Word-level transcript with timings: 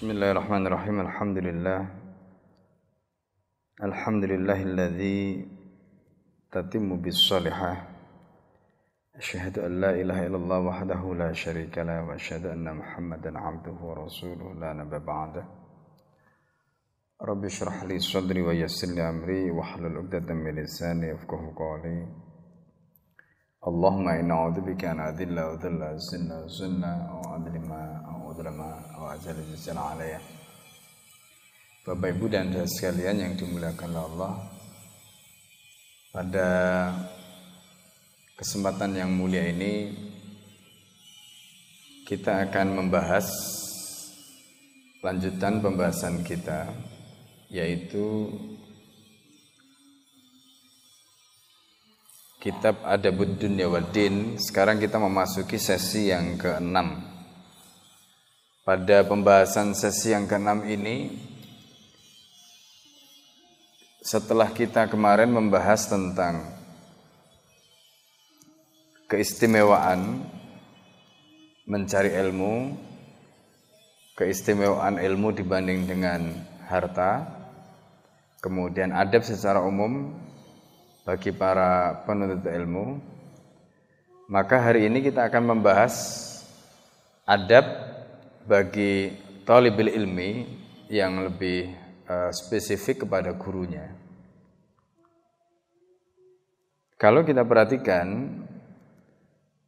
بسم 0.00 0.10
الله 0.16 0.30
الرحمن 0.32 0.66
الرحيم 0.66 0.96
الحمد 1.00 1.38
لله 1.38 1.80
الحمد 3.88 4.24
لله 4.32 4.58
الذي 4.62 5.20
تتم 6.52 6.96
بالصالحة 7.04 7.72
أشهد 9.20 9.58
أن 9.58 9.80
لا 9.80 9.90
إله 10.00 10.26
إلا 10.26 10.36
الله 10.36 10.58
وحده 10.60 11.02
لا 11.14 11.32
شريك 11.32 11.78
له 11.78 12.04
وأشهد 12.08 12.46
أن 12.46 12.76
محمدا 12.80 13.38
عبده 13.38 13.76
ورسوله 13.88 14.48
لا 14.62 14.72
نبي 14.72 14.98
بعده 14.98 15.44
رب 17.22 17.44
اشرح 17.44 17.84
لي 17.84 17.98
صدري 17.98 18.42
ويسر 18.42 18.88
لي 18.96 19.02
أمري 19.08 19.50
واحلل 19.50 19.96
عقدة 20.00 20.34
من 20.34 20.54
لساني 20.56 21.06
يفقه 21.12 21.52
قولي 21.56 22.08
اللهم 23.68 24.08
إنا 24.08 24.34
أعوذ 24.34 24.60
بك 24.60 24.84
أن 24.84 25.00
أذل 25.00 25.36
وذل 25.40 25.82
أزل 25.82 26.28
وزل 26.44 26.84
أو 26.84 27.20
أظلم 27.36 27.68
ulama 28.40 28.72
wa 28.96 29.12
alaiya. 29.12 30.20
Bapak 31.84 32.08
Ibu 32.16 32.24
dan 32.32 32.48
saudara 32.48 32.68
sekalian 32.72 33.16
yang 33.20 33.32
dimuliakan 33.36 33.92
Allah 33.92 34.32
pada 36.08 36.48
kesempatan 38.40 38.96
yang 38.96 39.12
mulia 39.12 39.44
ini 39.44 39.92
kita 42.08 42.48
akan 42.48 42.80
membahas 42.80 43.28
lanjutan 45.04 45.60
pembahasan 45.60 46.24
kita 46.24 46.72
yaitu 47.52 48.32
kitab 52.40 52.80
Adabud 52.88 53.36
Dunya 53.36 53.68
Wadin 53.68 54.40
Sekarang 54.40 54.80
kita 54.80 54.96
memasuki 54.96 55.60
sesi 55.60 56.08
yang 56.08 56.40
keenam. 56.40 57.09
Pada 58.70 59.02
pembahasan 59.02 59.74
sesi 59.74 60.14
yang 60.14 60.30
keenam 60.30 60.62
ini 60.62 61.10
Setelah 63.98 64.46
kita 64.54 64.86
kemarin 64.86 65.26
membahas 65.26 65.90
tentang 65.90 66.46
Keistimewaan 69.10 70.22
Mencari 71.66 72.14
ilmu 72.14 72.78
Keistimewaan 74.14 75.02
ilmu 75.02 75.34
dibanding 75.34 75.90
dengan 75.90 76.30
harta 76.70 77.26
Kemudian 78.38 78.94
adab 78.94 79.26
secara 79.26 79.66
umum 79.66 80.14
bagi 81.02 81.34
para 81.34 82.06
penuntut 82.06 82.46
ilmu. 82.46 83.02
Maka 84.30 84.62
hari 84.62 84.86
ini 84.86 85.02
kita 85.02 85.26
akan 85.26 85.58
membahas 85.58 86.22
adab 87.26 87.89
bagi 88.44 89.10
talibil 89.44 89.90
ilmi 89.90 90.30
yang 90.90 91.26
lebih 91.26 91.70
uh, 92.08 92.30
spesifik 92.30 93.06
kepada 93.06 93.34
gurunya. 93.34 93.88
Kalau 97.00 97.24
kita 97.24 97.48
perhatikan 97.48 98.28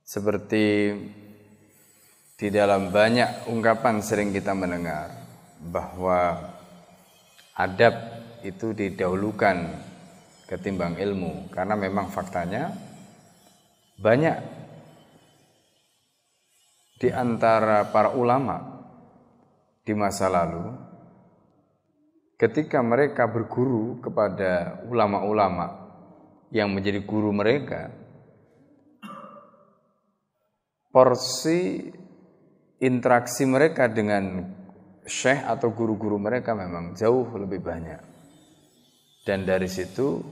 seperti 0.05 0.93
di 2.37 2.49
dalam 2.53 2.93
banyak 2.93 3.49
ungkapan 3.49 4.05
sering 4.05 4.35
kita 4.35 4.53
mendengar 4.53 5.09
bahwa 5.63 6.53
adab 7.57 7.95
itu 8.43 8.75
didahulukan 8.77 9.71
ketimbang 10.51 11.01
ilmu 11.01 11.49
karena 11.49 11.79
memang 11.79 12.13
faktanya 12.13 12.75
banyak 13.97 14.62
di 17.03 17.11
antara 17.11 17.91
para 17.91 18.15
ulama 18.15 18.63
di 19.83 19.91
masa 19.91 20.31
lalu 20.31 20.71
ketika 22.39 22.79
mereka 22.79 23.27
berguru 23.27 23.99
kepada 23.99 24.87
ulama-ulama 24.87 25.83
yang 26.55 26.71
menjadi 26.71 27.03
guru 27.03 27.35
mereka 27.35 27.91
porsi 30.95 31.91
interaksi 32.79 33.51
mereka 33.51 33.91
dengan 33.91 34.47
syekh 35.03 35.43
atau 35.43 35.75
guru-guru 35.75 36.23
mereka 36.23 36.55
memang 36.55 36.95
jauh 36.95 37.27
lebih 37.35 37.59
banyak. 37.59 37.99
Dan 39.27 39.43
dari 39.43 39.67
situ 39.67 40.23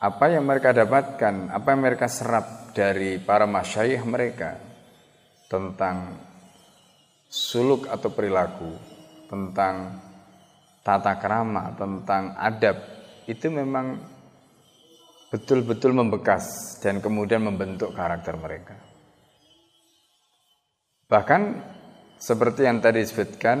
apa 0.00 0.28
yang 0.28 0.44
mereka 0.44 0.76
dapatkan, 0.76 1.48
apa 1.48 1.66
yang 1.72 1.80
mereka 1.80 2.12
serap 2.12 2.76
dari 2.76 3.16
para 3.20 3.48
masyayikh 3.48 4.04
mereka 4.04 4.63
tentang 5.48 6.18
suluk 7.28 7.90
atau 7.90 8.10
perilaku, 8.14 8.70
tentang 9.26 9.98
tata 10.84 11.18
kerama, 11.18 11.74
tentang 11.74 12.36
adab, 12.38 12.76
itu 13.26 13.50
memang 13.50 13.98
betul-betul 15.32 15.96
membekas 15.96 16.78
dan 16.78 17.02
kemudian 17.02 17.42
membentuk 17.42 17.90
karakter 17.90 18.38
mereka. 18.38 18.76
Bahkan 21.10 21.42
seperti 22.20 22.70
yang 22.70 22.78
tadi 22.78 23.02
disebutkan 23.02 23.58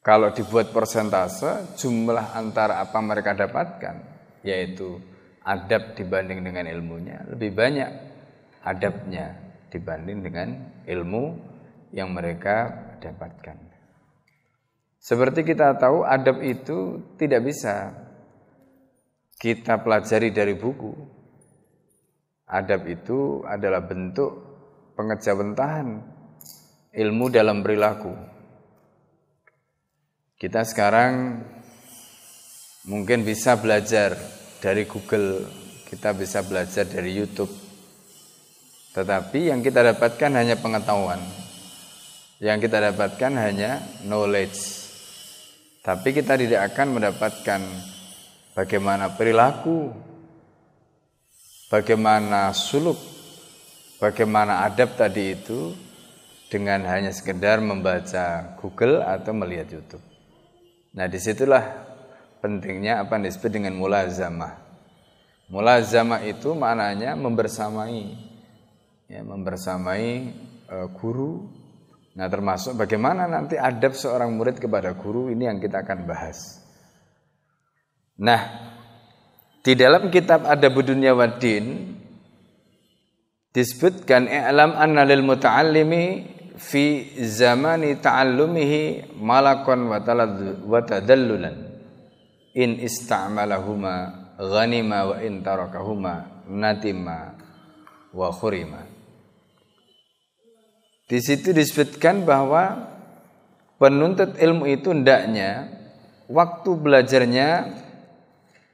kalau 0.00 0.32
dibuat 0.32 0.72
persentase, 0.72 1.76
jumlah 1.76 2.32
antara 2.32 2.80
apa 2.80 2.96
mereka 3.04 3.36
dapatkan, 3.36 3.96
yaitu 4.40 4.96
adab 5.44 5.92
dibanding 5.92 6.40
dengan 6.40 6.64
ilmunya, 6.64 7.28
lebih 7.28 7.52
banyak 7.52 7.90
adabnya 8.64 9.47
dibanding 9.68 10.24
dengan 10.24 10.48
ilmu 10.84 11.24
yang 11.92 12.12
mereka 12.12 12.68
dapatkan. 13.00 13.56
Seperti 14.98 15.46
kita 15.46 15.78
tahu, 15.78 16.04
adab 16.04 16.42
itu 16.42 17.00
tidak 17.16 17.46
bisa 17.48 17.94
kita 19.38 19.78
pelajari 19.80 20.34
dari 20.34 20.58
buku. 20.58 20.92
Adab 22.48 22.88
itu 22.88 23.44
adalah 23.44 23.84
bentuk 23.84 24.32
pengejawentahan 24.96 25.86
ilmu 26.96 27.28
dalam 27.30 27.60
perilaku 27.60 28.38
kita 30.38 30.62
sekarang 30.62 31.42
mungkin 32.86 33.26
bisa 33.26 33.58
belajar 33.58 34.14
dari 34.62 34.86
Google, 34.86 35.50
kita 35.90 36.14
bisa 36.14 36.46
belajar 36.46 36.86
dari 36.86 37.10
YouTube. 37.10 37.67
Tetapi 38.96 39.52
yang 39.52 39.60
kita 39.60 39.84
dapatkan 39.94 40.30
hanya 40.32 40.56
pengetahuan. 40.56 41.20
Yang 42.38 42.70
kita 42.70 42.92
dapatkan 42.92 43.32
hanya 43.34 43.82
knowledge. 44.06 44.88
Tapi 45.82 46.12
kita 46.12 46.36
tidak 46.36 46.72
akan 46.72 47.00
mendapatkan 47.00 47.60
bagaimana 48.52 49.14
perilaku, 49.14 49.90
bagaimana 51.72 52.52
suluk, 52.52 52.98
bagaimana 54.02 54.66
adab 54.68 54.98
tadi 54.98 55.32
itu 55.32 55.72
dengan 56.48 56.84
hanya 56.88 57.12
sekedar 57.12 57.60
membaca 57.60 58.56
Google 58.56 59.04
atau 59.04 59.32
melihat 59.36 59.68
YouTube. 59.78 60.04
Nah 60.96 61.06
di 61.06 61.20
situlah 61.20 61.62
pentingnya 62.40 63.04
apa 63.04 63.20
yang 63.20 63.28
disebut 63.28 63.50
dengan 63.52 63.76
mulazamah. 63.76 64.56
Mulazamah 65.48 66.24
itu 66.28 66.52
maknanya 66.52 67.16
membersamai, 67.16 68.12
ya, 69.08 69.24
membersamai 69.24 70.06
e, 70.68 70.76
guru. 70.94 71.48
Nah 72.14 72.26
termasuk 72.28 72.76
bagaimana 72.76 73.24
nanti 73.24 73.56
adab 73.56 73.96
seorang 73.96 74.36
murid 74.36 74.60
kepada 74.60 74.92
guru 74.94 75.32
ini 75.32 75.48
yang 75.48 75.58
kita 75.58 75.82
akan 75.82 76.04
bahas. 76.04 76.60
Nah 78.20 78.74
di 79.64 79.72
dalam 79.74 80.12
kitab 80.12 80.44
Dunia 80.84 81.14
Waddin 81.16 81.94
disebutkan 83.54 84.28
i'lam 84.28 84.74
anna 84.76 85.02
lil 85.06 85.22
muta'allimi 85.24 86.04
fi 86.58 87.14
zamani 87.22 87.96
ta'allumihi 88.02 89.14
malakon 89.18 89.86
wa 89.88 90.80
tadallulan 90.82 91.68
in 92.58 92.82
ista'malahuma 92.82 93.94
ghanima 94.42 95.14
wa 95.14 95.16
in 95.22 95.42
tarakahuma 95.42 96.42
natima 96.50 97.38
wa 98.10 98.28
khurima 98.34 98.97
di 101.08 101.18
situ 101.24 101.56
disebutkan 101.56 102.28
bahwa 102.28 102.92
penuntut 103.80 104.36
ilmu 104.36 104.68
itu 104.68 104.92
hendaknya 104.92 105.72
waktu 106.28 106.70
belajarnya 106.76 107.48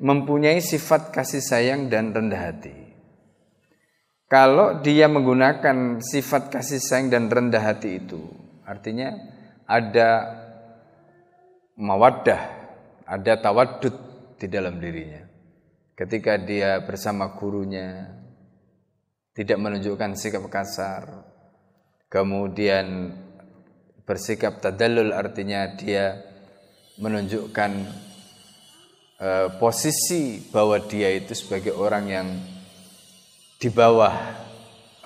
mempunyai 0.02 0.58
sifat 0.58 1.14
kasih 1.14 1.40
sayang 1.40 1.86
dan 1.86 2.10
rendah 2.10 2.50
hati 2.50 2.84
kalau 4.34 4.82
dia 4.82 5.06
menggunakan 5.06 6.02
sifat 6.02 6.50
kasih 6.50 6.82
sayang 6.82 7.06
dan 7.06 7.31
rendah 7.31 7.60
hati 7.60 8.02
itu, 8.02 8.19
artinya 8.66 9.14
ada 9.62 10.10
mawaddah, 11.78 12.42
ada 13.06 13.32
tawadud 13.38 13.94
di 14.34 14.50
dalam 14.50 14.82
dirinya. 14.82 15.22
Ketika 15.94 16.34
dia 16.40 16.82
bersama 16.82 17.37
gurunya, 17.37 18.10
tidak 19.37 19.60
menunjukkan 19.60 20.19
sikap 20.19 20.42
kasar, 20.50 21.33
kemudian 22.08 23.14
bersikap 24.04 24.60
tadallul 24.60 25.16
artinya 25.16 25.72
dia 25.74 26.20
menunjukkan 27.00 27.72
uh, 29.18 29.48
posisi 29.58 30.44
bahwa 30.52 30.78
dia 30.84 31.10
itu 31.10 31.34
sebagai 31.34 31.74
orang 31.74 32.04
yang 32.06 32.28
di 33.58 33.68
bawah 33.72 34.14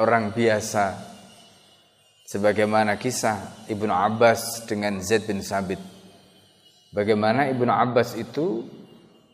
orang 0.03 0.35
biasa. 0.35 1.09
Sebagaimana 2.29 3.01
kisah 3.01 3.65
Ibnu 3.73 3.89
Abbas 3.89 4.69
dengan 4.69 5.01
Zaid 5.01 5.25
bin 5.25 5.41
Sabit. 5.41 5.81
Bagaimana 6.93 7.49
Ibnu 7.49 7.73
Abbas 7.73 8.21
itu 8.21 8.69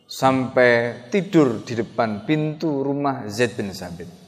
sampai 0.07 1.03
tidur 1.11 1.59
di 1.67 1.75
depan 1.75 2.23
pintu 2.23 2.87
rumah 2.87 3.27
Zaid 3.27 3.59
bin 3.59 3.75
Sabit 3.75 4.24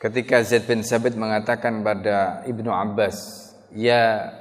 ketika 0.00 0.40
Zaid 0.40 0.64
bin 0.64 0.80
Sabit 0.80 1.14
mengatakan 1.14 1.84
pada 1.84 2.40
Ibnu 2.48 2.72
Abbas 2.72 3.16
ya 3.76 4.32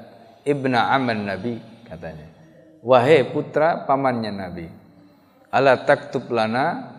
ibna 0.48 0.96
aman 0.96 1.28
Nabi 1.28 1.60
katanya 1.86 2.32
wahai 2.80 3.28
putra 3.28 3.84
pamannya 3.84 4.32
Nabi 4.32 4.68
ala 5.52 5.84
taktub 5.84 6.32
lana 6.32 6.96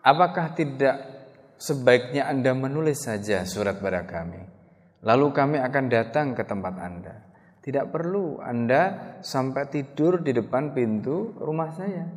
apakah 0.00 0.54
tidak 0.54 1.10
sebaiknya 1.60 2.26
Anda 2.26 2.56
menulis 2.56 3.04
saja 3.04 3.44
surat 3.44 3.78
pada 3.78 4.08
kami. 4.08 4.40
Lalu 5.04 5.26
kami 5.32 5.56
akan 5.60 5.84
datang 5.92 6.32
ke 6.32 6.42
tempat 6.44 6.74
Anda. 6.80 7.14
Tidak 7.60 7.92
perlu 7.92 8.40
Anda 8.40 9.16
sampai 9.20 9.68
tidur 9.68 10.24
di 10.24 10.32
depan 10.32 10.72
pintu 10.72 11.36
rumah 11.36 11.72
saya. 11.76 12.08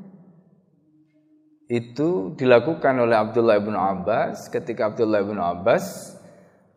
Itu 1.73 2.37
dilakukan 2.37 3.01
oleh 3.01 3.17
Abdullah 3.17 3.57
bin 3.57 3.73
Abbas 3.73 4.45
ketika 4.53 4.93
Abdullah 4.93 5.25
bin 5.25 5.41
Abbas 5.41 6.13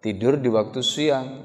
tidur 0.01 0.41
di 0.41 0.49
waktu 0.49 0.81
siang 0.81 1.45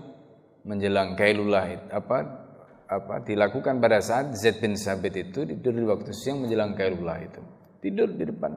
menjelang 0.64 1.20
Kailulah 1.20 1.92
apa 1.92 2.48
apa 2.88 3.20
dilakukan 3.28 3.84
pada 3.84 4.00
saat 4.00 4.32
Zaid 4.40 4.64
bin 4.64 4.80
Sabit 4.80 5.20
itu 5.20 5.44
tidur 5.44 5.76
di 5.76 5.84
waktu 5.84 6.16
siang 6.16 6.48
menjelang 6.48 6.80
Kailulah 6.80 7.20
itu. 7.20 7.44
Tidur 7.84 8.16
di 8.16 8.24
depan. 8.24 8.56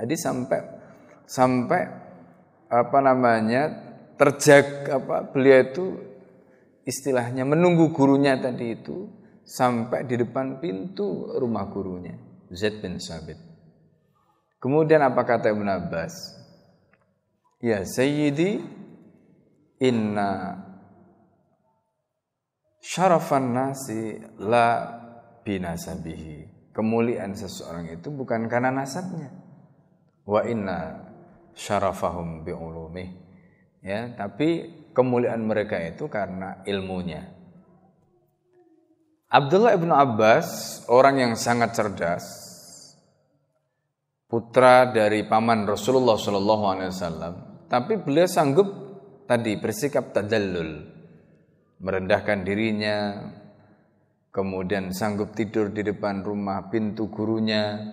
Jadi 0.00 0.16
sampai 0.16 0.60
sampai 1.28 1.82
apa 2.72 2.98
namanya 3.04 3.62
terjaga 4.16 5.04
apa 5.04 5.16
beliau 5.28 5.68
itu 5.68 5.84
istilahnya 6.88 7.44
menunggu 7.44 7.92
gurunya 7.92 8.40
tadi 8.40 8.72
itu 8.72 9.04
sampai 9.44 10.08
di 10.08 10.16
depan 10.16 10.64
pintu 10.64 11.36
rumah 11.36 11.68
gurunya 11.68 12.16
Zaid 12.48 12.80
bin 12.80 12.96
Sabit. 12.96 13.51
Kemudian 14.62 15.02
apa 15.02 15.26
kata 15.26 15.50
Ibn 15.50 15.68
Abbas? 15.68 16.14
Ya 17.58 17.82
Sayyidi 17.82 18.62
inna 19.82 20.62
syarafan 22.78 23.50
nasi 23.50 24.22
la 24.38 24.86
binasabihi. 25.42 26.70
Kemuliaan 26.70 27.34
seseorang 27.34 27.90
itu 27.90 28.08
bukan 28.14 28.46
karena 28.46 28.70
nasabnya. 28.70 29.34
Wa 30.22 30.46
inna 30.46 31.10
syarafahum 31.52 32.44
bi'ulumih 32.44 33.12
ya 33.84 34.12
tapi 34.16 34.70
kemuliaan 34.96 35.44
mereka 35.44 35.76
itu 35.82 36.08
karena 36.08 36.64
ilmunya 36.64 37.28
Abdullah 39.32 39.72
ibnu 39.76 39.92
Abbas 39.92 40.80
orang 40.88 41.20
yang 41.20 41.32
sangat 41.36 41.72
cerdas 41.76 42.24
putra 44.32 44.88
dari 44.88 45.28
paman 45.28 45.68
Rasulullah 45.68 46.16
Shallallahu 46.16 46.64
Alaihi 46.64 46.88
Wasallam 46.88 47.34
tapi 47.68 48.00
beliau 48.00 48.24
sanggup 48.24 48.68
tadi 49.28 49.60
bersikap 49.60 50.16
tadallul 50.16 50.88
merendahkan 51.84 52.40
dirinya 52.40 53.28
kemudian 54.32 54.96
sanggup 54.96 55.36
tidur 55.36 55.68
di 55.68 55.84
depan 55.84 56.24
rumah 56.24 56.72
pintu 56.72 57.12
gurunya 57.12 57.92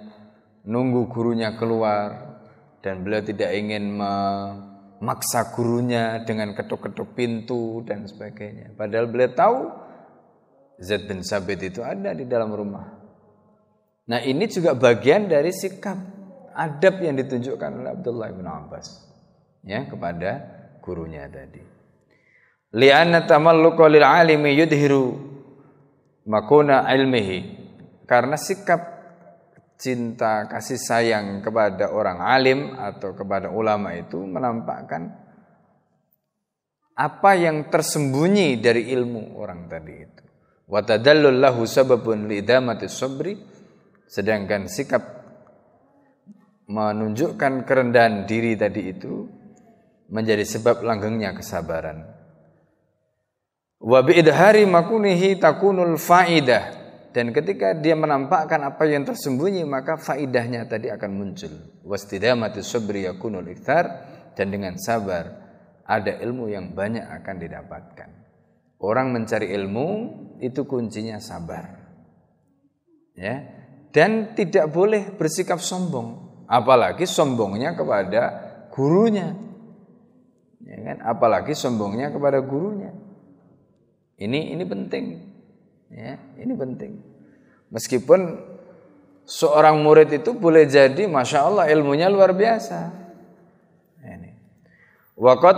nunggu 0.64 1.12
gurunya 1.12 1.60
keluar 1.60 2.40
dan 2.80 3.04
beliau 3.04 3.20
tidak 3.20 3.52
ingin 3.52 3.92
memaksa 3.92 5.52
gurunya 5.52 6.24
dengan 6.24 6.56
ketuk-ketuk 6.56 7.12
pintu 7.12 7.84
dan 7.84 8.08
sebagainya. 8.08 8.72
Padahal 8.76 9.12
beliau 9.12 9.32
tahu 9.36 9.58
Zaid 10.80 11.12
bin 11.12 11.20
Sabit 11.20 11.60
itu 11.76 11.84
ada 11.84 12.16
di 12.16 12.24
dalam 12.24 12.56
rumah. 12.56 12.88
Nah 14.08 14.24
ini 14.24 14.48
juga 14.48 14.74
bagian 14.74 15.28
dari 15.28 15.52
sikap 15.52 16.19
adab 16.60 17.00
yang 17.00 17.16
ditunjukkan 17.16 17.72
oleh 17.80 17.92
Abdullah 17.96 18.30
bin 18.36 18.44
Abbas 18.44 18.88
ya 19.64 19.88
kepada 19.88 20.32
gurunya 20.84 21.24
tadi. 21.32 21.64
Li'anna 22.76 23.24
tamalluqa 23.24 23.88
lil 23.88 24.04
alimi 24.04 24.54
yudhiru 24.60 25.16
makuna 26.28 26.86
ilmihi. 26.92 27.58
Karena 28.04 28.36
sikap 28.36 28.82
cinta 29.80 30.50
kasih 30.52 30.76
sayang 30.76 31.40
kepada 31.40 31.94
orang 31.96 32.20
alim 32.20 32.76
atau 32.76 33.16
kepada 33.16 33.54
ulama 33.54 33.96
itu 33.96 34.20
menampakkan 34.20 35.14
apa 37.00 37.32
yang 37.40 37.72
tersembunyi 37.72 38.60
dari 38.60 38.92
ilmu 38.92 39.40
orang 39.40 39.72
tadi 39.72 39.94
itu. 39.96 40.24
Wa 40.68 40.84
tadallul 40.84 41.40
lahu 41.40 41.64
sababun 41.64 42.28
lidamati 42.28 42.92
sabri 42.92 43.40
sedangkan 44.10 44.68
sikap 44.68 45.19
menunjukkan 46.70 47.66
kerendahan 47.66 48.30
diri 48.30 48.54
tadi 48.54 48.94
itu 48.94 49.26
menjadi 50.14 50.46
sebab 50.46 50.86
langgengnya 50.86 51.34
kesabaran. 51.34 52.06
Wa 53.82 54.06
bi'idhari 54.06 54.70
makunihi 54.70 55.42
takunul 55.42 55.98
faidah. 55.98 56.78
Dan 57.10 57.34
ketika 57.34 57.74
dia 57.74 57.98
menampakkan 57.98 58.62
apa 58.62 58.86
yang 58.86 59.02
tersembunyi 59.02 59.66
maka 59.66 59.98
faidahnya 59.98 60.70
tadi 60.70 60.94
akan 60.94 61.10
muncul. 61.10 61.50
Wastidamatu 61.82 62.62
sabri 62.62 63.10
yakunul 63.10 63.50
iktar 63.50 63.90
dan 64.38 64.54
dengan 64.54 64.78
sabar 64.78 65.26
ada 65.90 66.22
ilmu 66.22 66.54
yang 66.54 66.78
banyak 66.78 67.02
akan 67.02 67.36
didapatkan. 67.42 68.10
Orang 68.78 69.10
mencari 69.10 69.50
ilmu 69.58 69.88
itu 70.38 70.70
kuncinya 70.70 71.18
sabar. 71.18 71.82
Ya. 73.18 73.58
Dan 73.90 74.38
tidak 74.38 74.70
boleh 74.70 75.18
bersikap 75.18 75.58
sombong 75.58 76.29
apalagi 76.50 77.06
sombongnya 77.06 77.78
kepada 77.78 78.22
gurunya 78.74 79.38
ya 80.66 80.78
kan 80.82 80.98
apalagi 81.06 81.54
sombongnya 81.54 82.10
kepada 82.10 82.42
gurunya 82.42 82.92
ini 84.18 84.58
ini 84.58 84.66
penting 84.66 85.30
Ya, 85.90 86.22
ini 86.38 86.54
penting. 86.54 87.02
Meskipun 87.74 88.38
seorang 89.26 89.82
murid 89.82 90.14
itu 90.14 90.38
boleh 90.38 90.70
jadi 90.70 91.10
masya 91.10 91.50
Allah 91.50 91.66
ilmunya 91.74 92.14
luar 92.14 92.34
biasa. 92.38 92.94
Ini. 94.06 94.30
Waqad 95.18 95.58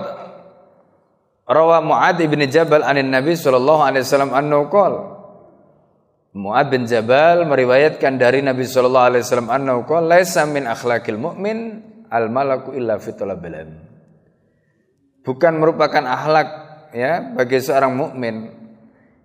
rawa 1.51 1.83
Muad 1.83 2.15
bin 2.15 2.41
Jabal 2.47 2.87
anin 2.87 3.11
Nabi 3.11 3.35
sallallahu 3.35 3.83
alaihi 3.83 4.07
wasallam 4.07 4.31
annahu 4.31 4.71
qala 4.71 5.10
Muad 6.31 6.71
bin 6.71 6.87
Jabal 6.87 7.43
meriwayatkan 7.43 8.15
dari 8.15 8.39
Nabi 8.39 8.63
sallallahu 8.63 9.07
alaihi 9.11 9.23
wasallam 9.27 9.51
annahu 9.51 9.83
laisa 9.99 10.47
min 10.47 10.63
akhlaqil 10.63 11.19
mu'min 11.19 11.83
al 12.07 12.31
malaku 12.31 12.71
illa 12.71 12.95
fi 12.99 13.11
Bukan 15.21 15.53
merupakan 15.59 16.03
akhlak 16.07 16.49
ya 16.95 17.35
bagi 17.35 17.59
seorang 17.59 17.93
mukmin 17.93 18.35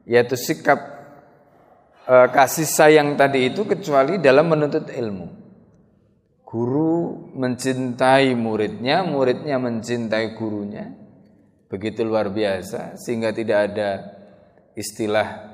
yaitu 0.03 0.35
sikap 0.35 0.97
Eh, 2.07 2.29
kasih 2.31 2.71
sayang 2.71 3.19
tadi 3.19 3.51
itu 3.51 3.67
kecuali 3.67 4.23
dalam 4.23 4.47
menuntut 4.47 4.95
ilmu. 4.95 5.27
Guru 6.47 7.27
mencintai 7.35 8.31
muridnya, 8.39 9.03
muridnya 9.03 9.59
mencintai 9.59 10.39
gurunya. 10.39 10.87
Begitu 11.67 12.07
luar 12.07 12.31
biasa 12.31 12.95
sehingga 12.95 13.35
tidak 13.35 13.59
ada 13.59 13.91
istilah 14.79 15.46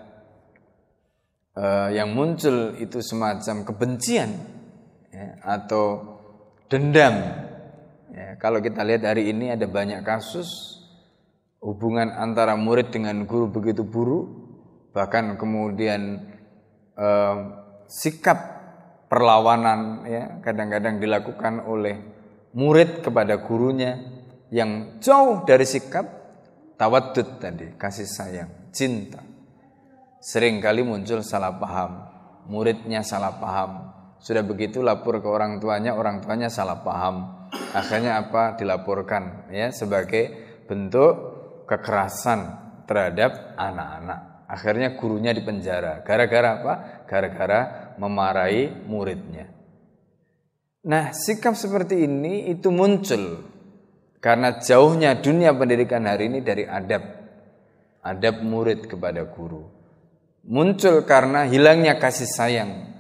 uh, 1.57 1.89
yang 1.93 2.13
muncul 2.13 2.77
itu 2.79 3.01
semacam 3.01 3.65
kebencian 3.65 4.31
ya, 5.13 5.27
atau 5.45 5.85
dendam. 6.73 7.15
Ya, 8.13 8.37
kalau 8.37 8.61
kita 8.61 8.85
lihat 8.85 9.09
hari 9.09 9.33
ini 9.33 9.53
ada 9.53 9.65
banyak 9.65 10.05
kasus 10.05 10.49
hubungan 11.63 12.13
antara 12.13 12.59
murid 12.59 12.93
dengan 12.93 13.25
guru 13.25 13.49
begitu 13.49 13.87
buruk, 13.87 14.29
bahkan 14.93 15.39
kemudian 15.41 16.29
eh, 16.93 17.37
sikap 17.89 18.39
perlawanan 19.09 20.05
ya 20.05 20.23
kadang-kadang 20.45 21.01
dilakukan 21.01 21.65
oleh 21.65 21.97
murid 22.53 23.01
kepada 23.01 23.41
gurunya 23.41 23.97
yang 24.53 25.01
jauh 25.01 25.49
dari 25.49 25.65
sikap 25.65 26.05
tawadud 26.77 27.41
tadi, 27.41 27.73
kasih 27.81 28.05
sayang, 28.05 28.51
cinta. 28.75 29.32
Sering 30.23 30.63
kali 30.63 30.87
muncul 30.87 31.19
salah 31.27 31.59
paham, 31.59 32.07
muridnya 32.47 33.03
salah 33.03 33.43
paham. 33.43 33.91
Sudah 34.23 34.47
begitu 34.47 34.79
lapor 34.79 35.19
ke 35.19 35.27
orang 35.27 35.59
tuanya, 35.59 35.99
orang 35.99 36.23
tuanya 36.23 36.47
salah 36.47 36.79
paham. 36.87 37.51
Akhirnya 37.75 38.23
apa? 38.23 38.55
Dilaporkan 38.55 39.51
ya 39.51 39.75
sebagai 39.75 40.31
bentuk 40.71 41.11
kekerasan 41.67 42.55
terhadap 42.87 43.59
anak-anak. 43.59 44.47
Akhirnya 44.47 44.95
gurunya 44.95 45.35
dipenjara. 45.35 46.07
Gara-gara 46.07 46.49
apa? 46.55 46.75
Gara-gara 47.11 47.61
memarahi 47.99 48.71
muridnya. 48.87 49.51
Nah, 50.87 51.11
sikap 51.11 51.59
seperti 51.59 52.07
ini 52.07 52.47
itu 52.47 52.71
muncul 52.71 53.43
karena 54.23 54.63
jauhnya 54.63 55.19
dunia 55.19 55.51
pendidikan 55.51 56.07
hari 56.07 56.31
ini 56.31 56.47
dari 56.47 56.63
adab. 56.63 57.03
Adab 58.07 58.39
murid 58.47 58.87
kepada 58.87 59.27
guru. 59.27 59.82
Muncul 60.43 61.07
karena 61.07 61.47
hilangnya 61.47 62.03
kasih 62.03 62.27
sayang 62.27 62.91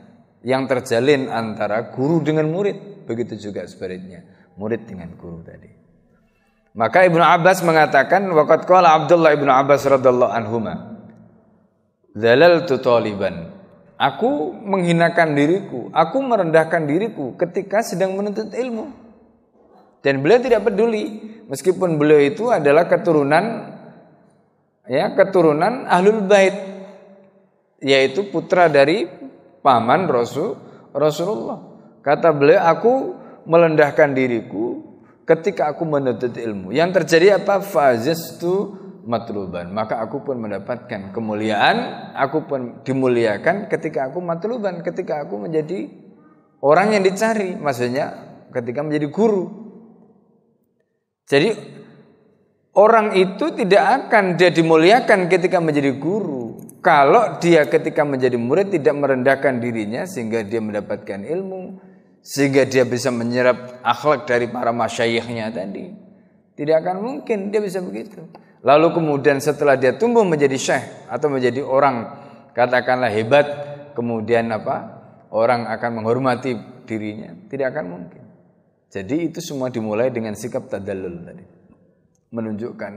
yang 0.46 0.70
terjalin 0.70 1.26
antara 1.26 1.90
guru 1.90 2.22
dengan 2.22 2.46
murid. 2.46 3.06
Begitu 3.06 3.50
juga 3.50 3.66
sebaliknya, 3.66 4.22
murid 4.54 4.86
dengan 4.86 5.10
guru 5.18 5.42
tadi. 5.42 5.70
Maka 6.72 7.04
Ibnu 7.04 7.20
Abbas 7.20 7.60
mengatakan 7.66 8.30
waqad 8.30 8.64
qala 8.64 8.94
Abdullah 8.94 9.34
Ibnu 9.34 9.50
Abbas 9.50 9.82
radhiyallahu 9.84 10.32
anhuma. 10.32 10.74
Dalaltu 12.14 12.78
taliban 12.78 13.52
Aku 14.02 14.50
menghinakan 14.50 15.38
diriku, 15.38 15.86
aku 15.94 16.18
merendahkan 16.26 16.90
diriku 16.90 17.38
ketika 17.38 17.86
sedang 17.86 18.18
menuntut 18.18 18.50
ilmu. 18.50 18.90
Dan 20.02 20.18
beliau 20.18 20.42
tidak 20.42 20.66
peduli, 20.66 21.22
meskipun 21.46 21.94
beliau 22.02 22.18
itu 22.18 22.50
adalah 22.50 22.90
keturunan 22.90 23.70
ya, 24.90 25.14
keturunan 25.14 25.86
Ahlul 25.86 26.26
Bait 26.26 26.71
yaitu 27.82 28.30
putra 28.30 28.70
dari 28.70 29.10
paman 29.60 30.06
Rasul 30.06 30.56
Rasulullah. 30.94 31.60
Kata 32.02 32.30
beliau, 32.30 32.62
aku 32.62 32.92
melendahkan 33.46 34.14
diriku 34.14 34.80
ketika 35.26 35.74
aku 35.74 35.82
menuntut 35.86 36.34
ilmu. 36.38 36.70
Yang 36.70 37.02
terjadi 37.02 37.42
apa? 37.42 37.58
Fazastu 37.62 38.82
matluban 39.02 39.70
maka 39.74 39.98
aku 39.98 40.22
pun 40.22 40.38
mendapatkan 40.38 41.10
kemuliaan 41.10 41.76
aku 42.14 42.46
pun 42.46 42.60
dimuliakan 42.86 43.66
ketika 43.66 44.10
aku 44.10 44.22
matluban 44.22 44.80
ketika 44.80 45.26
aku 45.26 45.42
menjadi 45.42 45.90
orang 46.62 46.94
yang 46.94 47.02
dicari 47.02 47.58
maksudnya 47.58 48.14
ketika 48.54 48.86
menjadi 48.86 49.10
guru 49.10 49.44
jadi 51.26 51.58
orang 52.78 53.18
itu 53.18 53.50
tidak 53.58 54.06
akan 54.06 54.38
dia 54.38 54.54
dimuliakan 54.54 55.26
ketika 55.26 55.58
menjadi 55.58 55.98
guru 55.98 56.41
kalau 56.82 57.38
dia 57.38 57.64
ketika 57.70 58.02
menjadi 58.02 58.36
murid 58.36 58.74
tidak 58.74 58.94
merendahkan 58.98 59.62
dirinya 59.62 60.04
sehingga 60.04 60.42
dia 60.42 60.58
mendapatkan 60.58 61.22
ilmu 61.22 61.78
sehingga 62.20 62.66
dia 62.66 62.82
bisa 62.82 63.08
menyerap 63.14 63.80
akhlak 63.86 64.26
dari 64.26 64.50
para 64.50 64.74
masyayikhnya 64.74 65.48
tadi 65.54 65.94
tidak 66.58 66.84
akan 66.84 66.96
mungkin 67.00 67.54
dia 67.54 67.62
bisa 67.62 67.78
begitu 67.80 68.26
Lalu 68.62 68.94
kemudian 68.94 69.42
setelah 69.42 69.74
dia 69.74 69.98
tumbuh 69.98 70.22
menjadi 70.22 70.54
syekh 70.54 71.10
atau 71.10 71.26
menjadi 71.26 71.66
orang 71.66 72.14
katakanlah 72.54 73.10
hebat, 73.10 73.46
kemudian 73.98 74.54
apa? 74.54 75.02
Orang 75.34 75.66
akan 75.66 75.90
menghormati 75.98 76.54
dirinya, 76.86 77.34
tidak 77.50 77.74
akan 77.74 77.84
mungkin. 77.90 78.22
Jadi 78.92 79.32
itu 79.32 79.42
semua 79.42 79.72
dimulai 79.72 80.14
dengan 80.14 80.38
sikap 80.38 80.70
tadallul 80.70 81.26
tadi. 81.26 81.44
Menunjukkan 82.30 82.92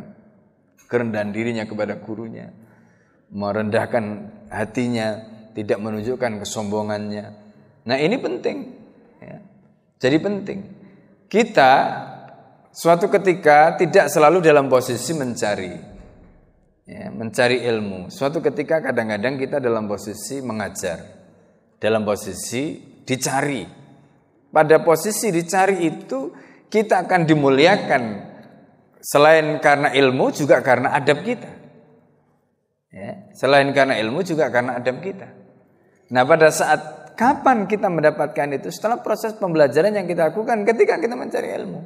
kerendahan 0.85 1.33
dirinya 1.33 1.65
kepada 1.65 1.97
gurunya, 1.97 2.53
merendahkan 3.35 4.31
hatinya, 4.47 5.19
tidak 5.51 5.83
menunjukkan 5.83 6.39
kesombongannya. 6.39 7.25
Nah 7.83 7.97
ini 7.99 8.15
penting. 8.15 8.57
Ya. 9.19 9.43
Jadi 9.99 10.17
penting. 10.23 10.59
Kita 11.27 11.73
suatu 12.71 13.11
ketika 13.11 13.75
tidak 13.75 14.07
selalu 14.07 14.39
dalam 14.39 14.71
posisi 14.71 15.11
mencari 15.11 15.75
ya, 16.87 17.11
mencari 17.11 17.65
ilmu. 17.65 18.07
Suatu 18.07 18.39
ketika 18.39 18.79
kadang-kadang 18.79 19.35
kita 19.35 19.59
dalam 19.59 19.89
posisi 19.89 20.39
mengajar, 20.39 21.03
dalam 21.75 22.07
posisi 22.07 22.79
dicari. 23.03 23.83
Pada 24.55 24.79
posisi 24.79 25.35
dicari 25.35 25.83
itu 25.83 26.31
kita 26.71 27.03
akan 27.03 27.27
dimuliakan 27.27 28.03
selain 29.03 29.59
karena 29.59 29.91
ilmu 29.91 30.31
juga 30.31 30.63
karena 30.63 30.95
adab 30.95 31.19
kita. 31.27 31.54
Ya, 32.95 33.27
selain 33.35 33.75
karena 33.75 33.99
ilmu 33.99 34.23
juga 34.23 34.47
karena 34.47 34.79
adab 34.79 35.03
kita. 35.03 35.27
Nah 36.15 36.23
pada 36.23 36.47
saat 36.47 37.11
kapan 37.19 37.67
kita 37.67 37.91
mendapatkan 37.91 38.55
itu? 38.55 38.71
Setelah 38.71 39.03
proses 39.03 39.35
pembelajaran 39.35 39.91
yang 39.91 40.07
kita 40.07 40.31
lakukan 40.31 40.63
ketika 40.63 40.95
kita 41.03 41.11
mencari 41.11 41.51
ilmu. 41.59 41.83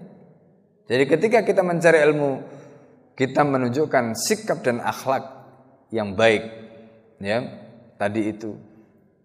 Jadi 0.85 1.03
ketika 1.09 1.41
kita 1.41 1.65
mencari 1.65 1.97
ilmu, 2.05 2.31
kita 3.17 3.41
menunjukkan 3.41 4.13
sikap 4.13 4.61
dan 4.61 4.85
akhlak 4.85 5.25
yang 5.89 6.13
baik. 6.13 6.45
Ya, 7.17 7.41
tadi 7.97 8.29
itu 8.29 8.53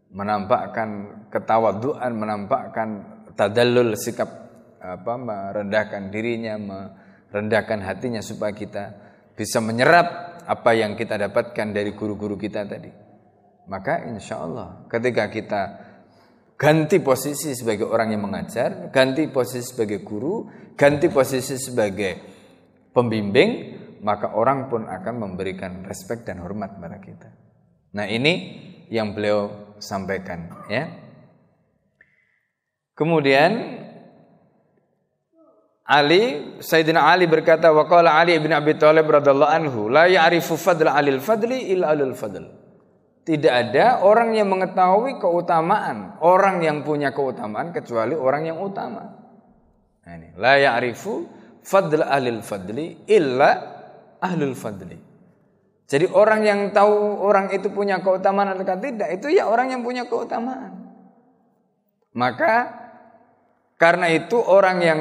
menampakkan 0.09 1.29
ketawaduan, 1.29 2.17
menampakkan 2.17 2.89
tadallul 3.37 3.93
sikap 3.93 4.31
apa 4.81 5.15
merendahkan 5.21 6.09
dirinya, 6.09 6.57
merendahkan 7.29 7.85
hatinya 7.85 8.25
supaya 8.25 8.57
kita 8.57 9.04
bisa 9.35 9.59
menyerap 9.59 10.41
apa 10.47 10.71
yang 10.75 10.95
kita 10.95 11.19
dapatkan 11.19 11.75
dari 11.75 11.93
guru-guru 11.95 12.39
kita 12.39 12.67
tadi. 12.67 12.91
Maka 13.69 14.05
insya 14.09 14.45
Allah 14.45 14.85
ketika 14.89 15.29
kita 15.33 15.63
ganti 16.55 17.03
posisi 17.03 17.53
sebagai 17.57 17.89
orang 17.89 18.15
yang 18.15 18.23
mengajar, 18.25 18.89
ganti 18.95 19.27
posisi 19.29 19.75
sebagai 19.75 20.07
guru, 20.07 20.47
ganti 20.79 21.11
posisi 21.11 21.59
sebagai 21.59 22.13
pembimbing, 22.95 23.51
maka 24.05 24.37
orang 24.37 24.71
pun 24.71 24.87
akan 24.87 25.15
memberikan 25.19 25.83
respek 25.83 26.23
dan 26.23 26.45
hormat 26.45 26.79
kepada 26.79 26.99
kita. 27.03 27.29
Nah, 27.95 28.07
ini 28.07 28.35
yang 28.91 29.15
beliau 29.17 29.75
sampaikan, 29.81 30.51
ya. 30.69 30.93
Kemudian 32.95 33.51
Ali 35.85 36.57
Sayyidina 36.65 37.13
Ali 37.13 37.29
berkata 37.29 37.69
wa 37.69 37.85
qala 37.85 38.17
Ali 38.17 38.41
bin 38.41 38.57
Abi 38.57 38.73
Thalib 38.81 39.05
radhiyallahu 39.05 39.53
anhu 39.53 39.81
la 39.93 40.09
ya'rifu 40.09 40.57
fadla 40.57 40.97
alil 40.97 41.21
fadli 41.21 41.77
illa 41.77 41.93
alul 41.93 42.17
fadl. 42.17 42.45
Tidak 43.25 43.53
ada 43.53 44.01
orang 44.05 44.37
yang 44.37 44.49
mengetahui 44.49 45.17
keutamaan 45.21 46.21
orang 46.25 46.61
yang 46.65 46.85
punya 46.85 47.13
keutamaan 47.13 47.73
kecuali 47.73 48.17
orang 48.17 48.49
yang 48.49 48.61
utama. 48.61 49.13
Nah 50.05 50.13
ini, 50.17 50.33
la 50.37 50.61
ya'rifu 50.61 51.25
fadl 51.65 52.01
ahlil 52.05 52.41
fadli 52.41 53.05
illa 53.09 53.51
ahlul 54.21 54.57
fadli. 54.57 54.97
Jadi 55.85 56.09
orang 56.13 56.41
yang 56.49 56.61
tahu 56.73 57.21
orang 57.21 57.53
itu 57.53 57.69
punya 57.69 58.01
keutamaan 58.01 58.57
atau 58.57 58.77
tidak, 58.81 59.09
itu 59.21 59.37
ya 59.37 59.49
orang 59.49 59.69
yang 59.69 59.85
punya 59.85 60.09
keutamaan. 60.09 60.97
Maka 62.17 62.73
karena 63.77 64.09
itu 64.13 64.41
orang 64.41 64.79
yang 64.81 65.01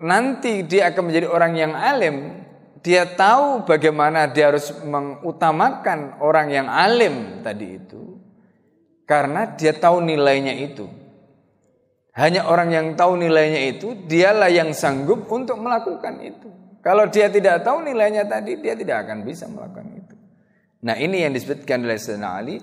nanti 0.00 0.64
dia 0.64 0.90
akan 0.90 1.12
menjadi 1.12 1.26
orang 1.28 1.52
yang 1.56 1.72
alim, 1.76 2.16
dia 2.80 3.04
tahu 3.04 3.68
bagaimana 3.68 4.32
dia 4.32 4.48
harus 4.48 4.72
mengutamakan 4.80 6.20
orang 6.24 6.48
yang 6.48 6.66
alim 6.66 7.44
tadi 7.44 7.76
itu. 7.76 8.16
Karena 9.04 9.52
dia 9.58 9.76
tahu 9.76 10.00
nilainya 10.00 10.54
itu. 10.56 10.86
Hanya 12.14 12.48
orang 12.48 12.74
yang 12.74 12.86
tahu 12.98 13.20
nilainya 13.20 13.76
itu, 13.76 14.06
dialah 14.06 14.50
yang 14.50 14.74
sanggup 14.74 15.30
untuk 15.30 15.58
melakukan 15.58 16.18
itu. 16.22 16.48
Kalau 16.80 17.06
dia 17.12 17.28
tidak 17.28 17.60
tahu 17.60 17.84
nilainya 17.84 18.24
tadi, 18.24 18.56
dia 18.56 18.72
tidak 18.72 19.04
akan 19.06 19.22
bisa 19.22 19.44
melakukan 19.46 19.86
itu. 19.94 20.14
Nah 20.80 20.96
ini 20.96 21.28
yang 21.28 21.36
disebutkan 21.36 21.84
oleh 21.84 22.00
Sayyidina 22.00 22.28
Ali. 22.32 22.56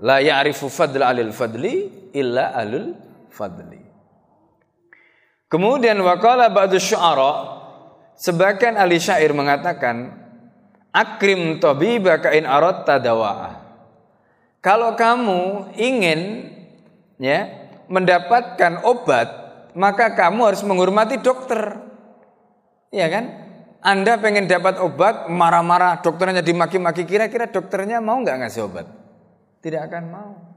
La 0.00 0.18
ya'rifu 0.18 0.72
fadla 0.72 1.12
alil 1.12 1.30
fadli 1.30 2.10
illa 2.16 2.56
alul 2.56 2.96
fadli. 3.30 3.83
Kemudian 5.54 6.02
waqala 6.02 6.50
ba'du 6.50 6.82
syu'ara 6.82 7.62
sebagian 8.18 8.74
ahli 8.74 8.98
syair 8.98 9.30
mengatakan 9.30 10.10
akrim 10.90 11.62
tabibaka 11.62 12.34
in 12.34 12.42
aratta 12.42 12.98
dawa'ah. 12.98 13.62
Kalau 14.58 14.98
kamu 14.98 15.70
ingin 15.78 16.50
ya 17.22 17.70
mendapatkan 17.86 18.82
obat, 18.82 19.30
maka 19.78 20.18
kamu 20.18 20.42
harus 20.42 20.66
menghormati 20.66 21.22
dokter. 21.22 21.78
Iya 22.90 23.06
kan? 23.14 23.24
Anda 23.78 24.18
pengen 24.18 24.50
dapat 24.50 24.82
obat, 24.82 25.30
marah-marah, 25.30 26.02
dokternya 26.02 26.42
dimaki-maki, 26.42 27.06
kira-kira 27.06 27.46
dokternya 27.46 28.02
mau 28.02 28.18
nggak 28.18 28.42
ngasih 28.42 28.66
obat? 28.66 28.90
Tidak 29.62 29.86
akan 29.86 30.02
mau. 30.10 30.53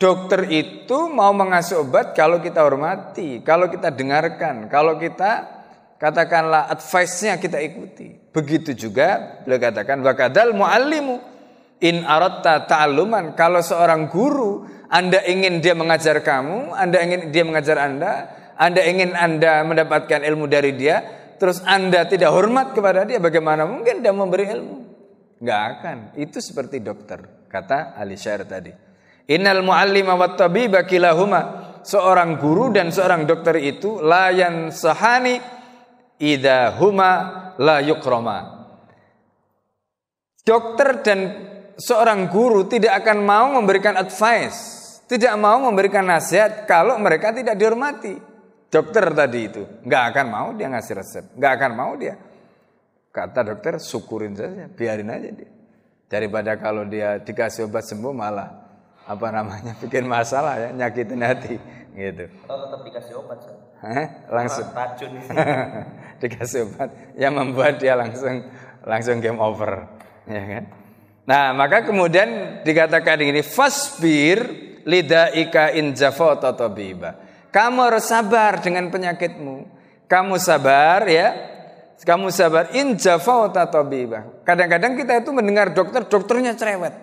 Dokter 0.00 0.48
itu 0.48 1.12
mau 1.12 1.28
mengasih 1.36 1.84
obat 1.84 2.16
kalau 2.16 2.40
kita 2.40 2.64
hormati, 2.64 3.44
kalau 3.44 3.68
kita 3.68 3.92
dengarkan, 3.92 4.72
kalau 4.72 4.96
kita 4.96 5.44
katakanlah 6.00 6.72
advice-nya 6.72 7.36
kita 7.36 7.60
ikuti. 7.60 8.32
Begitu 8.32 8.72
juga 8.72 9.40
beliau 9.44 9.60
katakan 9.60 10.00
wakadal 10.00 10.56
muallimu 10.56 11.20
in 11.84 12.00
aratta 12.08 12.64
ta'alluman 12.64 13.36
kalau 13.36 13.60
seorang 13.60 14.08
guru 14.08 14.80
anda 14.90 15.22
ingin 15.22 15.62
dia 15.62 15.78
mengajar 15.78 16.18
kamu, 16.18 16.74
Anda 16.74 16.98
ingin 16.98 17.20
dia 17.30 17.46
mengajar 17.46 17.78
Anda, 17.78 18.26
Anda 18.58 18.82
ingin 18.82 19.14
Anda 19.14 19.62
mendapatkan 19.62 20.18
ilmu 20.26 20.50
dari 20.50 20.74
dia, 20.74 20.98
terus 21.38 21.62
Anda 21.62 22.10
tidak 22.10 22.34
hormat 22.34 22.74
kepada 22.74 23.06
dia, 23.06 23.22
bagaimana 23.22 23.70
mungkin 23.70 24.02
dia 24.02 24.10
memberi 24.10 24.50
ilmu? 24.50 24.76
Nggak 25.38 25.62
akan. 25.78 25.96
Itu 26.18 26.42
seperti 26.42 26.82
dokter, 26.82 27.22
kata 27.46 27.94
Ali 27.94 28.18
Syair 28.18 28.42
tadi. 28.50 28.89
Innal 29.30 29.62
muallima 29.62 30.18
wat 30.18 30.34
tabiba 30.34 30.82
kilahuma. 30.82 31.62
Seorang 31.86 32.36
guru 32.36 32.74
dan 32.74 32.90
seorang 32.90 33.24
dokter 33.24 33.56
itu 33.56 34.02
layan 34.02 34.74
sahani 34.74 35.38
idza 36.20 36.76
huma 36.76 37.10
la 37.56 37.78
yukroma. 37.80 38.68
Dokter 40.44 41.00
dan 41.00 41.20
seorang 41.78 42.28
guru 42.28 42.66
tidak 42.66 43.00
akan 43.00 43.18
mau 43.22 43.46
memberikan 43.54 43.96
advice, 43.96 45.00
tidak 45.06 45.32
mau 45.40 45.62
memberikan 45.62 46.04
nasihat 46.04 46.66
kalau 46.66 46.98
mereka 46.98 47.32
tidak 47.32 47.54
dihormati. 47.54 48.18
Dokter 48.70 49.14
tadi 49.14 49.40
itu 49.46 49.62
nggak 49.86 50.02
akan 50.14 50.26
mau 50.26 50.48
dia 50.52 50.68
ngasih 50.68 50.94
resep, 51.00 51.24
nggak 51.38 51.52
akan 51.54 51.72
mau 51.72 51.92
dia. 51.96 52.18
Kata 53.10 53.42
dokter 53.42 53.78
syukurin 53.80 54.36
saja, 54.36 54.68
biarin 54.68 55.10
aja 55.10 55.30
dia. 55.32 55.50
Daripada 56.10 56.58
kalau 56.60 56.84
dia 56.86 57.18
dikasih 57.22 57.66
obat 57.66 57.86
sembuh 57.86 58.14
malah 58.14 58.69
apa 59.08 59.26
namanya 59.32 59.72
bikin 59.80 60.04
masalah 60.06 60.56
ya 60.56 60.68
nyakitin 60.72 61.20
hati 61.22 61.56
gitu. 61.94 62.24
Atau 62.46 62.56
tetap 62.66 62.80
dikasih 62.86 63.14
obat 63.18 63.38
sih. 63.42 63.56
Hah? 63.80 64.06
Langsung 64.28 64.66
racun 64.76 65.10
dikasih 66.20 66.60
obat 66.68 66.90
yang 67.16 67.32
membuat 67.32 67.80
dia 67.80 67.96
langsung 67.96 68.44
langsung 68.84 69.20
game 69.20 69.40
over, 69.40 69.88
ya 70.28 70.44
kan? 70.44 70.64
Nah, 71.28 71.52
maka 71.54 71.84
kemudian 71.84 72.60
dikatakan 72.64 73.20
ini 73.22 73.44
fasbir 73.44 74.40
lidaika 74.82 75.70
in 75.76 75.92
jafata 75.92 76.50
tabiba. 76.56 77.16
Kamu 77.54 77.78
harus 77.86 78.06
sabar 78.08 78.58
dengan 78.62 78.88
penyakitmu. 78.88 79.66
Kamu 80.10 80.34
sabar 80.42 81.06
ya. 81.06 81.28
Kamu 82.00 82.32
sabar 82.32 82.72
in 82.72 82.96
jafata 82.96 83.68
tabiba. 83.68 84.42
Kadang-kadang 84.42 84.96
kita 84.96 85.20
itu 85.20 85.30
mendengar 85.30 85.70
dokter, 85.70 86.02
dokternya 86.08 86.56
cerewet. 86.56 86.94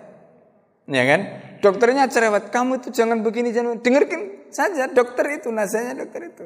Ya 0.90 1.04
kan? 1.06 1.20
Dokternya 1.58 2.10
cerewet, 2.10 2.50
kamu 2.50 2.82
itu 2.82 2.88
jangan 2.94 3.22
begini, 3.22 3.52
jangan 3.52 3.78
dengarkan 3.78 4.50
saja 4.50 4.88
dokter 4.88 5.40
itu, 5.40 5.48
nasihatnya 5.52 6.04
dokter 6.06 6.22
itu. 6.30 6.44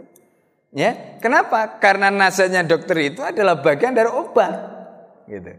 Ya, 0.73 1.21
kenapa? 1.21 1.77
Karena 1.77 2.09
nasihatnya 2.09 2.65
dokter 2.65 2.97
itu 3.13 3.21
adalah 3.21 3.61
bagian 3.61 3.93
dari 3.93 4.09
obat. 4.09 4.53
Gitu. 5.29 5.53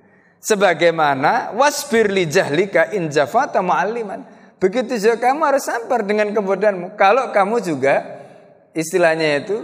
Sebagaimana 0.44 1.56
wasbir 1.56 2.10
li 2.10 2.28
jahlika 2.28 2.92
in 2.92 3.08
jafata 3.08 3.64
mu'alliman. 3.64 4.26
Begitu 4.60 4.96
juga 5.00 5.30
kamu 5.30 5.42
harus 5.44 5.64
sabar 5.70 6.04
dengan 6.04 6.34
kebodohanmu. 6.34 6.96
Kalau 6.98 7.32
kamu 7.32 7.62
juga 7.64 8.24
istilahnya 8.74 9.44
itu 9.44 9.64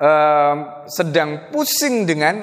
um, 0.00 0.56
sedang 0.88 1.52
pusing 1.52 2.08
dengan 2.08 2.42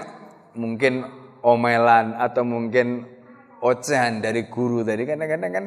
mungkin 0.53 1.05
omelan 1.41 2.17
atau 2.17 2.45
mungkin 2.45 3.07
ocehan 3.63 4.21
dari 4.21 4.45
guru 4.47 4.85
tadi 4.85 5.03
kadang-kadang 5.07 5.51
kan 5.51 5.65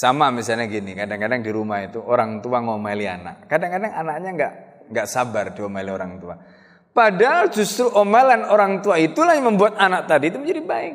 sama 0.00 0.32
misalnya 0.32 0.64
gini, 0.64 0.96
kadang-kadang 0.96 1.44
di 1.44 1.52
rumah 1.52 1.84
itu 1.84 2.00
orang 2.00 2.40
tua 2.40 2.64
ngomeli 2.64 3.04
anak. 3.04 3.44
Kadang-kadang 3.44 3.92
anaknya 3.92 4.30
nggak 4.32 4.52
nggak 4.88 5.06
sabar 5.06 5.52
diomeli 5.52 5.92
orang 5.92 6.16
tua. 6.16 6.40
Padahal 6.96 7.52
justru 7.52 7.84
omelan 7.92 8.48
orang 8.48 8.80
tua 8.80 8.96
itulah 8.96 9.36
yang 9.36 9.52
membuat 9.52 9.76
anak 9.76 10.08
tadi 10.08 10.32
itu 10.32 10.40
menjadi 10.40 10.62
baik. 10.64 10.94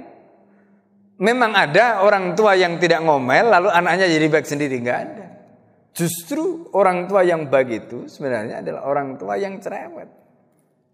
Memang 1.22 1.54
ada 1.54 2.02
orang 2.02 2.34
tua 2.34 2.58
yang 2.58 2.82
tidak 2.82 3.06
ngomel 3.06 3.46
lalu 3.54 3.70
anaknya 3.70 4.10
jadi 4.10 4.26
baik 4.26 4.50
sendiri, 4.50 4.82
nggak 4.82 5.00
ada. 5.06 5.28
Justru 5.94 6.74
orang 6.74 7.06
tua 7.06 7.22
yang 7.22 7.46
baik 7.46 7.86
itu 7.86 8.10
sebenarnya 8.10 8.66
adalah 8.66 8.90
orang 8.90 9.22
tua 9.22 9.38
yang 9.38 9.62
cerewet. 9.62 10.10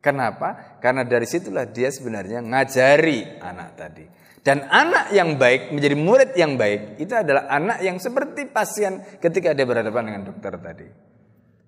Kenapa? 0.04 0.78
Karena 0.84 1.08
dari 1.08 1.26
situlah 1.26 1.64
dia 1.64 1.88
sebenarnya 1.88 2.44
ngajari 2.44 3.40
anak 3.40 3.70
tadi. 3.80 4.06
Dan 4.42 4.66
anak 4.74 5.14
yang 5.14 5.38
baik 5.38 5.70
menjadi 5.70 5.94
murid 5.94 6.32
yang 6.34 6.58
baik 6.58 6.98
itu 6.98 7.14
adalah 7.14 7.46
anak 7.46 7.86
yang 7.86 8.02
seperti 8.02 8.50
pasien 8.50 9.06
ketika 9.22 9.54
dia 9.54 9.70
berhadapan 9.70 10.10
dengan 10.10 10.22
dokter 10.34 10.58
tadi. 10.58 10.88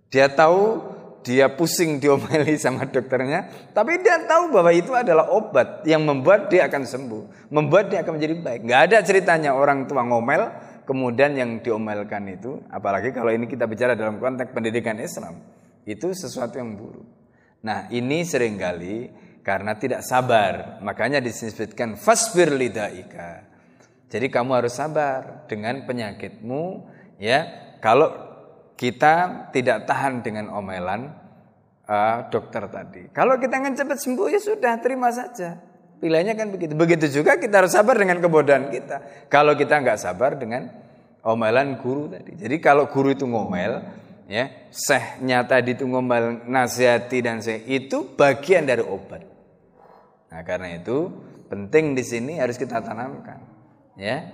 Dia 0.10 0.26
tahu 0.34 0.82
dia 1.22 1.54
pusing 1.54 2.02
diomeli 2.02 2.60
sama 2.66 2.90
dokternya, 2.90 3.72
tapi 3.72 4.02
dia 4.02 4.26
tahu 4.28 4.52
bahwa 4.52 4.74
itu 4.76 4.92
adalah 4.92 5.30
obat 5.32 5.86
yang 5.88 6.04
membuat 6.04 6.52
dia 6.52 6.68
akan 6.68 6.84
sembuh, 6.84 7.54
membuat 7.54 7.94
dia 7.94 8.02
akan 8.02 8.20
menjadi 8.20 8.36
baik. 8.42 8.62
Gak 8.68 8.82
ada 8.92 8.98
ceritanya 9.06 9.56
orang 9.56 9.86
tua 9.86 10.04
ngomel, 10.04 10.52
kemudian 10.84 11.34
yang 11.34 11.64
diomelkan 11.64 12.28
itu, 12.28 12.60
apalagi 12.74 13.16
kalau 13.16 13.32
ini 13.32 13.48
kita 13.48 13.70
bicara 13.70 13.96
dalam 13.96 14.20
konteks 14.20 14.52
pendidikan 14.52 15.00
Islam, 15.00 15.40
itu 15.88 16.12
sesuatu 16.12 16.60
yang 16.60 16.76
buruk. 16.76 17.08
Nah 17.64 17.88
ini 17.88 18.28
sering 18.28 18.60
kali 18.60 19.08
karena 19.44 19.76
tidak 19.76 20.02
sabar. 20.02 20.80
Makanya 20.80 21.20
disebutkan 21.20 22.00
fasbir 22.00 22.50
lidaika. 22.50 23.44
Jadi 24.08 24.32
kamu 24.32 24.64
harus 24.64 24.74
sabar 24.74 25.46
dengan 25.52 25.84
penyakitmu 25.84 26.88
ya. 27.20 27.46
Kalau 27.84 28.10
kita 28.80 29.50
tidak 29.52 29.84
tahan 29.84 30.24
dengan 30.24 30.50
omelan 30.50 31.12
uh, 31.88 32.32
dokter 32.32 32.64
tadi. 32.72 33.12
Kalau 33.12 33.36
kita 33.36 33.60
ingin 33.60 33.76
cepat 33.76 34.00
sembuh 34.00 34.28
ya 34.32 34.40
sudah 34.40 34.74
terima 34.80 35.12
saja. 35.12 35.60
Pilihannya 36.00 36.36
kan 36.36 36.48
begitu. 36.52 36.74
Begitu 36.76 37.06
juga 37.22 37.40
kita 37.40 37.64
harus 37.64 37.76
sabar 37.76 37.96
dengan 38.00 38.20
kebodohan 38.20 38.72
kita. 38.72 39.28
Kalau 39.32 39.56
kita 39.56 39.80
nggak 39.80 40.00
sabar 40.00 40.36
dengan 40.36 40.72
omelan 41.24 41.80
guru 41.80 42.12
tadi. 42.12 42.36
Jadi 42.36 42.56
kalau 42.60 42.92
guru 42.92 43.16
itu 43.16 43.24
ngomel, 43.24 43.80
ya, 44.28 44.52
sehnya 44.68 45.48
tadi 45.48 45.80
itu 45.80 45.88
ngomel 45.88 46.44
nasihati 46.44 47.24
dan 47.24 47.40
seh 47.40 47.64
itu 47.66 48.14
bagian 48.20 48.68
dari 48.68 48.84
obat. 48.84 49.33
Nah, 50.34 50.42
karena 50.42 50.82
itu 50.82 51.14
penting 51.46 51.94
di 51.94 52.02
sini 52.02 52.42
harus 52.42 52.58
kita 52.58 52.82
tanamkan, 52.82 53.38
ya. 53.94 54.34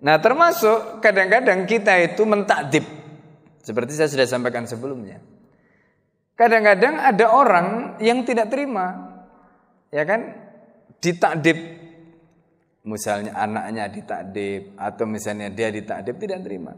Nah, 0.00 0.16
termasuk 0.16 1.04
kadang-kadang 1.04 1.68
kita 1.68 1.92
itu 2.00 2.24
mentakdib. 2.24 2.88
Seperti 3.60 3.92
saya 3.92 4.08
sudah 4.08 4.24
sampaikan 4.24 4.64
sebelumnya. 4.64 5.20
Kadang-kadang 6.40 6.96
ada 6.96 7.26
orang 7.36 8.00
yang 8.00 8.24
tidak 8.24 8.48
terima, 8.48 9.12
ya 9.92 10.08
kan? 10.08 10.40
Ditakdib 11.04 11.58
misalnya 12.86 13.36
anaknya 13.36 13.90
ditakdib 13.92 14.78
atau 14.78 15.04
misalnya 15.04 15.52
dia 15.52 15.68
ditakdib 15.68 16.16
tidak 16.16 16.40
terima. 16.46 16.72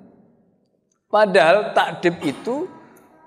Padahal 1.07 1.77
takdib 1.77 2.19
itu 2.27 2.67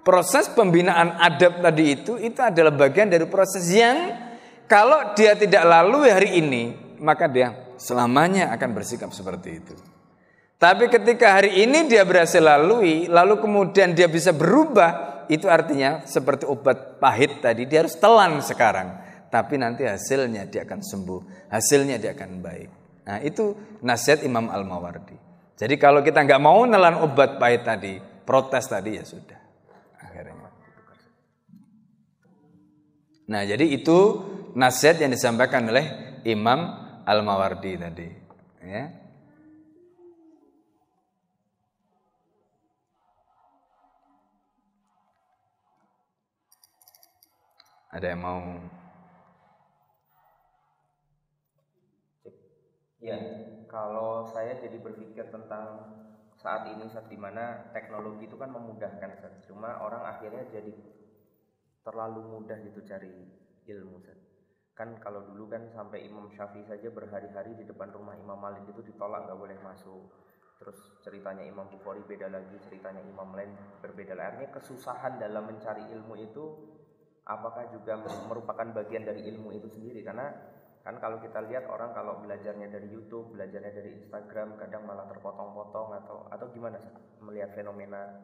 proses 0.03 0.49
pembinaan 0.51 1.15
adab 1.21 1.61
tadi 1.61 1.95
itu 1.95 2.17
itu 2.19 2.41
adalah 2.41 2.73
bagian 2.73 3.07
dari 3.07 3.29
proses 3.29 3.69
yang 3.69 4.30
kalau 4.71 5.11
dia 5.19 5.35
tidak 5.35 5.67
lalui 5.67 6.07
hari 6.07 6.39
ini, 6.39 6.71
maka 7.03 7.27
dia 7.27 7.75
selamanya 7.75 8.55
akan 8.55 8.71
bersikap 8.71 9.11
seperti 9.11 9.59
itu. 9.59 9.75
Tapi 10.55 10.87
ketika 10.87 11.41
hari 11.41 11.67
ini 11.67 11.91
dia 11.91 12.07
berhasil 12.07 12.39
lalui, 12.39 13.11
lalu 13.11 13.43
kemudian 13.43 13.91
dia 13.91 14.07
bisa 14.07 14.31
berubah, 14.31 15.25
itu 15.27 15.51
artinya 15.51 16.07
seperti 16.07 16.47
obat 16.47 17.03
pahit 17.03 17.43
tadi, 17.43 17.67
dia 17.67 17.83
harus 17.83 17.99
telan 17.99 18.39
sekarang. 18.39 18.95
Tapi 19.27 19.59
nanti 19.59 19.83
hasilnya 19.83 20.47
dia 20.47 20.63
akan 20.63 20.79
sembuh, 20.79 21.51
hasilnya 21.51 21.99
dia 21.99 22.15
akan 22.15 22.39
baik. 22.39 22.69
Nah 23.11 23.19
itu 23.19 23.51
nasihat 23.83 24.23
Imam 24.23 24.47
Al-Mawardi. 24.47 25.19
Jadi 25.59 25.75
kalau 25.75 25.99
kita 25.99 26.23
nggak 26.23 26.39
mau 26.39 26.63
nelan 26.63 26.95
obat 27.03 27.35
pahit 27.43 27.67
tadi, 27.67 27.99
protes 28.23 28.71
tadi 28.71 28.95
ya 28.95 29.03
sudah. 29.03 29.39
Akhirnya. 29.99 30.47
Nah 33.27 33.41
jadi 33.43 33.65
itu 33.67 34.30
nasihat 34.55 34.99
yang 34.99 35.11
disampaikan 35.11 35.67
oleh 35.67 35.85
Imam 36.27 36.59
Al-Mawardi 37.05 37.73
tadi. 37.79 38.07
Ya. 38.61 39.01
Ada 47.91 48.15
yang 48.15 48.21
mau? 48.23 48.39
Ya, 53.03 53.17
kalau 53.67 54.23
saya 54.31 54.55
jadi 54.63 54.79
berpikir 54.79 55.27
tentang 55.27 55.91
saat 56.39 56.71
ini 56.71 56.87
saat 56.87 57.11
di 57.11 57.17
mana 57.19 57.67
teknologi 57.75 58.29
itu 58.29 58.39
kan 58.39 58.53
memudahkan, 58.53 59.43
cuma 59.49 59.81
orang 59.83 60.07
akhirnya 60.07 60.47
jadi 60.53 60.71
terlalu 61.83 62.21
mudah 62.31 62.61
gitu 62.63 62.79
cari 62.87 63.11
ilmu. 63.67 63.99
Kan 64.81 64.97
kalau 64.97 65.21
dulu 65.29 65.45
kan 65.45 65.69
sampai 65.77 66.09
Imam 66.09 66.25
Syafi'i 66.33 66.65
saja 66.65 66.89
berhari-hari 66.89 67.53
di 67.53 67.69
depan 67.69 67.93
rumah 67.93 68.17
Imam 68.17 68.33
Malik 68.33 68.65
itu 68.65 68.81
ditolak 68.81 69.29
nggak 69.29 69.37
boleh 69.37 69.53
masuk. 69.61 70.09
Terus 70.57 70.97
ceritanya 71.05 71.45
Imam 71.45 71.69
Bukhari 71.69 72.01
beda 72.01 72.33
lagi, 72.33 72.57
ceritanya 72.65 72.97
Imam 73.05 73.29
lain 73.37 73.53
berbeda 73.77 74.17
lagi. 74.17 74.41
Artinya 74.41 74.57
kesusahan 74.57 75.21
dalam 75.21 75.53
mencari 75.53 75.85
ilmu 75.85 76.17
itu 76.17 76.45
apakah 77.29 77.69
juga 77.69 77.93
merupakan 78.25 78.73
bagian 78.81 79.05
dari 79.05 79.29
ilmu 79.29 79.53
itu 79.53 79.69
sendiri? 79.69 80.01
Karena 80.01 80.33
kan 80.81 80.97
kalau 80.97 81.21
kita 81.21 81.45
lihat 81.45 81.69
orang 81.69 81.93
kalau 81.93 82.17
belajarnya 82.25 82.73
dari 82.73 82.89
YouTube, 82.89 83.37
belajarnya 83.37 83.77
dari 83.77 84.01
Instagram, 84.01 84.57
kadang 84.57 84.89
malah 84.89 85.05
terpotong-potong 85.05 85.93
atau 85.93 86.25
atau 86.33 86.49
gimana 86.49 86.81
melihat 87.21 87.53
fenomena 87.53 88.17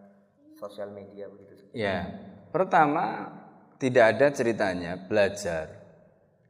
sosial 0.58 0.90
media 0.90 1.30
begitu? 1.30 1.70
Ya, 1.78 2.02
pertama 2.50 3.30
tidak 3.78 4.18
ada 4.18 4.34
ceritanya 4.34 4.98
belajar 5.06 5.87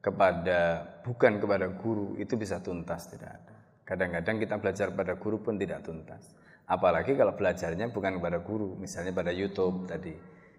kepada 0.01 0.85
bukan 1.03 1.41
kepada 1.41 1.67
guru 1.73 2.15
itu 2.21 2.37
bisa 2.37 2.61
tuntas 2.61 3.09
tidak 3.09 3.41
ada. 3.41 3.55
Kadang-kadang 3.87 4.35
kita 4.43 4.55
belajar 4.59 4.87
pada 4.91 5.15
guru 5.15 5.39
pun 5.39 5.55
tidak 5.55 5.79
tuntas. 5.87 6.35
Apalagi 6.67 7.15
kalau 7.15 7.31
belajarnya 7.31 7.95
bukan 7.95 8.19
kepada 8.19 8.43
guru, 8.43 8.75
misalnya 8.75 9.15
pada 9.15 9.31
YouTube 9.31 9.87
tadi. 9.87 10.11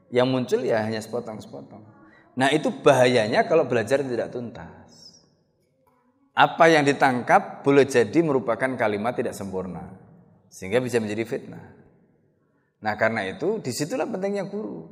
Yang 0.08 0.28
muncul 0.32 0.60
ya 0.64 0.80
hanya 0.80 1.04
sepotong-sepotong. 1.04 1.84
Nah 2.40 2.48
itu 2.48 2.72
bahayanya 2.72 3.44
kalau 3.44 3.68
belajar 3.68 4.00
tidak 4.00 4.32
tuntas. 4.32 4.88
Apa 6.32 6.72
yang 6.72 6.88
ditangkap 6.88 7.60
boleh 7.60 7.84
jadi 7.84 8.24
merupakan 8.24 8.72
kalimat 8.80 9.12
tidak 9.12 9.36
sempurna. 9.36 9.92
Sehingga 10.48 10.80
bisa 10.80 10.96
menjadi 10.96 11.28
fitnah. 11.28 11.76
Nah 12.80 12.96
karena 12.96 13.28
itu 13.28 13.60
di 13.60 13.68
situlah 13.68 14.08
pentingnya 14.08 14.48
guru. 14.48 14.88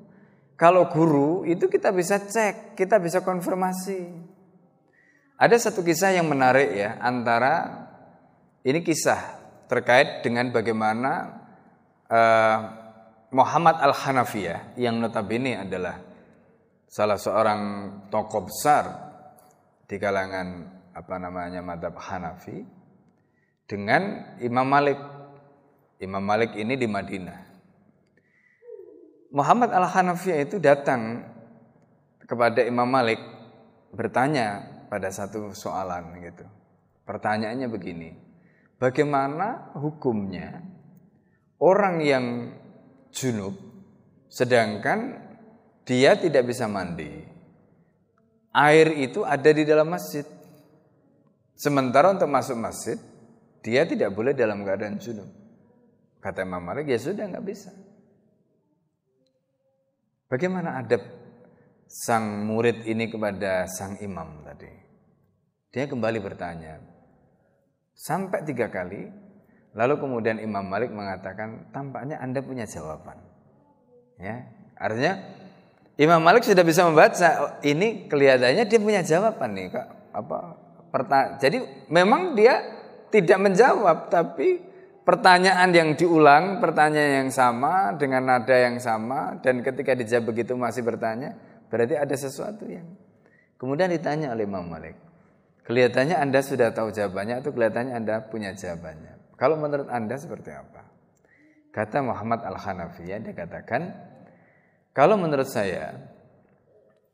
Kalau 0.61 0.93
guru 0.93 1.49
itu 1.49 1.65
kita 1.73 1.89
bisa 1.97 2.21
cek, 2.21 2.77
kita 2.77 3.01
bisa 3.01 3.25
konfirmasi. 3.25 4.36
Ada 5.37 5.68
satu 5.68 5.85
kisah 5.85 6.16
yang 6.16 6.33
menarik 6.33 6.72
ya 6.72 6.96
antara 6.96 7.85
ini 8.64 8.81
kisah 8.81 9.37
terkait 9.68 10.25
dengan 10.25 10.49
bagaimana 10.49 11.44
uh, 12.09 12.59
Muhammad 13.37 13.77
Al-Hanafiyah 13.85 14.81
yang 14.81 14.96
notabene 14.96 15.61
adalah 15.61 16.01
salah 16.88 17.20
seorang 17.20 17.61
tokoh 18.09 18.49
besar 18.49 18.85
di 19.85 20.01
kalangan 20.01 20.72
apa 20.96 21.14
namanya 21.20 21.61
madhab 21.61 22.01
Hanafi 22.01 22.64
dengan 23.68 24.33
Imam 24.40 24.64
Malik. 24.64 24.96
Imam 26.01 26.25
Malik 26.25 26.57
ini 26.57 26.81
di 26.81 26.88
Madinah. 26.88 27.40
Muhammad 29.37 29.68
Al-Hanafiyah 29.68 30.49
itu 30.49 30.57
datang 30.57 31.29
kepada 32.25 32.64
Imam 32.64 32.88
Malik 32.88 33.20
bertanya 33.92 34.76
pada 34.87 35.11
satu 35.11 35.53
soalan 35.53 36.18
gitu. 36.22 36.46
Pertanyaannya 37.07 37.68
begini, 37.70 38.11
bagaimana 38.81 39.77
hukumnya 39.79 40.62
orang 41.62 42.03
yang 42.03 42.25
junub 43.14 43.55
sedangkan 44.27 45.22
dia 45.87 46.18
tidak 46.18 46.51
bisa 46.51 46.66
mandi. 46.66 47.22
Air 48.57 48.88
itu 48.96 49.22
ada 49.22 49.51
di 49.53 49.62
dalam 49.62 49.92
masjid. 49.92 50.25
Sementara 51.57 52.12
untuk 52.12 52.29
masuk 52.29 52.57
masjid, 52.57 52.99
dia 53.62 53.85
tidak 53.85 54.12
boleh 54.12 54.33
dalam 54.33 54.64
keadaan 54.64 54.99
junub. 55.01 55.29
Kata 56.20 56.42
Imam 56.42 56.64
Malik, 56.64 56.90
ya 56.90 56.99
sudah 56.99 57.29
nggak 57.29 57.46
bisa. 57.46 57.70
Bagaimana 60.27 60.83
adab 60.83 61.01
sang 61.87 62.46
murid 62.46 62.85
ini 62.85 63.09
kepada 63.09 63.66
sang 63.70 63.99
imam 64.03 64.42
tadi? 64.42 64.70
Dia 65.72 65.87
kembali 65.87 66.18
bertanya, 66.22 66.83
sampai 67.94 68.42
tiga 68.46 68.68
kali, 68.68 69.09
lalu 69.77 69.94
kemudian 70.01 70.40
Imam 70.40 70.64
Malik 70.64 70.88
mengatakan, 70.88 71.68
tampaknya 71.70 72.16
anda 72.22 72.40
punya 72.40 72.64
jawaban. 72.64 73.20
Ya, 74.16 74.49
artinya 74.81 75.20
Imam 75.96 76.20
Malik 76.20 76.44
sudah 76.44 76.61
bisa 76.61 76.85
membaca 76.85 77.57
ini 77.64 78.05
kelihatannya 78.05 78.68
dia 78.68 78.81
punya 78.81 79.01
jawaban 79.01 79.57
nih 79.57 79.72
kak 79.72 79.88
apa 80.12 80.38
pertanyaan 80.92 81.40
jadi 81.40 81.59
memang 81.88 82.37
dia 82.37 82.61
tidak 83.09 83.38
menjawab 83.40 84.12
tapi 84.12 84.61
pertanyaan 85.09 85.72
yang 85.72 85.96
diulang 85.96 86.61
pertanyaan 86.61 87.25
yang 87.25 87.31
sama 87.33 87.96
dengan 87.96 88.29
nada 88.29 88.53
yang 88.53 88.77
sama 88.77 89.40
dan 89.40 89.64
ketika 89.64 89.96
dijawab 89.96 90.37
begitu 90.37 90.53
masih 90.53 90.85
bertanya 90.85 91.33
berarti 91.69 91.95
ada 91.99 92.17
sesuatu 92.17 92.67
yang 92.67 92.87
kemudian 93.57 93.91
ditanya 93.91 94.33
oleh 94.33 94.45
Imam 94.47 94.67
Malik 94.67 94.97
kelihatannya 95.67 96.17
anda 96.19 96.41
sudah 96.43 96.71
tahu 96.71 96.93
jawabannya 96.95 97.43
atau 97.43 97.51
kelihatannya 97.51 97.95
anda 97.95 98.23
punya 98.27 98.55
jawabannya 98.55 99.37
kalau 99.39 99.59
menurut 99.59 99.89
anda 99.91 100.15
seperti 100.15 100.55
apa 100.55 100.87
kata 101.75 102.03
Muhammad 102.07 102.47
Al 102.47 102.57
Hanafi 102.57 103.07
dia 103.07 103.35
katakan 103.35 104.07
kalau 104.97 105.21
menurut 105.21 105.45
saya, 105.45 105.93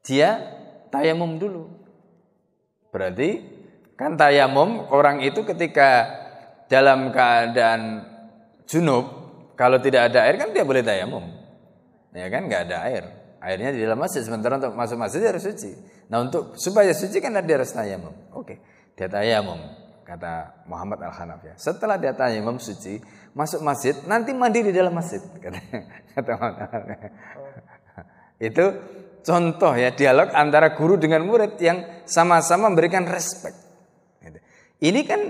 dia 0.06 0.38
tayamum 0.94 1.34
dulu. 1.34 1.66
Berarti 2.94 3.42
kan 3.98 4.14
tayamum 4.14 4.86
orang 4.94 5.18
itu 5.26 5.42
ketika 5.42 6.06
dalam 6.70 7.10
keadaan 7.10 8.06
junub, 8.70 9.10
kalau 9.58 9.82
tidak 9.82 10.14
ada 10.14 10.30
air 10.30 10.38
kan 10.38 10.54
dia 10.54 10.62
boleh 10.62 10.86
tayamum. 10.86 11.26
Ya 12.14 12.30
kan 12.30 12.46
nggak 12.46 12.70
ada 12.70 12.76
air. 12.86 13.04
Airnya 13.42 13.74
di 13.74 13.82
dalam 13.82 13.98
masjid 13.98 14.22
sementara 14.22 14.54
untuk 14.62 14.78
masuk 14.78 14.96
masjid 15.02 15.18
harus 15.26 15.42
suci. 15.42 15.74
Nah 16.06 16.22
untuk 16.22 16.54
supaya 16.54 16.94
suci 16.94 17.18
kan 17.18 17.34
dia 17.42 17.58
harus 17.58 17.74
tayamum. 17.74 18.14
Oke, 18.38 18.62
dia 18.94 19.10
tayamum 19.10 19.58
kata 20.06 20.62
Muhammad 20.70 21.02
Al 21.02 21.10
Hanafi. 21.10 21.50
Setelah 21.58 21.98
dia 21.98 22.14
tayamum 22.14 22.62
suci, 22.62 23.02
masuk 23.34 23.66
masjid, 23.66 23.98
nanti 24.06 24.30
mandi 24.30 24.62
di 24.62 24.70
dalam 24.70 24.94
masjid 24.94 25.18
kata, 25.42 25.58
kata 26.14 26.30
Muhammad 26.38 26.70
itu 28.42 28.64
contoh 29.22 29.72
ya 29.78 29.94
dialog 29.94 30.34
antara 30.34 30.74
guru 30.74 30.98
dengan 30.98 31.22
murid 31.22 31.54
yang 31.62 32.02
sama-sama 32.02 32.66
memberikan 32.66 33.06
respect. 33.06 33.54
Gitu. 34.18 34.38
Ini 34.82 35.00
kan 35.06 35.20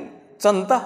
contoh 0.41 0.81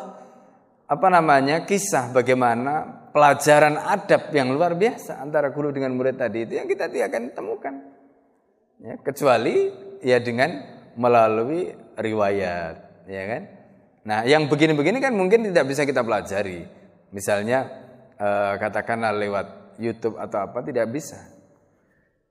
apa 0.86 1.06
namanya 1.10 1.62
kisah 1.62 2.10
bagaimana 2.10 3.05
pelajaran 3.16 3.80
adab 3.80 4.28
yang 4.36 4.52
luar 4.52 4.76
biasa 4.76 5.24
antara 5.24 5.48
guru 5.48 5.72
dengan 5.72 5.96
murid 5.96 6.20
tadi 6.20 6.44
itu 6.44 6.60
yang 6.60 6.68
kita 6.68 6.92
tidak 6.92 7.08
akan 7.08 7.32
temukan. 7.32 7.74
Ya, 8.76 9.00
kecuali 9.00 9.72
ya 10.04 10.20
dengan 10.20 10.60
melalui 11.00 11.72
riwayat, 11.96 13.08
ya 13.08 13.24
kan? 13.24 13.42
Nah, 14.04 14.20
yang 14.28 14.52
begini-begini 14.52 15.00
kan 15.00 15.16
mungkin 15.16 15.48
tidak 15.48 15.64
bisa 15.64 15.88
kita 15.88 16.04
pelajari. 16.04 16.68
Misalnya 17.08 17.64
eh, 18.20 18.52
katakanlah 18.60 19.16
lewat 19.16 19.80
YouTube 19.80 20.20
atau 20.20 20.44
apa 20.44 20.60
tidak 20.60 20.92
bisa. 20.92 21.16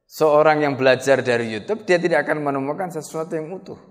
Seorang 0.06 0.62
yang 0.62 0.78
belajar 0.78 1.26
dari 1.26 1.50
YouTube 1.50 1.82
dia 1.89 1.98
tidak 1.98 2.30
akan 2.30 2.45
menemukan 2.45 2.93
sesuatu 2.93 3.34
yang 3.34 3.50
utuh. 3.50 3.82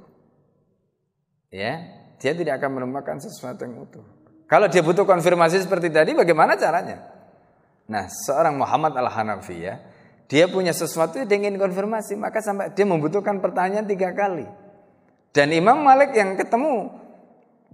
Ya, 1.51 1.91
dia 2.23 2.39
tidak 2.39 2.63
akan 2.63 2.79
menemukan 2.79 3.19
sesuatu 3.19 3.67
yang 3.67 3.83
utuh. 3.83 4.14
Kalau 4.45 4.69
dia 4.69 4.85
butuh 4.85 5.09
konfirmasi 5.09 5.65
seperti 5.65 5.89
tadi 5.89 6.13
bagaimana 6.13 6.55
caranya? 6.61 7.01
Nah, 7.89 8.09
seorang 8.09 8.57
Muhammad 8.57 8.97
Al-Hanafi 8.97 9.57
ya, 9.61 9.81
dia 10.29 10.49
punya 10.49 10.73
sesuatu 10.73 11.21
yang 11.21 11.29
ingin 11.29 11.57
konfirmasi, 11.61 12.17
maka 12.17 12.41
sampai 12.41 12.73
dia 12.73 12.89
membutuhkan 12.89 13.41
pertanyaan 13.45 13.85
tiga 13.85 14.13
kali. 14.17 14.45
Dan 15.35 15.53
Imam 15.53 15.81
Malik 15.85 16.15
yang 16.17 16.37
ketemu 16.39 17.05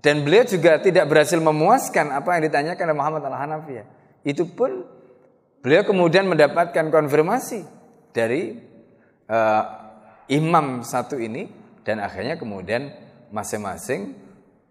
dan 0.01 0.25
beliau 0.25 0.49
juga 0.49 0.81
tidak 0.81 1.07
berhasil 1.13 1.37
memuaskan 1.37 2.11
apa 2.11 2.39
yang 2.39 2.49
ditanyakan 2.49 2.85
oleh 2.89 2.99
Muhammad 2.99 3.23
Al-Hanafi 3.29 3.73
ya. 3.77 3.85
Itu 4.25 4.49
pun 4.49 4.89
beliau 5.61 5.85
kemudian 5.85 6.25
mendapatkan 6.25 6.89
konfirmasi 6.89 7.69
dari 8.17 8.57
uh, 9.29 9.65
imam 10.33 10.81
satu 10.81 11.21
ini 11.21 11.53
dan 11.85 12.01
akhirnya 12.01 12.41
kemudian 12.41 12.91
masing-masing 13.29 14.17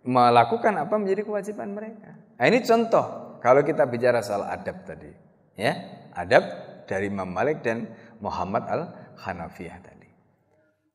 melakukan 0.03 0.73
apa 0.79 0.95
menjadi 0.95 1.27
kewajiban 1.27 1.75
mereka. 1.75 2.15
Nah, 2.39 2.45
ini 2.47 2.59
contoh 2.63 3.37
kalau 3.43 3.61
kita 3.63 3.87
bicara 3.87 4.23
soal 4.23 4.47
adab 4.47 4.83
tadi, 4.87 5.11
ya 5.59 5.75
adab 6.15 6.43
dari 6.87 7.11
Imam 7.11 7.27
Malik 7.29 7.63
dan 7.63 7.89
Muhammad 8.23 8.63
al 8.67 8.81
Hanafiyah 9.19 9.79
tadi. 9.83 10.09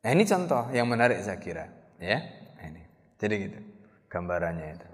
Nah 0.05 0.11
ini 0.13 0.25
contoh 0.29 0.69
yang 0.73 0.85
menarik 0.89 1.21
saya 1.25 1.41
kira, 1.41 1.65
ya. 1.97 2.19
Nah, 2.61 2.65
ini 2.69 2.83
jadi 3.17 3.35
gitu 3.49 3.61
gambarannya 4.09 4.67
itu. 4.77 4.89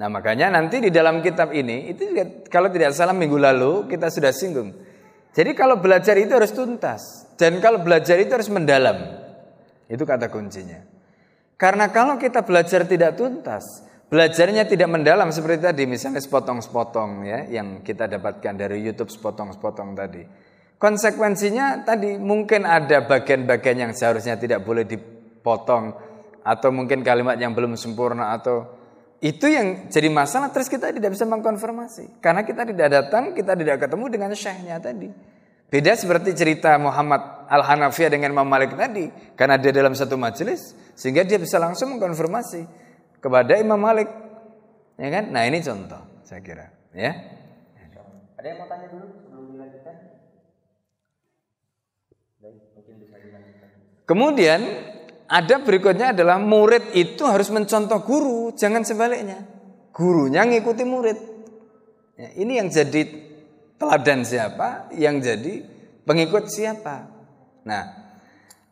Nah 0.00 0.08
makanya 0.10 0.52
nanti 0.52 0.82
di 0.82 0.90
dalam 0.92 1.24
kitab 1.24 1.54
ini 1.54 1.88
itu 1.92 2.12
juga, 2.12 2.24
kalau 2.50 2.68
tidak 2.68 2.92
salah 2.92 3.14
minggu 3.14 3.38
lalu 3.38 3.86
kita 3.88 4.10
sudah 4.10 4.34
singgung 4.34 4.74
jadi 5.34 5.50
kalau 5.58 5.82
belajar 5.82 6.14
itu 6.14 6.30
harus 6.30 6.54
tuntas 6.54 7.26
dan 7.34 7.58
kalau 7.58 7.82
belajar 7.82 8.14
itu 8.22 8.30
harus 8.30 8.46
mendalam. 8.46 9.18
Itu 9.90 10.06
kata 10.06 10.30
kuncinya. 10.30 10.78
Karena 11.54 11.90
kalau 11.90 12.18
kita 12.18 12.42
belajar 12.42 12.82
tidak 12.84 13.14
tuntas, 13.14 13.86
belajarnya 14.10 14.66
tidak 14.66 14.90
mendalam 14.90 15.30
seperti 15.30 15.70
tadi 15.70 15.82
misalnya 15.86 16.18
sepotong-sepotong 16.18 17.10
ya 17.24 17.40
yang 17.50 17.80
kita 17.86 18.10
dapatkan 18.10 18.54
dari 18.58 18.82
YouTube 18.82 19.10
sepotong-sepotong 19.10 19.94
tadi. 19.94 20.22
Konsekuensinya 20.78 21.86
tadi 21.86 22.18
mungkin 22.18 22.66
ada 22.66 23.06
bagian-bagian 23.06 23.88
yang 23.88 23.92
seharusnya 23.94 24.34
tidak 24.36 24.66
boleh 24.66 24.84
dipotong 24.84 25.94
atau 26.44 26.68
mungkin 26.68 27.00
kalimat 27.00 27.40
yang 27.40 27.56
belum 27.56 27.78
sempurna 27.78 28.36
atau 28.36 28.68
itu 29.24 29.48
yang 29.48 29.88
jadi 29.88 30.12
masalah 30.12 30.52
terus 30.52 30.68
kita 30.68 30.92
tidak 30.92 31.16
bisa 31.16 31.24
mengkonfirmasi. 31.24 32.20
Karena 32.20 32.44
kita 32.44 32.68
tidak 32.68 32.88
datang, 32.92 33.32
kita 33.32 33.56
tidak 33.56 33.80
ketemu 33.80 34.04
dengan 34.12 34.30
syekhnya 34.36 34.76
tadi. 34.76 35.08
Beda 35.72 35.96
seperti 35.96 36.36
cerita 36.36 36.76
Muhammad 36.76 37.33
Al-Hanafiyah 37.48 38.10
dengan 38.10 38.32
Imam 38.34 38.48
Malik 38.48 38.76
tadi. 38.76 39.08
Karena 39.36 39.60
dia 39.60 39.70
dalam 39.70 39.96
satu 39.96 40.14
majelis. 40.16 40.74
Sehingga 40.94 41.24
dia 41.26 41.40
bisa 41.40 41.60
langsung 41.60 41.94
mengkonfirmasi 41.96 42.64
kepada 43.20 43.56
Imam 43.56 43.80
Malik. 43.80 44.08
Ya 45.00 45.08
kan? 45.10 45.32
Nah 45.34 45.42
ini 45.48 45.58
contoh 45.64 46.22
saya 46.22 46.40
kira. 46.44 46.70
Ya. 46.94 47.12
Ada 48.44 48.46
yang 48.52 48.58
mau 48.60 48.68
tanya 48.68 48.92
dulu 48.92 49.06
sebelum 49.24 49.44
dilanjutkan? 49.56 49.94
Kemudian 54.04 54.60
ada 55.24 55.56
berikutnya 55.64 56.12
adalah 56.12 56.36
murid 56.36 56.92
itu 56.92 57.24
harus 57.24 57.48
mencontoh 57.48 58.04
guru, 58.04 58.52
jangan 58.52 58.84
sebaliknya. 58.84 59.40
gurunya 59.94 60.42
ngikuti 60.42 60.84
murid. 60.84 61.18
Ya, 62.18 62.28
ini 62.34 62.58
yang 62.58 62.68
jadi 62.68 63.06
teladan 63.78 64.26
siapa? 64.26 64.90
Yang 64.92 65.16
jadi 65.22 65.54
pengikut 66.04 66.50
siapa? 66.50 67.13
Nah, 67.64 67.82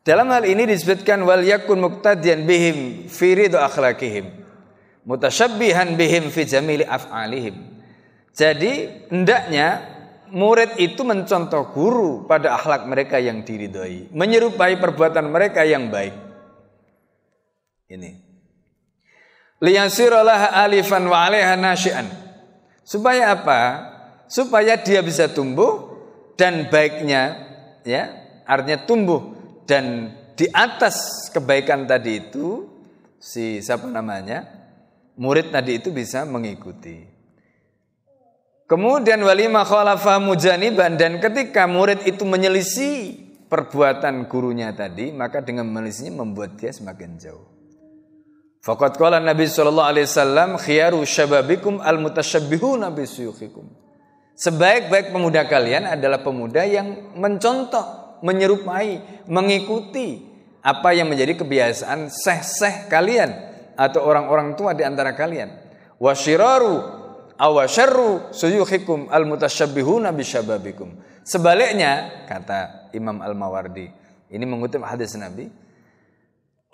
dalam 0.05 0.29
hal 0.29 0.45
ini 0.45 0.69
disebutkan 0.69 1.25
wal 1.25 1.43
yakun 1.43 1.81
muqtadiyan 1.81 2.45
bihim 2.45 2.79
fi 3.09 3.33
ridho 3.33 3.57
akhlaqihim 3.57 4.43
mutasyabbihan 5.07 5.95
bihim 5.99 6.31
fi 6.31 6.47
jamili 6.47 6.87
af'alihim. 6.87 7.55
Jadi 8.33 8.89
hendaknya 9.13 9.85
murid 10.33 10.81
itu 10.81 11.05
mencontoh 11.05 11.69
guru 11.75 12.25
pada 12.25 12.57
akhlak 12.57 12.89
mereka 12.89 13.21
yang 13.21 13.45
diridhoi, 13.45 14.09
menyerupai 14.15 14.81
perbuatan 14.81 15.29
mereka 15.29 15.67
yang 15.69 15.93
baik. 15.93 16.17
Ini. 17.93 18.11
Liyasiralah 19.63 20.57
alifan 20.65 21.05
wa 21.07 21.29
'alaiha 21.29 21.55
nasyi'an. 21.61 22.09
Supaya 22.83 23.37
apa? 23.37 23.61
Supaya 24.27 24.81
dia 24.81 25.05
bisa 25.05 25.29
tumbuh 25.29 25.93
dan 26.41 26.73
baiknya 26.73 27.37
ya, 27.85 28.22
artinya 28.53 28.85
tumbuh 28.85 29.33
dan 29.65 30.12
di 30.37 30.45
atas 30.53 31.29
kebaikan 31.33 31.88
tadi 31.88 32.21
itu 32.29 32.69
si 33.17 33.65
siapa 33.65 33.88
namanya? 33.88 34.45
Murid 35.17 35.53
tadi 35.53 35.81
itu 35.81 35.88
bisa 35.88 36.29
mengikuti. 36.29 37.05
Kemudian 38.69 39.21
walima 39.21 39.65
khalafa 39.69 40.17
mujaniban 40.17 40.97
dan 40.97 41.21
ketika 41.21 41.69
murid 41.69 42.09
itu 42.09 42.25
menyelisih 42.25 43.21
perbuatan 43.53 44.25
gurunya 44.33 44.73
tadi, 44.73 45.12
maka 45.12 45.45
dengan 45.45 45.69
menyelisihinya 45.69 46.25
membuat 46.25 46.57
dia 46.57 46.73
semakin 46.73 47.21
jauh. 47.21 47.53
Faqad 48.65 48.97
qala 48.97 49.21
Nabi 49.21 49.45
sallallahu 49.45 49.91
alaihi 49.93 50.09
wasallam 50.09 50.57
khiyaru 50.57 51.05
syababikum 51.05 51.85
bisuyukhikum. 52.97 53.69
Sebaik-baik 54.33 55.12
pemuda 55.12 55.45
kalian 55.45 55.85
adalah 55.85 56.25
pemuda 56.25 56.65
yang 56.65 57.12
mencontoh, 57.12 58.02
menyerupai, 58.23 59.25
mengikuti 59.27 60.23
apa 60.63 60.95
yang 60.95 61.11
menjadi 61.11 61.35
kebiasaan 61.43 62.07
seh-seh 62.09 62.87
kalian 62.87 63.35
atau 63.75 64.07
orang-orang 64.07 64.55
tua 64.55 64.73
di 64.73 64.87
antara 64.87 65.13
kalian. 65.13 65.51
Wasyiraru 65.99 66.75
awasyarru 67.37 68.31
suyuhikum 68.31 69.11
almutasyabbihuna 69.11 70.15
bisyababikum. 70.15 70.95
Sebaliknya 71.27 72.27
kata 72.27 72.91
Imam 72.95 73.23
Al-Mawardi, 73.23 73.87
ini 74.31 74.45
mengutip 74.47 74.83
hadis 74.83 75.15
Nabi, 75.15 75.51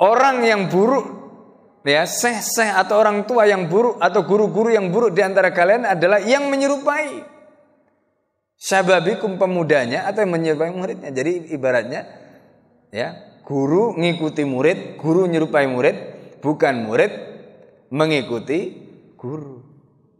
orang 0.00 0.44
yang 0.44 0.68
buruk 0.68 1.28
ya 1.88 2.04
seh-seh 2.04 2.68
atau 2.68 3.00
orang 3.00 3.24
tua 3.24 3.48
yang 3.48 3.64
buruk 3.64 3.96
atau 3.96 4.20
guru-guru 4.24 4.68
yang 4.72 4.92
buruk 4.92 5.16
di 5.16 5.24
antara 5.24 5.48
kalian 5.48 5.88
adalah 5.88 6.20
yang 6.20 6.52
menyerupai 6.52 7.37
syababikum 8.58 9.38
pemudanya 9.38 10.10
atau 10.10 10.26
yang 10.26 10.34
menyerupai 10.34 10.74
muridnya. 10.74 11.14
Jadi 11.14 11.54
ibaratnya 11.54 12.04
ya, 12.90 13.38
guru 13.46 13.94
ngikuti 13.94 14.42
murid, 14.42 14.98
guru 14.98 15.30
menyerupai 15.30 15.70
murid, 15.70 15.96
bukan 16.42 16.84
murid 16.84 17.12
mengikuti 17.94 18.74
guru. 19.14 19.62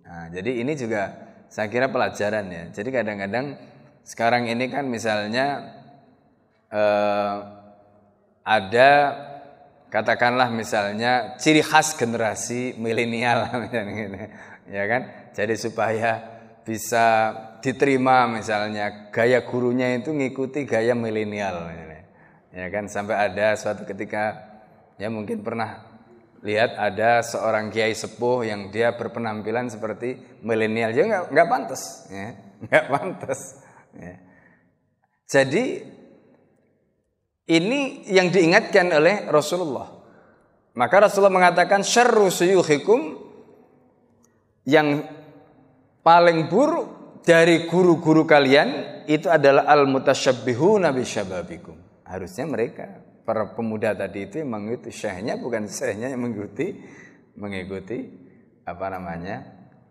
Nah, 0.07 0.31
jadi 0.33 0.65
ini 0.65 0.73
juga 0.79 1.29
saya 1.51 1.69
kira 1.69 1.91
pelajaran 1.91 2.47
ya. 2.49 2.65
Jadi 2.73 2.89
kadang-kadang 2.95 3.59
sekarang 4.07 4.49
ini 4.49 4.71
kan 4.73 4.89
misalnya 4.89 5.77
eh, 6.73 7.37
ada 8.49 8.91
katakanlah 9.93 10.49
misalnya 10.49 11.37
ciri 11.37 11.61
khas 11.61 11.97
generasi 11.97 12.79
milenial 12.81 13.51
ya 14.77 14.85
kan? 14.89 15.03
Jadi 15.37 15.55
supaya 15.61 16.11
bisa 16.65 17.33
diterima 17.59 18.31
misalnya 18.31 19.11
gaya 19.11 19.43
gurunya 19.43 19.99
itu 19.99 20.15
ngikuti 20.15 20.67
gaya 20.67 20.95
milenial 20.95 21.69
ya 22.55 22.67
kan 22.71 22.91
sampai 22.91 23.15
ada 23.29 23.55
suatu 23.55 23.87
ketika 23.87 24.35
ya 24.99 25.07
mungkin 25.13 25.47
pernah 25.47 25.89
lihat 26.43 26.79
ada 26.79 27.23
seorang 27.23 27.71
kiai 27.71 27.95
sepuh 27.95 28.47
yang 28.47 28.71
dia 28.71 28.95
berpenampilan 28.95 29.71
seperti 29.71 30.19
milenial. 30.47 30.95
Juga 30.95 31.07
nggak 31.07 31.25
nggak 31.35 31.49
pantas 31.49 31.83
ya. 32.11 32.29
Nggak 32.59 32.87
pantas 32.91 33.41
ya. 33.95 34.19
jadi 35.31 35.87
ini 37.47 38.03
yang 38.11 38.35
diingatkan 38.35 38.91
oleh 38.91 39.31
Rasulullah. 39.31 39.95
Maka 40.75 41.07
Rasulullah 41.07 41.39
mengatakan 41.39 41.87
syarru 41.87 42.27
suyuhikum 42.35 43.15
yang 44.67 45.07
paling 46.03 46.51
buruk 46.51 46.98
dari 47.29 47.69
guru-guru 47.69 48.25
kalian 48.25 49.05
itu 49.05 49.29
adalah 49.29 49.69
al 49.69 49.85
mutasyabbihuna 49.85 50.97
bisyababikum 50.97 51.77
harusnya 52.09 52.49
mereka 52.49 53.05
para 53.29 53.53
pemuda 53.53 53.93
tadi 53.93 54.25
itu 54.25 54.41
mengikuti 54.49 54.89
syekhnya 54.89 55.37
bukan 55.37 55.69
syekhnya 55.69 56.17
yang 56.17 56.25
mengikuti 56.25 56.81
mengikuti 57.37 57.99
apa 58.65 58.87
namanya 58.89 59.37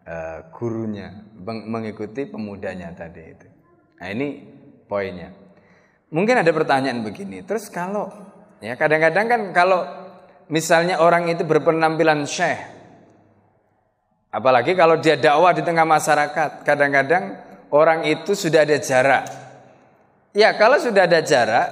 uh, 0.06 0.40
gurunya 0.54 1.26
mengikuti 1.44 2.30
pemudanya 2.30 2.94
tadi 2.94 3.22
itu. 3.22 3.48
Nah 3.98 4.08
ini 4.14 4.28
poinnya. 4.86 5.34
Mungkin 6.14 6.40
ada 6.40 6.52
pertanyaan 6.54 7.04
begini. 7.04 7.44
Terus 7.44 7.68
kalau 7.68 8.08
ya 8.64 8.80
kadang-kadang 8.80 9.26
kan 9.28 9.42
kalau 9.52 9.82
misalnya 10.48 11.02
orang 11.02 11.28
itu 11.28 11.44
berpenampilan 11.44 12.24
syekh, 12.30 12.77
apalagi 14.30 14.78
kalau 14.78 15.00
dia 15.00 15.20
dakwah 15.20 15.54
di 15.54 15.64
tengah 15.64 15.86
masyarakat, 15.86 16.64
kadang-kadang 16.64 17.38
orang 17.74 18.08
itu 18.08 18.34
sudah 18.34 18.64
ada 18.64 18.78
jarak. 18.80 19.24
Ya 20.32 20.54
kalau 20.54 20.78
sudah 20.78 21.10
ada 21.10 21.20
jarak, 21.24 21.68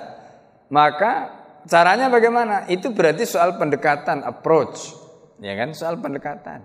maka 0.73 1.35
Caranya 1.65 2.13
bagaimana? 2.13 2.69
Itu 2.69 2.93
berarti 2.93 3.25
soal 3.25 3.57
pendekatan, 3.57 4.21
approach. 4.21 4.93
Ya 5.41 5.57
kan? 5.57 5.73
Soal 5.73 5.97
pendekatan. 5.97 6.61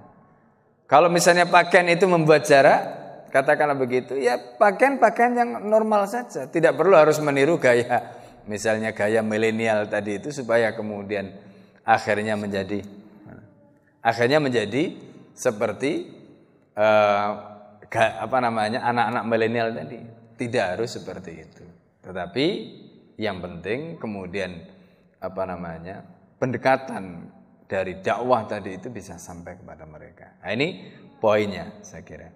Kalau 0.85 1.09
misalnya 1.09 1.49
pakaian 1.49 1.89
itu 1.89 2.05
membuat 2.05 2.45
jarak, 2.45 2.81
katakanlah 3.33 3.79
begitu, 3.79 4.19
ya 4.19 4.37
pakaian-pakaian 4.37 5.33
yang 5.33 5.51
normal 5.65 6.05
saja. 6.05 6.51
Tidak 6.51 6.77
perlu 6.77 6.99
harus 6.99 7.17
meniru 7.23 7.57
gaya, 7.57 8.21
misalnya 8.45 8.93
gaya 8.93 9.25
milenial 9.25 9.89
tadi 9.89 10.21
itu 10.21 10.35
supaya 10.35 10.75
kemudian 10.75 11.31
akhirnya 11.87 12.35
menjadi 12.35 12.83
akhirnya 14.03 14.43
menjadi 14.43 14.99
seperti 15.41 16.05
uh, 16.77 17.31
apa 17.97 18.39
namanya 18.45 18.85
anak-anak 18.85 19.25
milenial 19.25 19.69
tadi. 19.73 19.99
Tidak 20.37 20.65
harus 20.77 21.01
seperti 21.01 21.33
itu. 21.41 21.65
Tetapi 22.05 22.47
yang 23.17 23.41
penting 23.41 23.97
kemudian 23.97 24.61
apa 25.21 25.43
namanya 25.49 26.05
pendekatan 26.41 27.29
dari 27.65 28.01
dakwah 28.01 28.45
tadi 28.45 28.77
itu 28.77 28.89
bisa 28.93 29.17
sampai 29.17 29.61
kepada 29.61 29.85
mereka. 29.89 30.37
Nah, 30.45 30.51
ini 30.53 30.69
poinnya 31.21 31.81
saya 31.85 32.05
kira. 32.05 32.29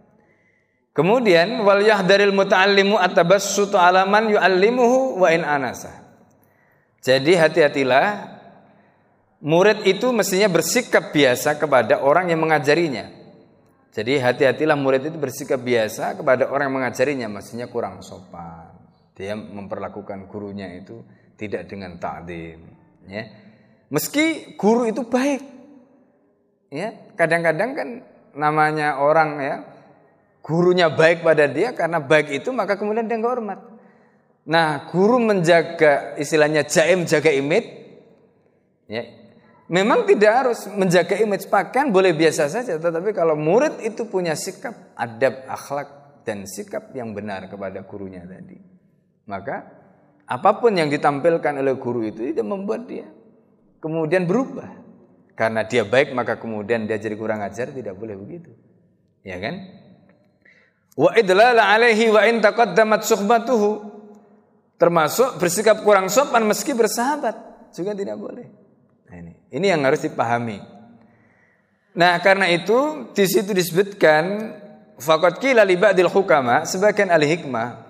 Kemudian 0.95 1.65
wal 1.67 1.83
yahdaril 1.83 2.31
muta'allimu 2.31 3.01
atabassutu 3.01 3.75
alaman 3.75 4.31
yu'allimuhu 4.31 5.19
wa 5.19 5.29
in 5.33 5.43
anasa. 5.43 5.91
Jadi 7.03 7.35
hati-hatilah 7.35 8.34
murid 9.45 9.85
itu 9.85 10.09
mestinya 10.11 10.49
bersikap 10.49 11.13
biasa 11.13 11.61
kepada 11.61 12.01
orang 12.01 12.33
yang 12.33 12.41
mengajarinya. 12.41 13.13
Jadi 13.95 14.19
hati-hatilah 14.19 14.75
murid 14.75 15.07
itu 15.13 15.17
bersikap 15.21 15.61
biasa 15.63 16.19
kepada 16.19 16.51
orang 16.51 16.73
yang 16.73 16.77
mengajarinya, 16.83 17.29
mestinya 17.31 17.71
kurang 17.71 18.03
sopan. 18.03 18.75
Dia 19.15 19.39
memperlakukan 19.39 20.27
gurunya 20.27 20.75
itu 20.75 20.99
tidak 21.39 21.71
dengan 21.71 21.95
ta'dim 22.03 22.59
ya. 23.07 23.23
Meski 23.93 24.59
guru 24.59 24.91
itu 24.91 25.07
baik. 25.07 25.55
Ya, 26.75 26.91
kadang-kadang 27.15 27.71
kan 27.79 27.89
namanya 28.35 28.99
orang 28.99 29.39
ya, 29.39 29.57
gurunya 30.43 30.91
baik 30.91 31.23
pada 31.23 31.47
dia 31.47 31.71
karena 31.71 32.03
baik 32.03 32.35
itu 32.35 32.51
maka 32.51 32.75
kemudian 32.75 33.07
dia 33.07 33.15
nggak 33.15 33.31
hormat. 33.31 33.61
Nah, 34.45 34.91
guru 34.91 35.23
menjaga 35.23 36.19
istilahnya 36.19 36.67
jaim 36.67 37.07
jaga 37.07 37.31
image 37.31 37.69
ya. 38.91 39.24
Memang 39.65 40.05
tidak 40.05 40.33
harus 40.45 40.69
menjaga 40.69 41.17
image 41.17 41.49
pakaian 41.49 41.89
boleh 41.89 42.13
biasa 42.13 42.53
saja, 42.53 42.77
tetapi 42.77 43.17
kalau 43.17 43.33
murid 43.33 43.81
itu 43.81 44.05
punya 44.05 44.37
sikap 44.37 44.93
adab, 44.93 45.49
akhlak 45.49 46.21
dan 46.29 46.45
sikap 46.45 46.93
yang 46.93 47.17
benar 47.17 47.49
kepada 47.49 47.81
gurunya 47.89 48.21
tadi, 48.29 48.61
maka 49.25 49.65
apa 50.29 50.51
pun 50.61 50.77
yang 50.77 50.93
ditampilkan 50.93 51.65
oleh 51.65 51.81
guru 51.81 52.05
itu 52.05 52.29
tidak 52.29 52.45
membuat 52.45 52.85
dia 52.85 53.09
kemudian 53.85 54.25
berubah. 54.25 54.81
Karena 55.37 55.69
dia 55.69 55.85
baik 55.85 56.17
maka 56.17 56.41
kemudian 56.41 56.89
dia 56.89 56.97
jadi 56.97 57.13
kurang 57.19 57.45
ajar 57.45 57.69
tidak 57.69 57.93
boleh 58.01 58.17
begitu. 58.17 58.49
Ya 59.21 59.37
kan? 59.37 59.61
Wa 60.97 61.13
idlala 61.19 61.69
alaihi 61.75 62.09
wa 62.09 62.25
in 62.25 62.41
taqaddamat 62.41 63.05
suhbatuhu. 63.05 63.93
Termasuk 64.79 65.37
bersikap 65.43 65.83
kurang 65.85 66.09
sopan 66.09 66.47
meski 66.47 66.73
bersahabat 66.73 67.35
juga 67.75 67.93
tidak 67.99 68.17
boleh. 68.17 68.64
Nah 69.09 69.17
ini, 69.21 69.33
ini 69.53 69.67
yang 69.69 69.85
harus 69.85 70.03
dipahami. 70.03 70.59
Nah, 71.95 72.19
karena 72.19 72.51
itu 72.51 73.11
di 73.15 73.25
situ 73.31 73.55
disebutkan 73.55 74.25
faqad 74.99 75.39
qila 75.39 75.63
li 75.63 75.79
ba'dil 75.79 76.11
hukama 76.11 76.67
sebagian 76.67 77.07
ahli 77.07 77.31
hikmah 77.39 77.85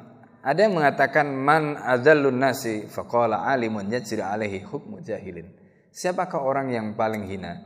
ada 0.45 0.61
yang 0.61 0.77
mengatakan 0.77 1.33
man 1.33 1.81
adzallun 1.81 2.37
nasi 2.37 2.85
faqala 2.85 3.49
alimun 3.49 3.89
yajri 3.89 4.21
alaihi 4.21 4.61
hukmu 4.61 5.01
jahilin. 5.01 5.49
Siapakah 5.89 6.45
orang 6.45 6.69
yang 6.69 6.93
paling 6.93 7.25
hina? 7.25 7.65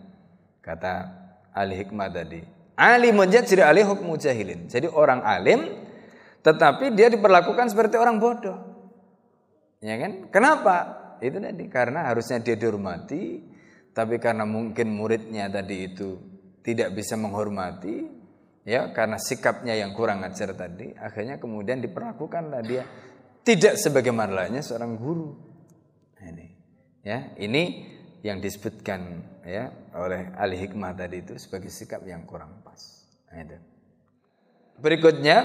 Kata 0.63 1.11
ahli 1.51 1.75
hikmah 1.75 2.07
tadi. 2.07 2.39
Alimun 2.79 3.35
yajri 3.35 3.67
alaihi 3.67 3.83
hukmu 3.83 4.15
jahilin. 4.15 4.71
Jadi 4.71 4.87
orang 4.87 5.27
alim 5.27 5.75
tetapi 6.47 6.95
dia 6.95 7.11
diperlakukan 7.11 7.67
seperti 7.67 7.99
orang 7.99 8.23
bodoh. 8.23 8.63
Ya 9.83 9.99
kan? 9.99 10.31
Kenapa? 10.31 11.03
Itu 11.21 11.39
tadi 11.39 11.65
karena 11.71 12.09
harusnya 12.11 12.43
dia 12.43 12.55
dihormati, 12.55 13.43
tapi 13.95 14.17
karena 14.19 14.47
mungkin 14.47 14.95
muridnya 14.95 15.51
tadi 15.51 15.77
itu 15.91 16.19
tidak 16.63 16.95
bisa 16.95 17.17
menghormati, 17.17 18.07
ya 18.67 18.91
karena 18.93 19.17
sikapnya 19.17 19.75
yang 19.79 19.95
kurang 19.95 20.23
ajar 20.23 20.53
tadi, 20.55 20.93
akhirnya 20.95 21.41
kemudian 21.41 21.81
diperlakukanlah 21.81 22.63
dia 22.67 22.85
tidak 23.47 23.81
sebagaimana 23.81 24.49
seorang 24.61 24.99
guru. 25.01 25.33
Ini, 26.19 26.47
ya 27.07 27.33
ini 27.39 27.87
yang 28.27 28.43
disebutkan 28.43 29.23
ya 29.47 29.71
oleh 29.95 30.35
ahli 30.35 30.59
hikmah 30.59 30.93
tadi 30.99 31.23
itu 31.23 31.39
sebagai 31.39 31.71
sikap 31.71 32.03
yang 32.05 32.27
kurang 32.27 32.61
pas. 32.67 33.07
Nah. 33.31 33.63
Berikutnya, 34.79 35.37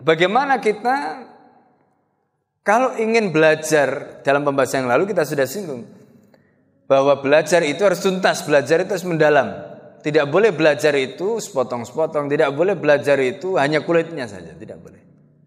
bagaimana 0.00 0.60
kita 0.60 1.27
kalau 2.68 3.00
ingin 3.00 3.32
belajar 3.32 4.20
dalam 4.20 4.44
pembahasan 4.44 4.84
yang 4.84 4.92
lalu 4.92 5.08
kita 5.08 5.24
sudah 5.24 5.48
singgung 5.48 5.88
bahwa 6.84 7.16
belajar 7.24 7.64
itu 7.64 7.80
harus 7.80 8.04
tuntas, 8.04 8.44
belajar 8.44 8.84
itu 8.84 8.92
harus 8.92 9.08
mendalam. 9.08 9.48
Tidak 10.04 10.28
boleh 10.28 10.52
belajar 10.52 10.92
itu 11.00 11.40
sepotong-sepotong, 11.40 12.28
tidak 12.28 12.52
boleh 12.52 12.76
belajar 12.76 13.16
itu 13.24 13.56
hanya 13.56 13.80
kulitnya 13.80 14.28
saja, 14.28 14.52
tidak 14.52 14.84
boleh. 14.84 15.00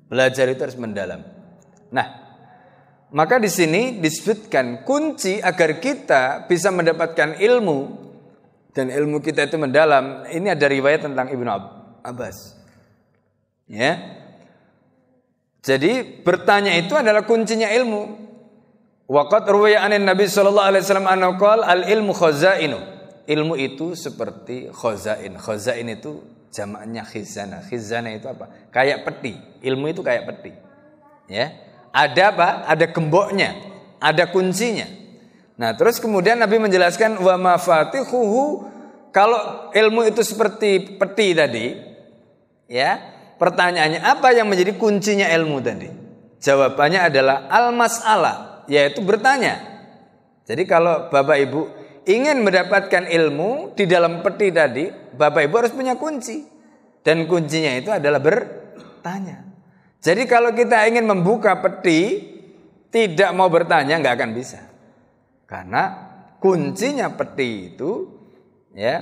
Belajar 0.10 0.50
itu 0.50 0.66
harus 0.66 0.82
mendalam. 0.82 1.22
Nah, 1.94 2.08
maka 3.14 3.38
di 3.38 3.54
sini 3.54 4.02
disebutkan 4.02 4.82
kunci 4.82 5.38
agar 5.38 5.78
kita 5.78 6.50
bisa 6.50 6.74
mendapatkan 6.74 7.38
ilmu 7.38 7.80
dan 8.74 8.90
ilmu 8.90 9.22
kita 9.22 9.46
itu 9.46 9.62
mendalam. 9.62 10.26
Ini 10.26 10.58
ada 10.58 10.66
riwayat 10.66 11.06
tentang 11.06 11.30
Ibnu 11.30 11.50
Abbas. 12.02 12.58
Ya. 13.70 14.21
Jadi 15.62 16.22
bertanya 16.26 16.74
itu 16.74 16.98
adalah 16.98 17.22
kuncinya 17.26 17.70
ilmu. 17.70 18.18
Waqat 19.06 19.46
ruwaya 19.46 19.86
anin 19.86 20.08
Nabi 20.08 20.26
sallallahu 20.26 20.68
alaihi 20.68 20.84
wasallam 20.84 21.10
anaqal 21.10 21.62
al 21.62 21.86
ilmu 21.86 22.14
khazainu. 22.18 22.80
Ilmu 23.30 23.54
itu 23.56 23.94
seperti 23.94 24.74
khazain. 24.74 25.38
Khazain 25.38 25.86
itu 25.86 26.26
jamaknya 26.50 27.06
khizana. 27.06 27.62
Khizana 27.62 28.10
itu 28.18 28.26
apa? 28.26 28.50
Kayak 28.74 29.06
peti. 29.06 29.38
Ilmu 29.62 29.86
itu 29.94 30.02
kayak 30.02 30.26
peti. 30.26 30.52
Ya. 31.30 31.54
Ada 31.92 32.32
apa? 32.32 32.48
Ada 32.72 32.86
gemboknya, 32.90 33.52
ada 34.00 34.32
kuncinya. 34.32 34.88
Nah, 35.60 35.76
terus 35.76 36.00
kemudian 36.00 36.40
Nabi 36.40 36.58
menjelaskan 36.58 37.20
wa 37.20 37.36
mafatihuhu 37.36 38.66
kalau 39.12 39.70
ilmu 39.76 40.08
itu 40.08 40.24
seperti 40.24 40.96
peti 40.96 41.36
tadi, 41.36 41.76
ya. 42.72 42.98
Pertanyaannya 43.42 44.06
apa 44.06 44.38
yang 44.38 44.46
menjadi 44.46 44.78
kuncinya 44.78 45.26
ilmu 45.26 45.58
tadi? 45.66 45.90
Jawabannya 46.38 47.10
adalah 47.10 47.50
al-mas'alah 47.50 48.70
yaitu 48.70 49.02
bertanya. 49.02 49.58
Jadi 50.46 50.70
kalau 50.70 51.10
Bapak 51.10 51.42
Ibu 51.50 51.62
ingin 52.06 52.46
mendapatkan 52.46 53.10
ilmu 53.10 53.74
di 53.74 53.90
dalam 53.90 54.22
peti 54.22 54.54
tadi, 54.54 54.94
Bapak 54.94 55.50
Ibu 55.50 55.56
harus 55.58 55.74
punya 55.74 55.98
kunci. 55.98 56.46
Dan 57.02 57.26
kuncinya 57.26 57.74
itu 57.74 57.90
adalah 57.90 58.22
bertanya. 58.22 59.42
Jadi 59.98 60.30
kalau 60.30 60.54
kita 60.54 60.86
ingin 60.86 61.10
membuka 61.10 61.58
peti, 61.58 62.22
tidak 62.94 63.34
mau 63.34 63.50
bertanya 63.50 63.98
nggak 63.98 64.22
akan 64.22 64.32
bisa. 64.38 64.62
Karena 65.50 66.14
kuncinya 66.38 67.10
peti 67.10 67.74
itu 67.74 68.06
ya 68.78 69.02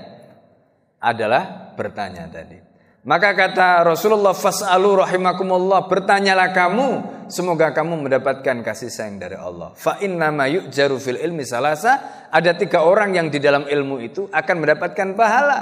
adalah 1.03 1.75
bertanya 1.75 2.23
tadi. 2.31 2.68
Maka 3.07 3.31
kata 3.31 3.87
Rasulullah 3.87 4.35
fas'alu 4.35 4.99
rahimakumullah 4.99 5.87
bertanyalah 5.87 6.51
kamu 6.51 6.87
semoga 7.31 7.71
kamu 7.71 8.07
mendapatkan 8.07 8.59
kasih 8.59 8.91
sayang 8.91 9.23
dari 9.23 9.39
Allah. 9.39 9.71
Fa 9.79 10.03
inna 10.03 10.27
yu'jaru 10.43 10.99
fil 10.99 11.15
ilmi 11.15 11.47
salasa 11.47 12.27
ada 12.27 12.51
tiga 12.59 12.83
orang 12.83 13.15
yang 13.15 13.31
di 13.31 13.39
dalam 13.39 13.63
ilmu 13.71 14.03
itu 14.03 14.27
akan 14.27 14.55
mendapatkan 14.59 15.15
pahala 15.15 15.59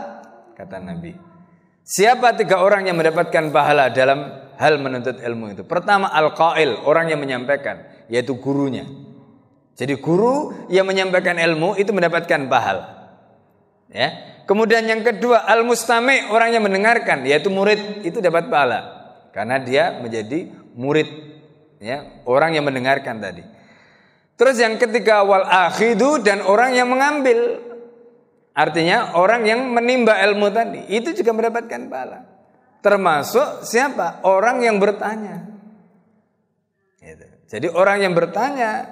kata 0.57 0.81
Nabi. 0.81 1.13
Siapa 1.87 2.35
tiga 2.35 2.59
orang 2.59 2.89
yang 2.89 2.99
mendapatkan 2.99 3.53
pahala 3.53 3.93
dalam 3.93 4.27
hal 4.59 4.75
menuntut 4.81 5.21
ilmu 5.23 5.55
itu? 5.55 5.63
Pertama 5.63 6.11
al-qail, 6.11 6.83
orang 6.83 7.07
yang 7.07 7.23
menyampaikan, 7.23 7.79
yaitu 8.11 8.35
gurunya. 8.35 8.83
Jadi 9.77 9.95
guru 10.01 10.67
yang 10.67 10.83
menyampaikan 10.83 11.39
ilmu 11.39 11.79
itu 11.79 11.95
mendapatkan 11.95 12.49
pahala. 12.51 13.15
Ya, 13.87 14.11
Kemudian 14.47 14.87
yang 14.87 15.03
kedua 15.03 15.43
al-mustami 15.43 16.31
orang 16.31 16.55
yang 16.55 16.63
mendengarkan 16.63 17.27
yaitu 17.27 17.51
murid 17.51 18.07
itu 18.07 18.23
dapat 18.23 18.47
pahala 18.47 18.79
karena 19.35 19.59
dia 19.59 19.99
menjadi 19.99 20.47
murid 20.71 21.09
ya, 21.83 22.23
orang 22.23 22.55
yang 22.55 22.63
mendengarkan 22.63 23.19
tadi. 23.19 23.43
Terus 24.39 24.55
yang 24.55 24.79
ketiga 24.79 25.27
wal 25.27 25.43
akhidu 25.43 26.23
dan 26.23 26.45
orang 26.47 26.71
yang 26.79 26.87
mengambil 26.87 27.59
artinya 28.55 29.19
orang 29.19 29.43
yang 29.43 29.67
menimba 29.67 30.15
ilmu 30.23 30.47
tadi 30.53 30.87
itu 30.95 31.11
juga 31.11 31.35
mendapatkan 31.35 31.81
pahala. 31.91 32.19
Termasuk 32.79 33.67
siapa? 33.67 34.23
Orang 34.23 34.63
yang 34.63 34.79
bertanya. 34.79 35.43
Gitu. 37.03 37.25
Jadi 37.51 37.67
orang 37.67 37.99
yang 37.99 38.13
bertanya 38.15 38.85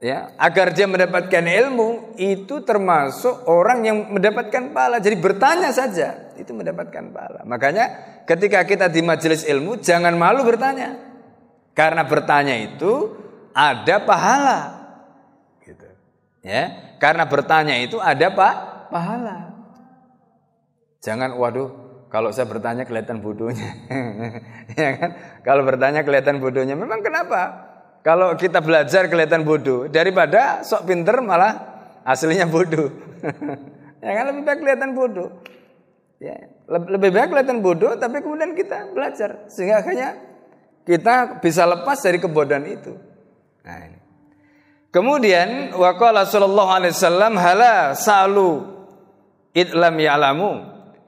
ya 0.00 0.32
agar 0.40 0.72
dia 0.72 0.88
mendapatkan 0.88 1.44
ilmu 1.44 2.16
itu 2.16 2.64
termasuk 2.64 3.44
orang 3.46 3.84
yang 3.84 3.98
mendapatkan 4.10 4.72
pahala. 4.72 4.98
Jadi 4.98 5.16
bertanya 5.20 5.70
saja 5.70 6.32
itu 6.40 6.50
mendapatkan 6.56 7.12
pahala. 7.12 7.44
Makanya 7.44 7.84
ketika 8.24 8.64
kita 8.64 8.88
di 8.88 9.04
majelis 9.04 9.44
ilmu 9.44 9.78
jangan 9.78 10.16
malu 10.16 10.42
bertanya. 10.42 10.96
Karena 11.76 12.02
bertanya 12.02 12.58
itu 12.58 13.14
ada 13.54 14.02
pahala. 14.02 14.58
Gitu. 15.62 15.86
Ya 16.42 16.96
karena 16.98 17.28
bertanya 17.28 17.78
itu 17.78 18.00
ada 18.00 18.32
pak 18.32 18.54
pahala. 18.90 19.38
Jangan 21.00 21.36
waduh 21.36 21.72
kalau 22.12 22.34
saya 22.34 22.48
bertanya 22.48 22.88
kelihatan 22.88 23.22
bodohnya. 23.22 23.70
Ya 24.70 24.94
kan? 24.94 25.10
Kalau 25.42 25.66
bertanya 25.66 26.06
kelihatan 26.06 26.38
bodohnya 26.38 26.78
memang 26.78 27.02
kenapa 27.02 27.69
kalau 28.00 28.32
kita 28.32 28.64
belajar 28.64 29.12
kelihatan 29.12 29.44
bodoh 29.44 29.84
daripada 29.92 30.64
sok 30.64 30.88
pinter 30.88 31.20
malah 31.20 31.52
aslinya 32.04 32.48
bodoh. 32.48 32.88
ya 34.04 34.10
kan 34.16 34.24
lebih 34.32 34.42
baik 34.48 34.58
kelihatan 34.64 34.90
bodoh. 34.96 35.28
Ya, 36.20 36.36
lebih 36.68 37.12
baik 37.12 37.28
kelihatan 37.28 37.60
bodoh 37.60 37.92
tapi 38.00 38.24
kemudian 38.24 38.56
kita 38.56 38.92
belajar 38.92 39.44
sehingga 39.52 39.84
akhirnya 39.84 40.16
kita 40.88 41.44
bisa 41.44 41.68
lepas 41.68 42.00
dari 42.00 42.16
kebodohan 42.16 42.64
itu. 42.64 42.96
Nah, 43.64 43.78
ini. 43.84 43.98
Kemudian 44.90 45.76
waqala 45.76 46.26
sallallahu 46.26 46.70
alaihi 46.72 46.92
wasallam 46.96 47.32
hala 47.36 47.94
salu 47.94 48.64
idlam 49.52 49.94
ya'lamu. 49.94 50.52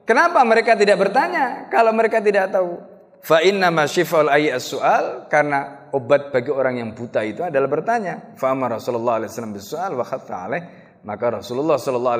Kenapa 0.05 0.39
mereka 0.45 0.77
tidak 0.77 0.99
bertanya 0.99 1.67
kalau 1.73 1.91
mereka 1.91 2.21
tidak 2.21 2.53
tahu? 2.53 2.92
Fa 3.23 3.39
inna 3.39 3.71
ma 3.71 3.87
syifa'ul 3.87 4.27
as-su'al 4.27 5.31
karena 5.31 5.87
obat 5.95 6.35
bagi 6.35 6.51
orang 6.51 6.83
yang 6.83 6.89
buta 6.91 7.23
itu 7.23 7.39
adalah 7.39 7.71
bertanya. 7.71 8.35
Fa'amar 8.35 8.75
Rasulullah 8.75 9.23
SAW 9.23 9.55
bisual 9.55 9.95
wa 9.95 10.03
khatta 10.03 10.35
alaih. 10.43 10.63
Maka 11.07 11.39
Rasulullah 11.39 11.79
SAW 11.79 12.19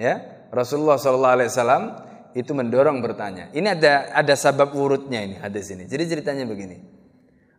ya, 0.00 0.14
Rasulullah 0.48 0.96
SAW 0.96 2.08
itu 2.32 2.52
mendorong 2.56 3.04
bertanya. 3.04 3.52
Ini 3.52 3.76
ada 3.76 4.08
ada 4.16 4.34
sabab 4.40 4.72
urutnya 4.72 5.20
ini 5.20 5.36
hadis 5.36 5.68
ini. 5.68 5.84
Jadi 5.84 6.04
ceritanya 6.08 6.48
begini. 6.48 6.80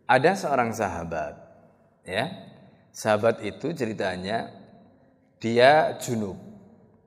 Ada 0.10 0.34
seorang 0.34 0.74
sahabat 0.74 1.38
ya. 2.10 2.26
Sahabat 2.90 3.46
itu 3.46 3.70
ceritanya 3.78 4.50
dia 5.38 5.94
junub. 6.02 6.42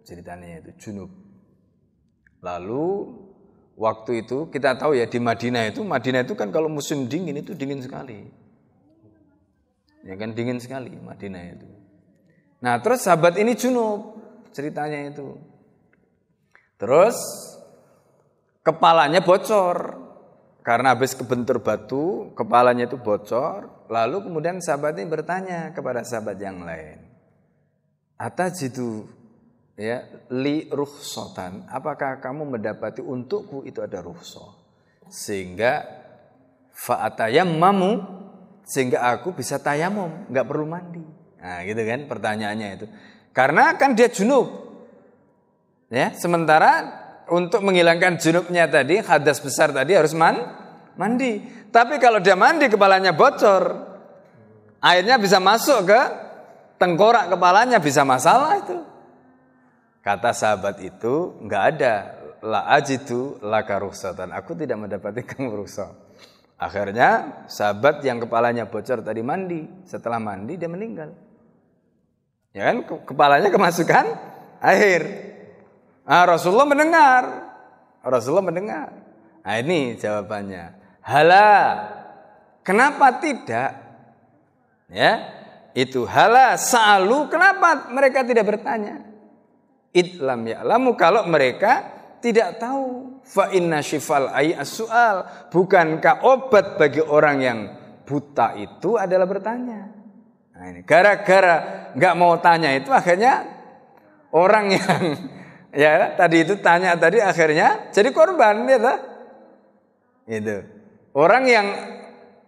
Ceritanya 0.07 0.63
itu 0.63 0.71
junub. 0.79 1.11
Lalu 2.39 2.85
waktu 3.75 4.27
itu 4.27 4.51
kita 4.51 4.79
tahu 4.79 4.95
ya 4.95 5.07
di 5.11 5.19
Madinah 5.19 5.71
itu 5.71 5.83
Madinah 5.83 6.23
itu 6.23 6.35
kan 6.39 6.51
kalau 6.55 6.71
musim 6.71 7.11
dingin 7.11 7.39
itu 7.39 7.55
dingin 7.55 7.83
sekali. 7.83 8.27
Ya 10.05 10.15
kan 10.21 10.37
dingin 10.37 10.61
sekali 10.61 10.93
Madinah 10.95 11.43
itu. 11.57 11.69
Nah, 12.61 12.81
terus 12.81 13.05
sahabat 13.05 13.37
ini 13.41 13.57
junub 13.57 14.21
ceritanya 14.53 15.13
itu. 15.13 15.37
Terus 16.81 17.17
kepalanya 18.65 19.21
bocor. 19.21 20.01
Karena 20.65 20.97
habis 20.97 21.13
kebentur 21.13 21.61
batu, 21.61 22.33
kepalanya 22.33 22.89
itu 22.89 22.97
bocor. 22.97 23.85
Lalu 23.93 24.25
kemudian 24.25 24.65
sahabat 24.65 24.97
ini 24.97 25.13
bertanya 25.13 25.77
kepada 25.77 26.01
sahabat 26.01 26.41
yang 26.41 26.65
lain. 26.65 27.05
Atajidu 28.17 29.05
ya 29.75 30.07
li 30.31 30.71
ruhsotan 30.71 31.67
apakah 31.67 32.23
kamu 32.23 32.59
mendapati 32.59 33.03
untukku 33.03 33.67
itu 33.67 33.83
ada 33.83 33.99
ruhso 33.99 34.55
sehingga 35.11 35.83
mamu 37.45 37.93
sehingga 38.65 39.05
aku 39.13 39.37
bisa 39.37 39.61
tayamum 39.61 40.27
nggak 40.33 40.47
perlu 40.49 40.65
mandi. 40.65 41.05
Nah 41.39 41.61
gitu 41.69 41.83
kan 41.85 42.09
pertanyaannya 42.09 42.69
itu. 42.81 42.87
Karena 43.37 43.77
kan 43.77 43.93
dia 43.93 44.09
junub. 44.09 44.65
Ya 45.93 46.17
sementara 46.17 47.05
untuk 47.29 47.61
menghilangkan 47.61 48.17
junubnya 48.17 48.67
tadi 48.67 49.05
hadas 49.05 49.39
besar 49.45 49.71
tadi 49.71 49.93
harus 49.93 50.17
man 50.17 50.41
mandi. 50.97 51.45
Tapi 51.69 52.01
kalau 52.01 52.25
dia 52.25 52.35
mandi 52.35 52.67
kepalanya 52.73 53.13
bocor. 53.13 53.93
Airnya 54.85 55.17
bisa 55.17 55.41
masuk 55.41 55.89
ke 55.89 56.01
tengkorak 56.77 57.33
kepalanya 57.33 57.81
bisa 57.81 58.05
masalah 58.05 58.61
itu 58.61 58.94
Kata 60.05 60.37
sahabat 60.37 60.85
itu 60.85 61.41
nggak 61.41 61.65
ada 61.75 61.95
la 62.45 62.69
ajitu 62.77 63.41
laka 63.41 63.81
ruhsatan. 63.81 64.37
Aku 64.37 64.53
tidak 64.53 64.77
mendapati 64.77 65.25
kamu 65.33 65.65
rukhsah. 65.65 65.97
Akhirnya 66.61 67.43
sahabat 67.49 68.05
yang 68.05 68.21
kepalanya 68.21 68.69
bocor 68.69 69.01
tadi 69.01 69.25
mandi. 69.25 69.65
Setelah 69.89 70.21
mandi 70.21 70.61
dia 70.61 70.69
meninggal. 70.69 71.17
Ya 72.53 72.69
kan 72.69 72.85
kepalanya 72.85 73.49
kemasukan 73.49 74.05
air. 74.77 75.03
Nah, 76.05 76.29
Rasulullah 76.29 76.69
mendengar. 76.69 77.23
Rasulullah 78.05 78.45
mendengar. 78.45 78.93
Nah, 79.41 79.57
ini 79.57 79.97
jawabannya. 79.97 80.77
Hala. 81.01 81.53
Kenapa 82.61 83.25
tidak? 83.25 83.73
Ya. 84.93 85.33
Itu 85.75 86.07
hala 86.07 86.55
sa'alu 86.55 87.33
kenapa 87.33 87.91
mereka 87.91 88.23
tidak 88.23 88.47
bertanya? 88.47 89.14
Idlam 89.95 90.43
ya'lamu. 90.43 90.99
Kalau 90.99 91.25
mereka 91.31 91.95
tidak 92.19 92.59
tahu. 92.59 93.21
Fa 93.25 93.49
inna 93.55 93.81
syifal 93.81 94.29
ay 94.35 94.53
as-su'al. 94.53 95.49
Bukankah 95.49 96.27
obat 96.27 96.77
bagi 96.77 97.01
orang 97.01 97.39
yang 97.41 97.59
buta 98.05 98.59
itu 98.59 99.01
adalah 99.01 99.25
bertanya? 99.25 99.89
Nah 100.55 100.65
ini 100.71 100.81
gara-gara 100.85 101.91
nggak 101.97 102.15
mau 102.15 102.37
tanya 102.39 102.71
itu 102.77 102.93
akhirnya 102.95 103.43
orang 104.31 104.71
yang 104.71 105.03
ya 105.83 106.15
tadi 106.15 106.47
itu 106.47 106.55
tanya 106.63 106.95
tadi 106.95 107.19
akhirnya 107.19 107.91
jadi 107.91 108.15
korban 108.15 108.63
ya 108.71 108.79
itu 110.31 110.57
orang 111.19 111.45
yang 111.45 111.67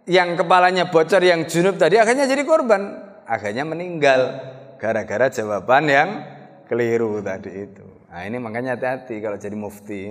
yang 0.06 0.38
kepalanya 0.38 0.86
bocor 0.86 1.18
yang 1.18 1.50
junub 1.50 1.76
tadi 1.76 1.98
akhirnya 1.98 2.30
jadi 2.30 2.42
korban. 2.46 3.04
Akhirnya 3.26 3.66
meninggal 3.66 4.38
gara-gara 4.78 5.26
jawaban 5.26 5.90
yang 5.90 6.08
keliru 6.66 7.22
tadi 7.22 7.50
itu. 7.66 7.86
Nah 8.10 8.22
ini 8.26 8.36
makanya 8.42 8.76
hati-hati 8.76 9.22
kalau 9.22 9.38
jadi 9.38 9.56
mufti. 9.56 10.02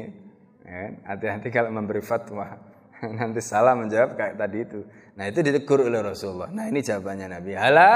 Ya, 0.65 0.97
hati-hati 1.05 1.53
kalau 1.53 1.69
memberi 1.69 2.01
fatwa. 2.01 2.57
Nanti 3.19 3.43
salah 3.43 3.77
menjawab 3.77 4.17
kayak 4.17 4.35
tadi 4.39 4.57
itu. 4.65 4.79
Nah 5.15 5.29
itu 5.29 5.39
ditegur 5.45 5.85
oleh 5.85 6.01
Rasulullah. 6.01 6.49
Nah 6.49 6.65
ini 6.71 6.81
jawabannya 6.81 7.27
Nabi. 7.29 7.51
Hala 7.53 7.93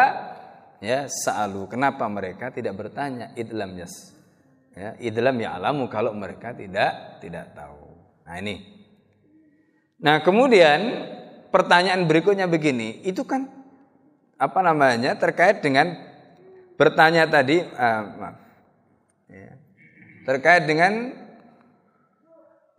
ya 0.83 1.09
sa'alu. 1.09 1.65
Kenapa 1.71 2.05
mereka 2.05 2.53
tidak 2.53 2.77
bertanya? 2.77 3.33
Idlam 3.33 3.73
yas. 3.79 4.13
Ya, 4.77 4.95
idlam 5.01 5.35
ya 5.41 5.57
alamu 5.57 5.89
kalau 5.89 6.13
mereka 6.13 6.53
tidak 6.55 7.19
tidak 7.19 7.51
tahu. 7.57 7.89
Nah 8.23 8.35
ini. 8.37 8.55
Nah 9.99 10.23
kemudian 10.23 10.79
pertanyaan 11.49 12.05
berikutnya 12.05 12.45
begini. 12.45 13.01
Itu 13.03 13.25
kan 13.25 13.49
apa 14.39 14.59
namanya 14.63 15.19
terkait 15.19 15.59
dengan 15.59 15.97
bertanya 16.79 17.27
tadi. 17.27 17.59
Uh, 17.59 18.03
maaf 18.15 18.48
Ya. 19.29 19.53
Terkait 20.25 20.65
dengan 20.65 21.13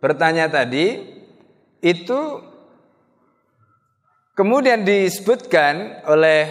bertanya 0.03 0.51
tadi 0.51 0.99
itu 1.81 2.19
kemudian 4.35 4.83
disebutkan 4.83 6.05
oleh 6.05 6.49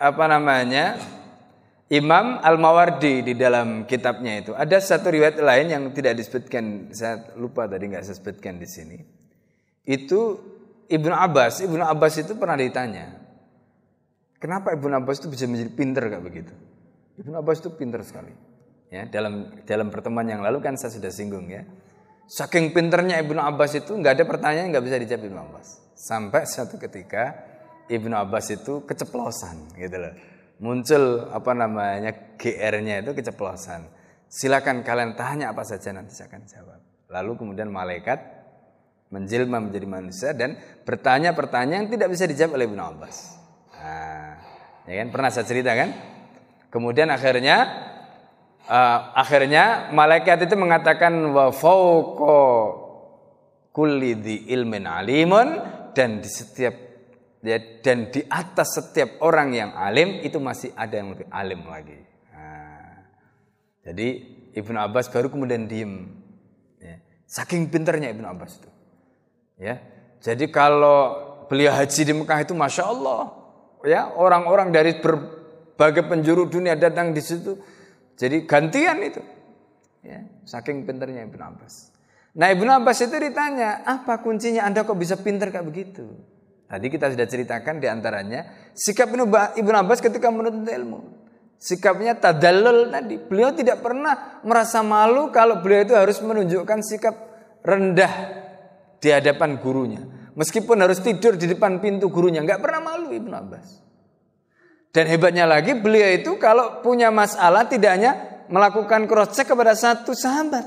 apa 0.00 0.24
namanya 0.26 0.96
Imam 1.90 2.38
Al-Mawardi 2.38 3.26
di 3.26 3.34
dalam 3.34 3.82
kitabnya 3.82 4.38
itu. 4.38 4.52
Ada 4.54 4.78
satu 4.78 5.10
riwayat 5.10 5.42
lain 5.42 5.66
yang 5.74 5.82
tidak 5.90 6.22
disebutkan, 6.22 6.94
saya 6.94 7.34
lupa 7.34 7.66
tadi 7.66 7.90
nggak 7.90 8.06
saya 8.06 8.14
sebutkan 8.14 8.62
di 8.62 8.68
sini. 8.70 8.98
Itu 9.82 10.38
Ibnu 10.86 11.10
Abbas, 11.10 11.66
Ibnu 11.66 11.82
Abbas 11.82 12.22
itu 12.22 12.38
pernah 12.38 12.54
ditanya, 12.54 13.10
kenapa 14.38 14.70
Ibnu 14.78 15.02
Abbas 15.02 15.18
itu 15.18 15.34
bisa 15.34 15.50
menjadi 15.50 15.70
pinter 15.74 16.04
kayak 16.06 16.22
begitu? 16.22 16.54
Ibnu 17.26 17.34
Abbas 17.34 17.58
itu 17.58 17.74
pinter 17.74 18.06
sekali. 18.06 18.30
Ya, 18.90 19.06
dalam 19.06 19.62
dalam 19.62 19.86
pertemuan 19.86 20.26
yang 20.26 20.42
lalu 20.42 20.58
kan 20.58 20.74
saya 20.74 20.90
sudah 20.90 21.14
singgung 21.14 21.46
ya. 21.46 21.62
Saking 22.26 22.74
pinternya 22.74 23.22
Ibnu 23.22 23.38
Abbas 23.38 23.78
itu 23.78 23.94
nggak 23.94 24.18
ada 24.18 24.24
pertanyaan 24.26 24.74
nggak 24.74 24.84
bisa 24.86 24.96
dijawab 24.98 25.22
Ibnu 25.30 25.40
Abbas. 25.50 25.66
Sampai 25.94 26.42
suatu 26.46 26.74
ketika 26.74 27.38
Ibnu 27.86 28.14
Abbas 28.14 28.50
itu 28.50 28.82
keceplosan 28.82 29.78
gitu 29.78 29.94
loh. 29.94 30.14
Muncul 30.58 31.30
apa 31.30 31.50
namanya 31.54 32.34
GR-nya 32.34 33.06
itu 33.06 33.14
keceplosan. 33.14 33.86
Silakan 34.26 34.82
kalian 34.82 35.14
tanya 35.14 35.54
apa 35.54 35.62
saja 35.62 35.94
nanti 35.94 36.14
saya 36.14 36.30
akan 36.30 36.42
jawab. 36.46 36.80
Lalu 37.10 37.32
kemudian 37.38 37.70
malaikat 37.70 38.18
menjelma 39.10 39.58
menjadi 39.58 39.86
manusia 39.90 40.30
dan 40.34 40.54
bertanya 40.86 41.34
pertanyaan 41.34 41.86
yang 41.86 41.90
tidak 41.90 42.08
bisa 42.14 42.30
dijawab 42.30 42.58
oleh 42.58 42.66
Ibnu 42.70 42.82
Abbas. 42.82 43.16
Nah, 43.74 44.34
ya 44.86 44.94
kan 45.02 45.08
pernah 45.10 45.30
saya 45.34 45.46
cerita 45.46 45.74
kan? 45.74 45.90
Kemudian 46.70 47.10
akhirnya 47.10 47.89
uh, 48.70 48.98
akhirnya 49.18 49.90
malaikat 49.90 50.46
itu 50.46 50.54
mengatakan 50.54 51.12
wa 51.34 51.50
fauqa 51.50 52.40
kulli 53.74 54.14
di 54.22 54.36
ilmin 54.54 54.86
alimun 54.86 55.48
dan 55.90 56.22
di 56.22 56.30
setiap 56.30 56.74
ya, 57.42 57.58
dan 57.82 58.14
di 58.14 58.22
atas 58.30 58.78
setiap 58.78 59.18
orang 59.26 59.50
yang 59.50 59.70
alim 59.74 60.22
itu 60.22 60.38
masih 60.38 60.70
ada 60.78 60.94
yang 60.94 61.18
lebih 61.18 61.26
alim 61.34 61.66
lagi. 61.66 61.98
Nah, 62.30 63.10
jadi 63.90 64.08
Ibnu 64.54 64.78
Abbas 64.78 65.10
baru 65.10 65.30
kemudian 65.30 65.70
diem. 65.70 66.10
Ya. 66.82 66.98
Saking 67.26 67.70
pinternya 67.70 68.10
Ibnu 68.10 68.26
Abbas 68.26 68.58
itu. 68.58 68.70
Ya. 69.62 69.78
Jadi 70.20 70.50
kalau 70.50 71.16
beliau 71.46 71.72
haji 71.72 72.02
di 72.02 72.12
Mekah 72.12 72.42
itu 72.42 72.52
masya 72.52 72.90
Allah, 72.90 73.30
ya 73.86 74.10
orang-orang 74.18 74.74
dari 74.74 74.98
berbagai 74.98 76.10
penjuru 76.10 76.50
dunia 76.50 76.76
datang 76.76 77.14
di 77.14 77.22
situ 77.22 77.56
jadi 78.20 78.44
gantian 78.44 79.00
itu. 79.00 79.24
Ya, 80.04 80.28
saking 80.44 80.84
pinternya 80.84 81.24
Ibnu 81.24 81.40
Abbas. 81.40 81.88
Nah 82.36 82.52
Ibnu 82.52 82.68
Abbas 82.68 83.00
itu 83.00 83.16
ditanya, 83.16 83.80
apa 83.88 84.20
kuncinya 84.20 84.68
Anda 84.68 84.84
kok 84.84 85.00
bisa 85.00 85.16
pinter 85.16 85.48
kayak 85.48 85.64
begitu? 85.64 86.04
Tadi 86.68 86.86
kita 86.86 87.10
sudah 87.10 87.26
ceritakan 87.26 87.80
di 87.80 87.88
antaranya 87.88 88.72
sikap 88.76 89.08
Ibnu 89.10 89.74
Abbas 89.74 90.04
ketika 90.04 90.28
menuntut 90.28 90.68
ilmu. 90.68 91.00
Sikapnya 91.60 92.16
tadallul 92.16 92.88
tadi. 92.88 93.20
Beliau 93.20 93.52
tidak 93.52 93.84
pernah 93.84 94.40
merasa 94.44 94.80
malu 94.80 95.28
kalau 95.28 95.60
beliau 95.60 95.84
itu 95.84 95.94
harus 95.96 96.16
menunjukkan 96.24 96.80
sikap 96.80 97.12
rendah 97.60 98.12
di 98.96 99.08
hadapan 99.12 99.60
gurunya. 99.60 100.00
Meskipun 100.36 100.80
harus 100.80 101.04
tidur 101.04 101.36
di 101.36 101.50
depan 101.50 101.82
pintu 101.84 102.08
gurunya, 102.08 102.40
nggak 102.40 102.64
pernah 102.64 102.80
malu 102.80 103.12
Ibnu 103.12 103.34
Abbas. 103.34 103.89
Dan 104.90 105.06
hebatnya 105.06 105.46
lagi 105.46 105.78
beliau 105.78 106.10
itu 106.18 106.34
kalau 106.42 106.82
punya 106.82 107.14
masalah 107.14 107.66
tidak 107.70 107.90
hanya 107.94 108.12
melakukan 108.50 109.06
cross 109.06 109.38
check 109.38 109.46
kepada 109.46 109.78
satu 109.78 110.10
sahabat. 110.12 110.66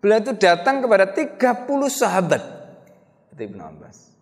Beliau 0.00 0.20
itu 0.20 0.32
datang 0.36 0.84
kepada 0.84 1.08
30 1.08 1.36
sahabat. 1.88 2.60
Ibnu 3.40 3.62
Abbas. 3.64 4.12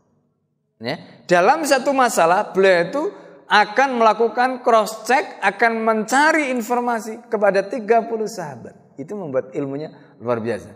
Ya. 0.79 1.27
Dalam 1.27 1.67
satu 1.67 1.91
masalah 1.91 2.55
beliau 2.55 2.87
itu 2.87 3.03
akan 3.51 3.99
melakukan 3.99 4.63
cross 4.63 5.03
check, 5.03 5.43
akan 5.43 5.83
mencari 5.83 6.55
informasi 6.55 7.27
kepada 7.27 7.67
30 7.67 8.07
sahabat. 8.31 8.75
Itu 8.95 9.19
membuat 9.19 9.51
ilmunya 9.59 9.91
luar 10.23 10.39
biasa. 10.39 10.71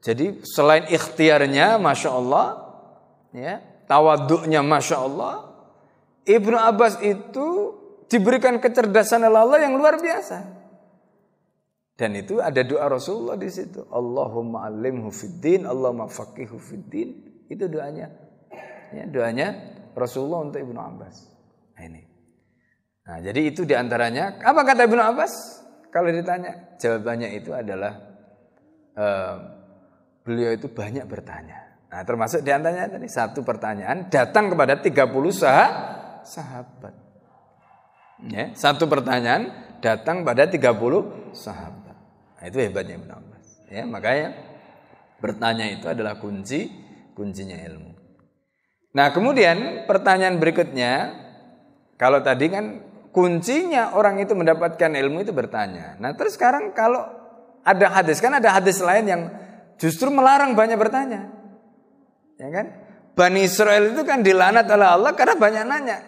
Jadi 0.00 0.46
selain 0.46 0.86
ikhtiarnya 0.88 1.76
Masya 1.76 2.10
Allah, 2.14 2.46
ya, 3.34 3.60
tawaduknya 3.84 4.62
Masya 4.62 4.96
Allah, 4.96 5.49
Ibnu 6.30 6.54
Abbas 6.54 7.02
itu 7.02 7.74
diberikan 8.06 8.62
kecerdasan 8.62 9.26
oleh 9.26 9.40
Allah 9.42 9.58
yang 9.66 9.74
luar 9.74 9.98
biasa. 9.98 10.62
Dan 11.98 12.16
itu 12.16 12.40
ada 12.40 12.62
doa 12.64 12.86
Rasulullah 12.86 13.36
di 13.36 13.50
situ. 13.50 13.84
Allahumma 13.90 14.64
alimhu 14.64 15.10
fiddin, 15.12 15.66
Allahumma 15.66 16.06
faqihu 16.08 16.56
fiddin. 16.56 17.42
Itu 17.50 17.66
doanya. 17.66 18.08
Ya, 18.94 19.04
doanya 19.10 19.48
Rasulullah 19.92 20.46
untuk 20.46 20.62
Ibnu 20.62 20.80
Abbas. 20.80 21.28
Nah, 21.76 21.82
ini. 21.84 22.02
Nah, 23.04 23.18
jadi 23.20 23.40
itu 23.42 23.68
di 23.68 23.74
antaranya. 23.76 24.40
Apa 24.40 24.64
kata 24.64 24.86
Ibnu 24.86 25.02
Abbas? 25.02 25.32
Kalau 25.90 26.08
ditanya, 26.08 26.78
jawabannya 26.78 27.36
itu 27.36 27.50
adalah 27.50 27.92
uh, 28.96 29.34
beliau 30.24 30.54
itu 30.54 30.70
banyak 30.70 31.04
bertanya. 31.04 31.58
Nah, 31.90 32.06
termasuk 32.06 32.46
di 32.46 32.54
antaranya 32.54 32.96
tadi 32.96 33.10
satu 33.10 33.42
pertanyaan 33.42 34.06
datang 34.08 34.54
kepada 34.54 34.78
30 34.78 34.94
sahabat 35.34 35.99
sahabat. 36.24 36.94
Ya, 38.28 38.52
satu 38.52 38.84
pertanyaan 38.84 39.48
datang 39.80 40.22
pada 40.28 40.44
30 40.44 41.32
sahabat. 41.32 41.96
Nah, 42.36 42.44
itu 42.44 42.56
hebatnya 42.60 43.00
Ibn 43.00 43.10
Abbas. 43.16 43.46
Ya, 43.72 43.84
makanya 43.88 44.28
bertanya 45.20 45.66
itu 45.72 45.88
adalah 45.88 46.20
kunci 46.20 46.68
kuncinya 47.16 47.56
ilmu. 47.56 47.92
Nah, 48.96 49.12
kemudian 49.14 49.88
pertanyaan 49.88 50.36
berikutnya 50.36 50.92
kalau 51.96 52.20
tadi 52.20 52.48
kan 52.50 52.64
kuncinya 53.14 53.94
orang 53.94 54.18
itu 54.20 54.34
mendapatkan 54.34 54.90
ilmu 54.90 55.22
itu 55.22 55.32
bertanya. 55.32 55.96
Nah, 56.02 56.12
terus 56.16 56.34
sekarang 56.34 56.72
kalau 56.74 57.04
ada 57.64 57.86
hadis 57.92 58.18
kan 58.18 58.34
ada 58.36 58.56
hadis 58.56 58.80
lain 58.80 59.04
yang 59.06 59.22
justru 59.76 60.08
melarang 60.08 60.56
banyak 60.56 60.76
bertanya. 60.80 61.28
Ya 62.40 62.48
kan? 62.48 62.66
Bani 63.12 63.44
Israel 63.44 63.92
itu 63.92 64.02
kan 64.08 64.24
dilanat 64.24 64.64
oleh 64.72 64.88
Allah 64.88 65.12
karena 65.12 65.36
banyak 65.36 65.64
nanya. 65.68 65.98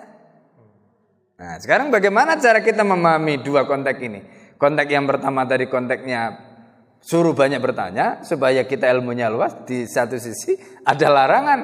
Nah, 1.38 1.58
sekarang 1.58 1.88
bagaimana 1.88 2.36
cara 2.36 2.60
kita 2.60 2.84
memahami 2.84 3.40
dua 3.40 3.64
konteks 3.64 4.00
ini? 4.02 4.20
Konteks 4.58 4.90
yang 4.90 5.08
pertama 5.08 5.42
tadi 5.48 5.66
konteksnya 5.66 6.38
suruh 7.02 7.34
banyak 7.34 7.58
bertanya 7.58 8.22
supaya 8.22 8.62
kita 8.62 8.86
ilmunya 8.92 9.26
luas. 9.26 9.58
Di 9.66 9.88
satu 9.88 10.20
sisi 10.20 10.54
ada 10.86 11.06
larangan 11.10 11.60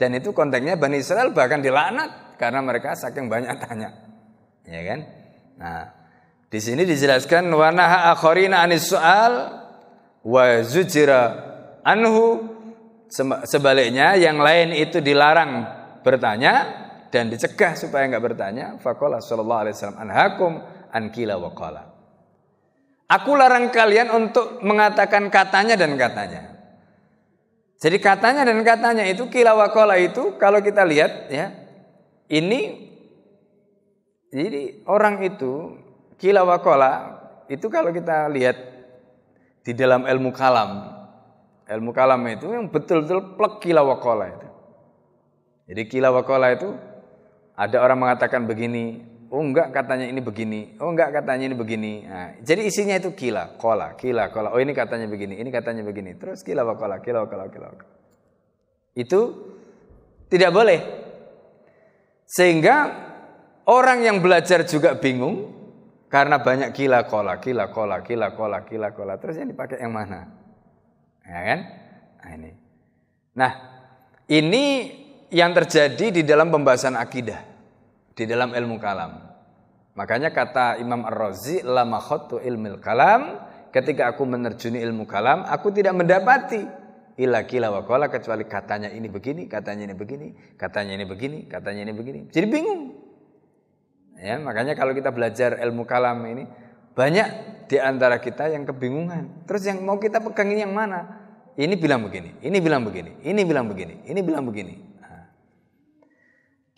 dan 0.00 0.16
itu 0.16 0.34
konteksnya 0.34 0.80
Bani 0.80 0.98
Israel 0.98 1.30
bahkan 1.30 1.62
dilaknat 1.62 2.40
karena 2.40 2.64
mereka 2.64 2.98
saking 2.98 3.30
banyak 3.30 3.54
tanya. 3.60 3.92
Ya 4.66 4.82
kan? 4.82 5.00
Nah, 5.60 5.82
di 6.50 6.58
sini 6.58 6.82
dijelaskan 6.82 7.46
wanaha 7.52 8.10
akharina 8.16 8.64
anis 8.66 8.90
soal 8.90 9.60
wa 10.26 10.44
zujira 10.66 11.22
anhu 11.86 12.50
sebaliknya 13.46 14.18
yang 14.18 14.38
lain 14.42 14.74
itu 14.74 14.98
dilarang 14.98 15.66
bertanya 16.02 16.52
dan 17.10 17.30
dicegah 17.30 17.74
supaya 17.74 18.06
nggak 18.06 18.24
bertanya 18.24 18.66
faqala 18.78 19.18
sallallahu 19.18 19.60
alaihi 19.66 19.74
wasallam 19.74 19.98
anhakum 19.98 20.52
an 20.94 21.10
kila 21.10 21.38
wa 21.38 21.50
qala 21.54 21.90
Aku 23.10 23.34
larang 23.34 23.74
kalian 23.74 24.06
untuk 24.14 24.62
mengatakan 24.62 25.34
katanya 25.34 25.74
dan 25.74 25.98
katanya. 25.98 26.62
Jadi 27.82 27.98
katanya 27.98 28.46
dan 28.46 28.62
katanya 28.62 29.02
itu 29.02 29.26
kilawakola 29.26 29.98
itu 29.98 30.38
kalau 30.38 30.62
kita 30.62 30.86
lihat 30.86 31.26
ya 31.26 31.50
ini 32.30 32.86
jadi 34.30 34.86
orang 34.86 35.26
itu 35.26 35.74
kilawakola 36.22 37.18
itu 37.50 37.66
kalau 37.66 37.90
kita 37.90 38.30
lihat 38.30 38.54
di 39.66 39.74
dalam 39.74 40.06
ilmu 40.06 40.30
kalam 40.30 41.00
ilmu 41.66 41.90
kalam 41.90 42.22
itu 42.30 42.46
yang 42.46 42.70
betul-betul 42.70 43.34
plek 43.34 43.58
kilawakola 43.58 44.24
itu. 44.38 44.48
Jadi 45.70 45.82
kilawakola 45.86 46.46
itu 46.54 46.68
ada 47.60 47.76
orang 47.84 48.00
mengatakan 48.00 48.48
begini, 48.48 49.04
Oh 49.30 49.38
enggak 49.38 49.70
katanya 49.70 50.10
ini 50.10 50.18
begini. 50.18 50.74
Oh 50.82 50.90
enggak 50.90 51.14
katanya 51.14 51.46
ini 51.46 51.54
begini. 51.54 52.02
Nah, 52.02 52.34
jadi 52.42 52.66
isinya 52.66 52.98
itu 52.98 53.14
kila, 53.14 53.54
kola, 53.62 53.94
kila, 53.94 54.34
kola. 54.34 54.50
Oh 54.50 54.58
ini 54.58 54.74
katanya 54.74 55.06
begini, 55.06 55.38
ini 55.38 55.54
katanya 55.54 55.86
begini. 55.86 56.18
Terus 56.18 56.42
kila 56.42 56.66
wakola, 56.66 56.98
kila 56.98 57.30
wakola, 57.30 57.46
kila. 57.46 57.70
Itu 58.98 59.54
tidak 60.26 60.50
boleh. 60.50 60.82
Sehingga 62.26 62.90
orang 63.70 64.02
yang 64.02 64.18
belajar 64.18 64.66
juga 64.66 64.98
bingung 64.98 65.54
karena 66.10 66.42
banyak 66.42 66.74
kila 66.74 67.06
kola, 67.06 67.38
kila 67.38 67.70
kola, 67.70 68.02
kila 68.02 68.34
kola, 68.34 68.66
kila 68.66 68.88
kola. 68.98 69.14
Terus 69.22 69.38
yang 69.38 69.46
dipakai 69.46 69.78
yang 69.78 69.94
mana? 69.94 70.26
Ya 71.22 71.40
kan? 71.54 71.60
Nah 72.18 72.30
ini. 72.34 72.50
Nah, 73.30 73.52
ini 74.26 74.64
yang 75.30 75.54
terjadi 75.54 76.10
di 76.10 76.22
dalam 76.26 76.50
pembahasan 76.50 76.98
akidah 76.98 77.49
di 78.20 78.28
dalam 78.28 78.52
ilmu 78.52 78.76
kalam. 78.76 79.16
Makanya 79.96 80.28
kata 80.28 80.76
Imam 80.76 81.08
Ar-Razi, 81.08 81.64
lama 81.64 81.96
khotu 81.96 82.36
ilmil 82.36 82.76
kalam, 82.76 83.40
ketika 83.72 84.12
aku 84.12 84.28
menerjuni 84.28 84.76
ilmu 84.84 85.08
kalam, 85.08 85.48
aku 85.48 85.72
tidak 85.72 85.96
mendapati 85.96 86.60
ila 87.16 87.40
kila 87.48 87.72
wa 87.72 87.80
kola, 87.88 88.12
kecuali 88.12 88.44
katanya 88.44 88.92
ini 88.92 89.08
begini, 89.08 89.48
katanya 89.48 89.88
ini 89.88 89.96
begini, 89.96 90.28
katanya 90.60 90.92
ini 91.00 91.04
begini, 91.08 91.38
katanya 91.48 91.80
ini 91.88 91.92
begini. 91.96 92.20
Jadi 92.28 92.46
bingung. 92.46 92.82
Ya, 94.20 94.36
makanya 94.36 94.76
kalau 94.76 94.92
kita 94.92 95.08
belajar 95.08 95.56
ilmu 95.64 95.88
kalam 95.88 96.20
ini 96.28 96.44
banyak 96.92 97.28
di 97.72 97.80
antara 97.80 98.20
kita 98.20 98.52
yang 98.52 98.68
kebingungan. 98.68 99.48
Terus 99.48 99.64
yang 99.64 99.80
mau 99.80 99.96
kita 99.96 100.20
pegang 100.20 100.52
ini 100.52 100.60
yang 100.68 100.76
mana? 100.76 101.24
Ini 101.56 101.72
bilang 101.76 102.04
begini, 102.04 102.36
ini 102.44 102.56
bilang 102.60 102.84
begini, 102.84 103.20
ini 103.24 103.40
bilang 103.48 103.66
begini, 103.68 103.94
ini 104.04 104.20
bilang 104.20 104.44
begini. 104.44 104.89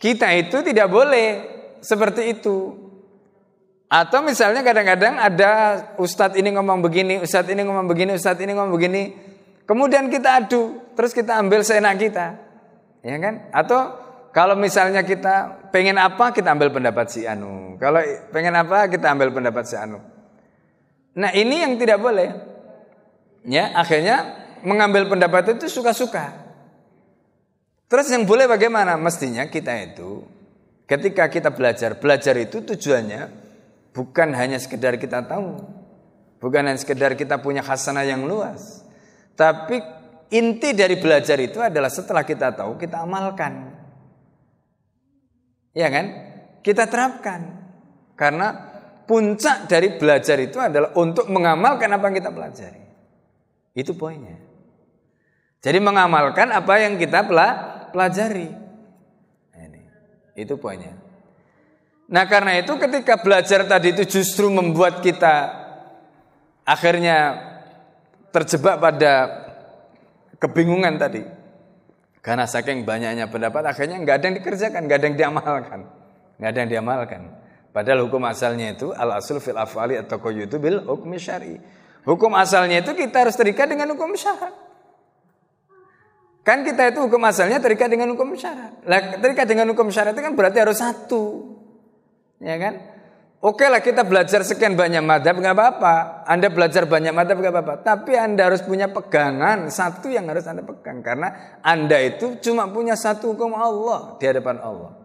Kita 0.03 0.35
itu 0.35 0.59
tidak 0.59 0.91
boleh 0.91 1.27
seperti 1.79 2.35
itu. 2.35 2.75
Atau 3.87 4.19
misalnya 4.19 4.59
kadang-kadang 4.59 5.15
ada 5.15 5.51
ustadz 5.95 6.35
ini 6.35 6.51
ngomong 6.51 6.83
begini, 6.83 7.23
ustadz 7.23 7.47
ini 7.47 7.63
ngomong 7.63 7.87
begini, 7.87 8.11
ustadz 8.19 8.43
ini 8.43 8.51
ngomong 8.51 8.75
begini. 8.75 9.15
Kemudian 9.63 10.11
kita 10.11 10.43
adu, 10.43 10.91
terus 10.91 11.15
kita 11.15 11.39
ambil 11.39 11.63
seenak 11.63 12.03
kita. 12.03 12.35
Ya 12.99 13.15
kan? 13.15 13.47
Atau 13.55 13.79
kalau 14.35 14.59
misalnya 14.59 15.07
kita 15.07 15.71
pengen 15.71 15.95
apa, 15.95 16.35
kita 16.35 16.51
ambil 16.51 16.67
pendapat 16.67 17.07
si 17.07 17.23
Anu. 17.23 17.79
Kalau 17.79 18.03
pengen 18.35 18.59
apa, 18.59 18.91
kita 18.91 19.07
ambil 19.07 19.31
pendapat 19.31 19.71
si 19.71 19.79
Anu. 19.79 20.03
Nah 21.15 21.31
ini 21.31 21.63
yang 21.63 21.79
tidak 21.79 22.03
boleh. 22.03 22.27
Ya, 23.47 23.71
akhirnya 23.71 24.35
mengambil 24.67 25.07
pendapat 25.07 25.55
itu 25.55 25.71
suka-suka. 25.71 26.42
Terus 27.93 28.09
yang 28.09 28.25
boleh 28.25 28.49
bagaimana? 28.49 28.97
Mestinya 28.97 29.45
kita 29.45 29.69
itu 29.85 30.25
ketika 30.89 31.29
kita 31.29 31.53
belajar, 31.53 31.93
belajar 32.01 32.33
itu 32.41 32.65
tujuannya 32.65 33.29
bukan 33.93 34.33
hanya 34.33 34.57
sekedar 34.57 34.97
kita 34.97 35.21
tahu, 35.29 35.61
bukan 36.41 36.73
hanya 36.73 36.81
sekedar 36.81 37.13
kita 37.13 37.37
punya 37.37 37.61
khasanah 37.61 38.01
yang 38.01 38.25
luas, 38.25 38.81
tapi 39.37 39.77
inti 40.33 40.73
dari 40.73 40.97
belajar 40.97 41.37
itu 41.37 41.61
adalah 41.61 41.93
setelah 41.93 42.25
kita 42.25 42.57
tahu 42.57 42.81
kita 42.81 43.05
amalkan, 43.05 43.77
ya 45.77 45.93
kan? 45.93 46.05
Kita 46.65 46.89
terapkan, 46.89 47.45
karena 48.17 48.57
puncak 49.05 49.69
dari 49.69 50.01
belajar 50.01 50.41
itu 50.41 50.57
adalah 50.57 50.97
untuk 50.97 51.29
mengamalkan 51.29 51.93
apa 51.93 52.09
yang 52.09 52.17
kita 52.17 52.33
pelajari. 52.33 52.83
Itu 53.77 53.93
poinnya. 53.93 54.41
Jadi 55.61 55.77
mengamalkan 55.77 56.49
apa 56.49 56.81
yang 56.81 56.97
kita 56.97 57.29
pelajari 57.29 57.82
pelajari. 57.93 58.49
Nah, 59.53 59.61
ini, 59.69 59.81
itu 60.33 60.57
poinnya. 60.57 60.97
Nah 62.09 62.25
karena 62.27 62.59
itu 62.59 62.73
ketika 62.75 63.21
belajar 63.21 63.63
tadi 63.63 63.95
itu 63.95 64.03
justru 64.19 64.51
membuat 64.51 64.99
kita 64.99 65.49
akhirnya 66.67 67.39
terjebak 68.33 68.81
pada 68.81 69.13
kebingungan 70.41 70.99
tadi. 70.99 71.23
Karena 72.23 72.47
saking 72.47 72.87
banyaknya 72.87 73.27
pendapat 73.27 73.67
akhirnya 73.67 73.99
nggak 73.99 74.15
ada 74.15 74.25
yang 74.31 74.37
dikerjakan, 74.39 74.81
nggak 74.87 74.97
ada 74.99 75.07
yang 75.11 75.17
diamalkan, 75.19 75.79
nggak 76.39 76.49
ada 76.49 76.59
yang 76.63 76.71
diamalkan. 76.71 77.21
Padahal 77.73 78.05
hukum 78.07 78.23
asalnya 78.29 78.77
itu 78.77 78.93
al 78.95 79.19
asul 79.19 79.43
fil 79.43 79.59
afali 79.59 79.99
atau 79.99 80.21
koyutu 80.23 80.55
bil 80.61 80.85
hukum 80.87 81.11
syari. 81.19 81.59
Hukum 82.03 82.31
asalnya 82.35 82.83
itu 82.83 82.95
kita 82.95 83.27
harus 83.27 83.35
terikat 83.35 83.67
dengan 83.67 83.91
hukum 83.95 84.15
syarat. 84.15 84.53
Kan 86.43 86.67
kita 86.67 86.91
itu 86.91 86.99
hukum 87.07 87.23
asalnya 87.23 87.63
terikat 87.63 87.87
dengan 87.87 88.11
hukum 88.11 88.35
syarat. 88.35 88.83
Lah, 88.83 89.15
terikat 89.15 89.47
dengan 89.47 89.71
hukum 89.71 89.87
syarat 89.87 90.11
itu 90.11 90.21
kan 90.21 90.35
berarti 90.35 90.59
harus 90.59 90.75
satu. 90.75 91.55
Ya 92.43 92.59
kan? 92.59 92.93
Oke 93.43 93.67
lah 93.67 93.83
kita 93.83 94.07
belajar 94.07 94.39
sekian 94.47 94.79
banyak 94.79 95.03
madhab 95.03 95.35
nggak 95.35 95.55
apa-apa. 95.55 96.23
Anda 96.27 96.47
belajar 96.47 96.87
banyak 96.87 97.11
madhab 97.11 97.43
nggak 97.43 97.51
apa-apa. 97.51 97.73
Tapi 97.83 98.15
Anda 98.15 98.47
harus 98.47 98.63
punya 98.63 98.87
pegangan 98.87 99.67
satu 99.67 100.07
yang 100.07 100.31
harus 100.31 100.47
Anda 100.47 100.63
pegang 100.63 101.03
karena 101.03 101.59
Anda 101.59 101.99
itu 101.99 102.39
cuma 102.39 102.71
punya 102.71 102.95
satu 102.95 103.35
hukum 103.35 103.51
Allah 103.55 104.15
di 104.15 104.31
hadapan 104.31 104.63
Allah. 104.63 104.95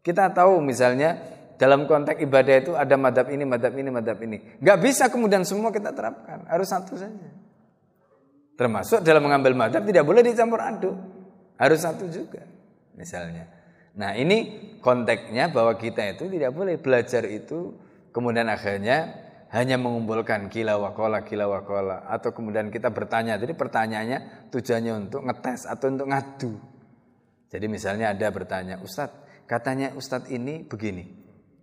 Kita 0.00 0.32
tahu 0.32 0.64
misalnya 0.64 1.20
dalam 1.60 1.84
konteks 1.84 2.16
ibadah 2.24 2.54
itu 2.64 2.72
ada 2.72 2.96
madhab 2.96 3.28
ini, 3.28 3.44
madhab 3.44 3.76
ini, 3.76 3.88
madhab 3.92 4.18
ini. 4.24 4.40
Nggak 4.64 4.78
bisa 4.80 5.04
kemudian 5.12 5.44
semua 5.44 5.68
kita 5.68 5.92
terapkan. 5.92 6.48
Harus 6.48 6.72
satu 6.72 6.96
saja. 6.96 7.28
Termasuk 8.54 9.02
dalam 9.02 9.26
mengambil 9.26 9.58
madhab 9.58 9.82
tidak 9.82 10.06
boleh 10.06 10.22
dicampur 10.22 10.62
aduk. 10.62 10.94
Harus 11.58 11.82
satu 11.82 12.06
juga 12.10 12.42
misalnya. 12.94 13.50
Nah 13.94 14.14
ini 14.14 14.74
konteksnya 14.82 15.50
bahwa 15.50 15.74
kita 15.78 16.02
itu 16.18 16.26
tidak 16.26 16.50
boleh 16.54 16.78
belajar 16.78 17.26
itu 17.26 17.78
kemudian 18.10 18.50
akhirnya 18.50 19.22
hanya 19.54 19.78
mengumpulkan 19.78 20.50
kila 20.50 20.74
wakola 20.82 21.22
kila 21.22 21.46
wakola 21.46 22.10
atau 22.10 22.34
kemudian 22.34 22.74
kita 22.74 22.90
bertanya. 22.90 23.38
Jadi 23.38 23.54
pertanyaannya 23.54 24.50
tujuannya 24.50 24.92
untuk 25.06 25.22
ngetes 25.22 25.66
atau 25.70 25.86
untuk 25.90 26.10
ngadu. 26.10 26.52
Jadi 27.54 27.66
misalnya 27.70 28.10
ada 28.10 28.26
bertanya, 28.34 28.82
Ustadz 28.82 29.46
katanya 29.46 29.94
Ustadz 29.94 30.30
ini 30.34 30.66
begini. 30.66 31.06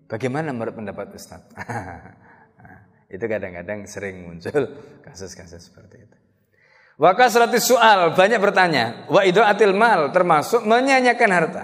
Bagaimana 0.08 0.56
menurut 0.56 0.76
pendapat 0.76 1.12
Ustadz? 1.16 1.52
itu 3.16 3.26
kadang-kadang 3.28 3.84
sering 3.92 4.24
muncul 4.24 4.72
kasus-kasus 5.04 5.68
seperti 5.68 6.08
itu. 6.08 6.21
Wa 7.02 7.18
kasratis 7.18 7.66
soal, 7.66 8.14
banyak 8.14 8.38
bertanya. 8.38 9.10
Wa 9.10 9.26
atil 9.26 9.74
mal, 9.74 10.14
termasuk 10.14 10.62
menyanyikan 10.70 11.34
harta. 11.34 11.64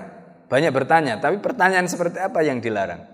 Banyak 0.50 0.74
bertanya, 0.74 1.22
tapi 1.22 1.38
pertanyaan 1.38 1.86
seperti 1.86 2.18
apa 2.18 2.42
yang 2.42 2.58
dilarang? 2.58 3.06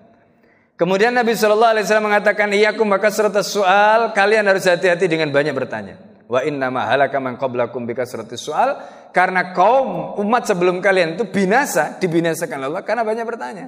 Kemudian 0.80 1.12
Nabi 1.12 1.36
Shallallahu 1.36 1.76
Alaihi 1.76 1.84
Wasallam 1.84 2.08
mengatakan, 2.08 2.48
iya 2.56 2.72
aku 2.72 2.88
maka 2.88 3.12
serta 3.12 3.44
soal 3.44 4.16
kalian 4.16 4.48
harus 4.48 4.64
hati-hati 4.64 5.12
dengan 5.12 5.36
banyak 5.36 5.52
bertanya. 5.52 6.00
Wa 6.32 6.48
inna 6.48 6.72
ma 6.72 6.88
halaka 6.88 7.20
man 7.20 7.36
qablakum 7.36 7.84
bika 7.84 8.08
soal 8.08 8.80
karena 9.12 9.52
kaum 9.52 10.16
umat 10.24 10.48
sebelum 10.48 10.80
kalian 10.80 11.20
itu 11.20 11.28
binasa, 11.28 12.00
dibinasakan 12.00 12.72
Allah 12.72 12.82
karena 12.88 13.04
banyak 13.04 13.26
bertanya. 13.28 13.68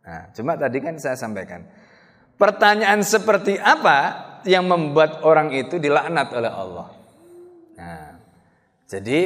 Nah, 0.00 0.32
cuma 0.32 0.56
tadi 0.56 0.80
kan 0.80 0.96
saya 0.96 1.14
sampaikan. 1.14 1.68
Pertanyaan 2.40 3.04
seperti 3.04 3.60
apa 3.60 4.24
yang 4.48 4.64
membuat 4.64 5.20
orang 5.28 5.52
itu 5.52 5.76
dilaknat 5.76 6.32
oleh 6.32 6.50
Allah? 6.50 7.05
Jadi 8.86 9.20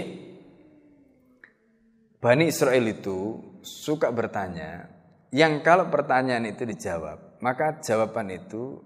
Bani 2.21 2.45
Israel 2.49 2.85
itu 2.85 3.41
suka 3.65 4.13
bertanya 4.13 5.01
yang 5.31 5.63
kalau 5.63 5.87
pertanyaan 5.89 6.43
itu 6.51 6.67
dijawab, 6.67 7.39
maka 7.39 7.79
jawaban 7.81 8.35
itu 8.35 8.83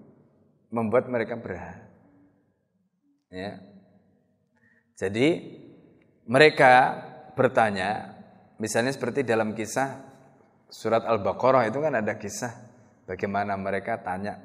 membuat 0.69 1.09
mereka 1.09 1.35
berhak. 1.41 1.81
Ya. 3.33 3.59
Jadi 4.95 5.41
mereka 6.29 7.01
bertanya, 7.33 8.15
misalnya 8.61 8.93
seperti 8.93 9.25
dalam 9.25 9.57
kisah 9.57 10.05
surat 10.69 11.03
Al-Baqarah 11.03 11.65
itu 11.67 11.81
kan 11.81 11.97
ada 11.97 12.13
kisah 12.15 12.53
bagaimana 13.09 13.57
mereka 13.57 13.99
tanya 13.99 14.39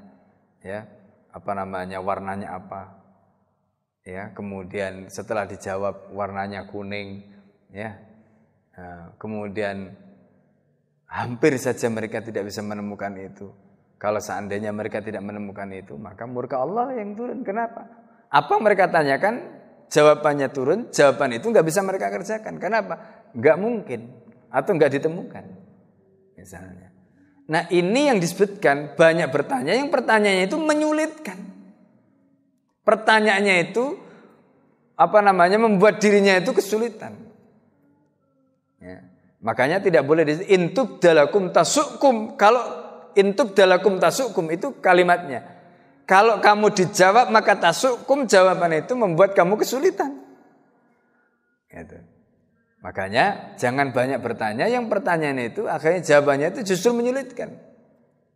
ya, 0.64 0.88
apa 1.30 1.52
namanya 1.52 2.00
warnanya 2.00 2.56
apa. 2.56 2.99
Ya, 4.06 4.32
kemudian 4.32 5.12
setelah 5.12 5.44
dijawab 5.44 6.10
warnanya 6.16 6.66
kuning 6.68 7.28
ya. 7.68 8.00
Nah, 8.74 9.12
kemudian 9.20 9.92
Hampir 11.10 11.58
saja 11.58 11.90
mereka 11.90 12.22
tidak 12.22 12.46
bisa 12.46 12.62
menemukan 12.62 13.10
itu. 13.18 13.50
Kalau 13.98 14.22
seandainya 14.22 14.70
mereka 14.70 15.02
tidak 15.02 15.26
menemukan 15.26 15.66
itu, 15.74 15.98
maka 15.98 16.22
murka 16.24 16.62
Allah 16.62 16.94
yang 16.94 17.18
turun. 17.18 17.42
Kenapa? 17.42 17.82
Apa 18.30 18.62
mereka 18.62 18.86
tanyakan, 18.86 19.42
jawabannya 19.90 20.48
turun, 20.54 20.86
jawaban 20.94 21.34
itu 21.34 21.50
nggak 21.50 21.66
bisa 21.66 21.82
mereka 21.82 22.14
kerjakan. 22.14 22.62
Kenapa? 22.62 23.26
Nggak 23.34 23.56
mungkin 23.58 24.00
atau 24.54 24.70
nggak 24.70 25.02
ditemukan. 25.02 25.44
Misalnya. 26.38 26.94
Nah 27.50 27.66
ini 27.74 28.06
yang 28.06 28.22
disebutkan 28.22 28.94
banyak 28.94 29.26
bertanya, 29.34 29.74
yang 29.74 29.90
pertanyaannya 29.90 30.46
itu 30.46 30.56
menyulitkan. 30.62 31.38
Pertanyaannya 32.90 33.70
itu 33.70 33.94
apa 34.98 35.22
namanya 35.22 35.62
membuat 35.62 36.02
dirinya 36.02 36.34
itu 36.34 36.50
kesulitan. 36.50 37.14
Ya. 38.82 39.06
Makanya 39.38 39.78
tidak 39.78 40.02
boleh 40.02 40.26
di 40.26 40.34
intub 40.50 40.98
dalakum 40.98 41.54
tasukum. 41.54 42.34
Kalau 42.34 42.58
intub 43.14 43.54
dalakum 43.54 44.02
tasukum 44.02 44.50
itu 44.50 44.82
kalimatnya. 44.82 45.46
Kalau 46.02 46.42
kamu 46.42 46.74
dijawab 46.74 47.30
maka 47.30 47.62
tasukum 47.62 48.26
jawaban 48.26 48.82
itu 48.82 48.98
membuat 48.98 49.38
kamu 49.38 49.54
kesulitan. 49.54 50.18
Gitu. 51.70 51.94
Makanya 52.82 53.54
jangan 53.54 53.94
banyak 53.94 54.18
bertanya. 54.18 54.66
Yang 54.66 54.90
pertanyaan 54.90 55.38
itu 55.46 55.70
akhirnya 55.70 56.02
jawabannya 56.02 56.58
itu 56.58 56.74
justru 56.74 56.90
menyulitkan. 56.90 57.54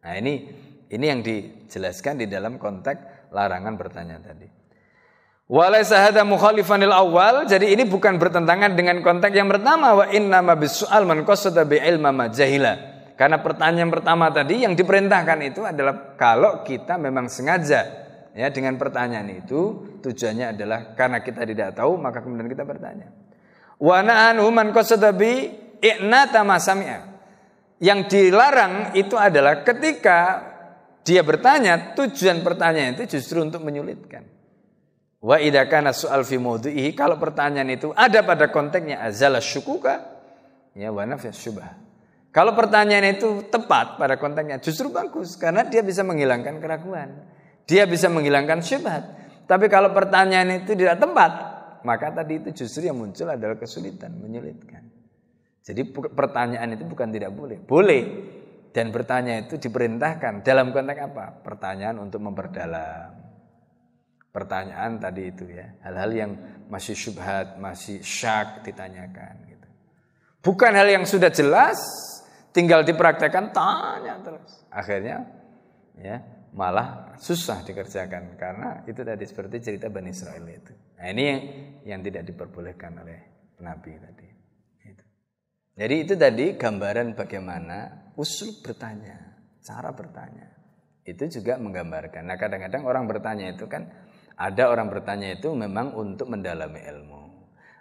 Nah 0.07 0.15
ini 0.15 0.47
ini 0.95 1.05
yang 1.11 1.27
dijelaskan 1.27 2.23
di 2.23 2.31
dalam 2.31 2.63
konteks 2.63 3.14
larangan 3.35 3.75
bertanya 3.75 4.23
tadi. 4.23 4.47
Walaysa 5.45 6.09
mukhalifanil 6.25 6.95
awal. 6.95 7.45
Jadi 7.45 7.75
ini 7.77 7.85
bukan 7.85 8.17
bertentangan 8.17 8.73
dengan 8.73 9.05
konteks 9.05 9.35
yang 9.35 9.51
pertama 9.51 9.93
wa 9.93 10.07
inna 10.09 10.41
bisu'al 10.57 11.05
man 11.05 11.27
qasada. 11.27 11.67
Karena 13.15 13.39
pertanyaan 13.39 13.91
pertama 13.93 14.33
tadi 14.33 14.65
yang 14.67 14.75
diperintahkan 14.75 15.39
itu 15.47 15.63
adalah 15.63 16.19
kalau 16.19 16.67
kita 16.67 16.99
memang 16.99 17.31
sengaja 17.31 17.87
ya 18.35 18.51
dengan 18.51 18.75
pertanyaan 18.75 19.31
itu 19.31 19.95
tujuannya 20.03 20.51
adalah 20.51 20.99
karena 20.99 21.23
kita 21.23 21.47
tidak 21.47 21.79
tahu 21.79 21.95
maka 21.95 22.25
kemudian 22.25 22.51
kita 22.51 22.67
bertanya. 22.67 23.15
Wa 23.79 24.03
na'anhu 24.03 24.49
man 24.51 24.75
qasada 24.75 25.15
bi 25.15 25.47
i'nata 25.79 26.43
Yang 27.79 28.01
dilarang 28.11 28.97
itu 28.99 29.15
adalah 29.15 29.63
ketika 29.63 30.54
dia 31.05 31.21
bertanya 31.21 31.93
tujuan 31.93 32.41
pertanyaan 32.41 32.97
itu 32.97 33.21
justru 33.21 33.45
untuk 33.45 33.61
menyulitkan. 33.61 34.25
Wa 35.21 35.37
idza 35.41 35.69
kana 35.69 35.93
su'al 35.93 36.25
fi 36.25 36.37
mawdu'ihi 36.41 36.97
kalau 36.97 37.21
pertanyaan 37.21 37.69
itu 37.73 37.93
ada 37.93 38.25
pada 38.25 38.49
konteksnya 38.49 39.01
azala 39.05 39.41
syukuka 39.41 40.01
ya 40.73 40.89
wa 40.89 41.05
syubah. 41.17 41.81
Kalau 42.35 42.57
pertanyaan 42.57 43.15
itu 43.15 43.47
tepat 43.47 44.01
pada 44.01 44.19
konteksnya 44.19 44.59
justru 44.59 44.91
bagus 44.91 45.37
karena 45.37 45.63
dia 45.69 45.85
bisa 45.85 46.03
menghilangkan 46.03 46.59
keraguan. 46.59 47.31
Dia 47.65 47.89
bisa 47.89 48.13
menghilangkan 48.13 48.61
syubhat. 48.61 49.05
Tapi 49.45 49.69
kalau 49.69 49.93
pertanyaan 49.93 50.65
itu 50.65 50.73
tidak 50.73 51.01
tepat, 51.01 51.33
maka 51.85 52.13
tadi 52.13 52.41
itu 52.41 52.65
justru 52.65 52.89
yang 52.89 52.97
muncul 52.97 53.29
adalah 53.29 53.61
kesulitan, 53.61 54.17
menyulitkan. 54.21 54.85
Jadi 55.65 55.81
pertanyaan 56.13 56.77
itu 56.77 56.85
bukan 56.85 57.09
tidak 57.09 57.33
boleh, 57.33 57.57
boleh. 57.61 58.03
Dan 58.75 58.91
bertanya 58.91 59.39
itu 59.39 59.55
diperintahkan 59.55 60.43
dalam 60.43 60.75
konteks 60.75 61.01
apa? 61.07 61.39
Pertanyaan 61.47 62.03
untuk 62.03 62.19
memperdalam 62.19 63.25
pertanyaan 64.35 64.99
tadi 64.99 65.31
itu 65.31 65.47
ya. 65.47 65.79
Hal-hal 65.87 66.11
yang 66.11 66.31
masih 66.67 66.99
syubhat, 66.99 67.55
masih 67.63 68.03
syak 68.03 68.67
ditanyakan 68.67 69.47
gitu. 69.47 69.69
Bukan 70.43 70.75
hal 70.75 70.91
yang 70.91 71.07
sudah 71.07 71.31
jelas, 71.31 71.79
tinggal 72.51 72.83
dipraktekkan 72.83 73.55
tanya 73.55 74.19
terus. 74.27 74.67
Akhirnya 74.75 75.23
ya 75.95 76.19
malah 76.51 77.15
susah 77.23 77.63
dikerjakan 77.63 78.35
karena 78.35 78.83
itu 78.91 79.07
tadi 79.07 79.23
seperti 79.23 79.57
cerita 79.63 79.87
Bani 79.87 80.11
Israel 80.11 80.43
itu. 80.51 80.75
Nah, 80.99 81.07
ini 81.15 81.23
yang 81.23 81.41
yang 81.87 82.01
tidak 82.03 82.27
diperbolehkan 82.27 82.91
oleh 82.99 83.19
Nabi 83.63 83.95
tadi. 84.03 84.34
Jadi 85.75 85.95
itu 86.07 86.15
tadi 86.15 86.55
gambaran 86.55 87.19
bagaimana 87.19 88.07
usul 88.15 88.63
bertanya, 88.63 89.19
cara 89.59 89.91
bertanya. 89.91 90.47
Itu 91.03 91.27
juga 91.27 91.59
menggambarkan. 91.59 92.23
Nah 92.25 92.39
kadang-kadang 92.39 92.87
orang 92.87 93.11
bertanya 93.11 93.51
itu 93.51 93.67
kan 93.67 93.91
ada 94.39 94.71
orang 94.71 94.87
bertanya 94.87 95.35
itu 95.35 95.51
memang 95.51 95.91
untuk 95.99 96.31
mendalami 96.31 96.79
ilmu. 96.79 97.23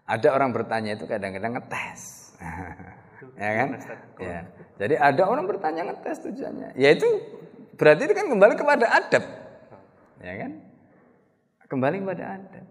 Ada 0.09 0.33
orang 0.33 0.51
bertanya 0.51 0.97
itu 0.97 1.05
kadang-kadang 1.05 1.53
ngetes. 1.53 2.33
ya 3.39 3.51
kan? 3.61 3.69
Ya. 4.17 4.39
Jadi 4.81 4.95
ada 4.97 5.23
orang 5.29 5.45
bertanya 5.45 5.93
ngetes 5.93 6.17
tujuannya. 6.25 6.73
Ya 6.73 6.97
itu 6.97 7.07
berarti 7.77 8.09
itu 8.09 8.13
kan 8.17 8.25
kembali 8.25 8.53
kepada 8.57 8.85
adab. 8.89 9.23
Ya 10.17 10.33
kan? 10.41 10.51
Kembali 11.69 12.01
kepada 12.01 12.41
adab. 12.41 12.65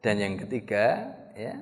Dan 0.00 0.14
yang 0.18 0.34
ketiga, 0.40 1.14
ya, 1.36 1.58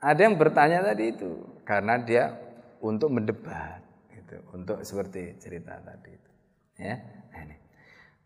ada 0.00 0.20
yang 0.20 0.34
bertanya 0.40 0.80
tadi 0.82 1.12
itu 1.12 1.53
karena 1.64 1.98
dia 2.00 2.36
untuk 2.84 3.10
mendebat 3.10 3.80
gitu, 4.12 4.36
untuk 4.52 4.84
seperti 4.84 5.40
cerita 5.40 5.80
tadi 5.80 6.10
itu. 6.12 6.30
Ya. 6.78 6.96
Nah, 7.32 7.40
ini. 7.48 7.56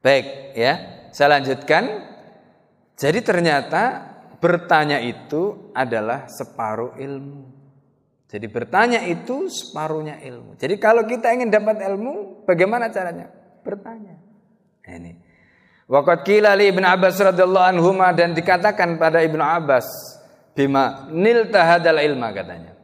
Baik, 0.02 0.26
ya. 0.58 0.74
Saya 1.14 1.38
lanjutkan 1.38 1.84
jadi 2.98 3.22
ternyata 3.22 3.82
bertanya 4.42 4.98
itu 4.98 5.70
adalah 5.70 6.26
separuh 6.26 6.98
ilmu. 6.98 7.58
Jadi 8.28 8.46
bertanya 8.50 9.00
itu 9.08 9.48
separuhnya 9.48 10.20
ilmu. 10.20 10.58
Jadi 10.60 10.76
kalau 10.76 11.08
kita 11.08 11.32
ingin 11.32 11.48
dapat 11.48 11.80
ilmu, 11.80 12.44
bagaimana 12.44 12.92
caranya? 12.92 13.32
Bertanya. 13.64 14.20
Nah, 14.84 14.94
ini. 15.00 15.12
Waqat 15.88 16.20
kila 16.28 16.52
li 16.52 16.68
Ibnu 16.68 16.84
Abbas 16.84 17.16
radhiyallahu 17.16 17.66
anhu 17.72 17.88
dan 18.12 18.36
dikatakan 18.36 19.00
pada 19.00 19.24
Ibnu 19.24 19.40
Abbas 19.40 19.88
bima 20.52 21.08
nil 21.08 21.48
tahadal 21.48 22.04
ilma 22.04 22.28
katanya. 22.36 22.77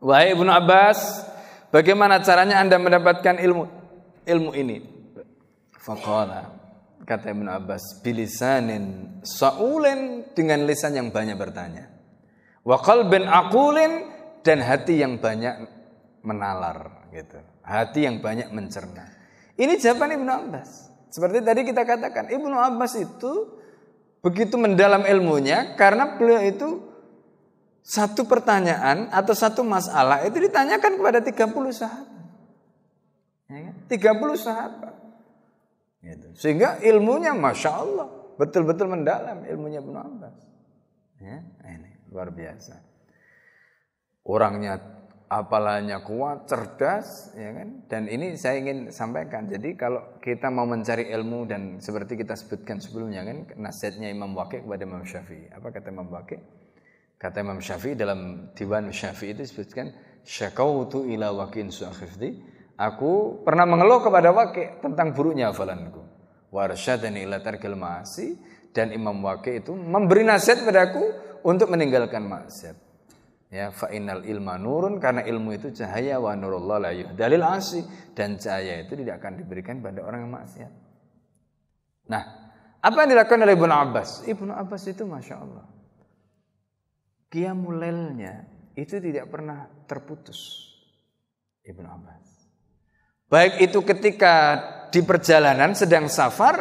Wahai 0.00 0.36
Ibnu 0.36 0.50
Abbas, 0.52 1.24
bagaimana 1.72 2.20
caranya 2.20 2.60
Anda 2.60 2.76
mendapatkan 2.76 3.40
ilmu 3.40 3.64
ilmu 4.28 4.50
ini? 4.52 4.84
Faqala 5.80 6.52
kata 7.06 7.30
Ibnu 7.32 7.48
Abbas 7.48 8.02
bilisanin 8.02 9.16
saulen 9.22 10.26
dengan 10.34 10.66
lisan 10.66 10.98
yang 10.98 11.08
banyak 11.14 11.38
bertanya. 11.38 11.88
Wa 12.66 12.82
qalbin 12.82 13.24
aqulin 13.24 14.10
dan 14.42 14.60
hati 14.60 15.00
yang 15.00 15.22
banyak 15.22 15.64
menalar 16.26 17.08
gitu. 17.14 17.38
Hati 17.62 18.04
yang 18.04 18.18
banyak 18.18 18.50
mencerna. 18.50 19.06
Ini 19.56 19.78
jawaban 19.78 20.18
Ibnu 20.18 20.30
Abbas. 20.30 20.70
Seperti 21.08 21.40
tadi 21.40 21.64
kita 21.64 21.86
katakan 21.86 22.28
Ibnu 22.28 22.52
Abbas 22.52 22.98
itu 22.98 23.56
begitu 24.20 24.58
mendalam 24.58 25.06
ilmunya 25.06 25.78
karena 25.78 26.18
beliau 26.18 26.42
itu 26.42 26.68
satu 27.86 28.26
pertanyaan 28.26 29.06
atau 29.14 29.30
satu 29.30 29.62
masalah 29.62 30.26
itu 30.26 30.42
ditanyakan 30.42 30.98
kepada 30.98 31.22
30 31.22 31.70
sahabat. 31.70 32.26
Ya 33.46 33.58
kan? 33.70 33.74
30 33.86 34.34
sahabat. 34.34 34.94
Gitu. 36.02 36.26
Sehingga 36.34 36.82
ilmunya 36.82 37.30
masya 37.30 37.70
Allah 37.78 38.10
betul-betul 38.34 38.90
mendalam 38.90 39.46
ilmunya 39.46 39.78
Ibnu 39.78 39.94
Abbas. 39.94 40.36
Ya, 41.22 41.40
ini 41.70 41.90
luar 42.10 42.34
biasa. 42.34 42.74
Orangnya 44.26 44.82
apalanya 45.30 46.02
kuat, 46.02 46.50
cerdas, 46.50 47.32
ya 47.38 47.54
kan? 47.54 47.68
Dan 47.86 48.10
ini 48.10 48.34
saya 48.34 48.60
ingin 48.60 48.90
sampaikan. 48.90 49.46
Jadi 49.46 49.78
kalau 49.78 50.18
kita 50.18 50.50
mau 50.50 50.66
mencari 50.66 51.08
ilmu 51.10 51.46
dan 51.46 51.78
seperti 51.78 52.18
kita 52.18 52.34
sebutkan 52.34 52.82
sebelumnya 52.82 53.22
kan 53.22 53.46
nasihatnya 53.56 54.10
Imam 54.10 54.34
Waqi 54.34 54.66
kepada 54.66 54.82
Imam 54.82 55.06
Syafi'i. 55.06 55.54
Apa 55.54 55.70
kata 55.70 55.94
Imam 55.94 56.10
Waqi? 56.10 56.65
Kata 57.16 57.40
Imam 57.40 57.58
Syafi'i 57.64 57.96
dalam 57.96 58.52
Diwan 58.52 58.92
Syafi'i 58.92 59.32
itu 59.32 59.40
disebutkan 59.44 59.92
syakautu 60.20 61.08
ila 61.08 61.32
waqin 61.32 61.72
su'akhifdi. 61.72 62.56
Aku 62.76 63.40
pernah 63.40 63.64
mengeluh 63.64 64.04
kepada 64.04 64.36
Waqi 64.36 64.84
tentang 64.84 65.16
buruknya 65.16 65.48
hafalanku. 65.48 66.04
Warsyadani 66.52 67.24
ila 67.24 67.40
tarkil 67.40 67.72
ma'asi 67.72 68.36
dan 68.76 68.92
Imam 68.92 69.16
Waqi 69.24 69.64
itu 69.64 69.72
memberi 69.72 70.28
nasihat 70.28 70.60
padaku 70.60 71.00
untuk 71.40 71.72
meninggalkan 71.72 72.28
maksiat. 72.28 72.76
Ya, 73.48 73.72
fa 73.72 73.88
innal 73.94 74.26
ilma 74.28 74.60
nurun 74.60 75.00
karena 75.00 75.24
ilmu 75.24 75.54
itu 75.56 75.72
cahaya 75.72 76.20
wa 76.20 76.34
nurullah 76.36 76.82
la 76.82 76.90
dalil 77.16 77.40
asi 77.46 77.80
dan 78.12 78.36
cahaya 78.36 78.84
itu 78.84 78.92
tidak 78.98 79.22
akan 79.22 79.40
diberikan 79.40 79.80
pada 79.80 80.04
orang 80.04 80.28
yang 80.28 80.32
maksiat. 80.34 80.72
Nah, 82.12 82.22
apa 82.82 82.96
yang 83.06 83.08
dilakukan 83.16 83.40
oleh 83.40 83.54
Ibnu 83.54 83.72
Abbas? 83.72 84.26
Ibnu 84.26 84.52
Abbas 84.52 84.82
itu 84.90 85.06
masya 85.06 85.40
Allah, 85.40 85.64
kiamulelnya 87.30 88.46
itu 88.76 89.00
tidak 89.00 89.30
pernah 89.32 89.66
terputus. 89.88 90.66
Ibnu 91.66 91.86
Abbas. 91.86 92.26
Baik 93.26 93.58
itu 93.70 93.82
ketika 93.82 94.34
di 94.94 95.02
perjalanan 95.02 95.74
sedang 95.74 96.06
safar 96.06 96.54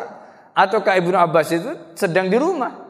ataukah 0.58 0.98
Ibnu 0.98 1.14
Abbas 1.14 1.54
itu 1.54 1.72
sedang 1.94 2.26
di 2.32 2.38
rumah. 2.42 2.84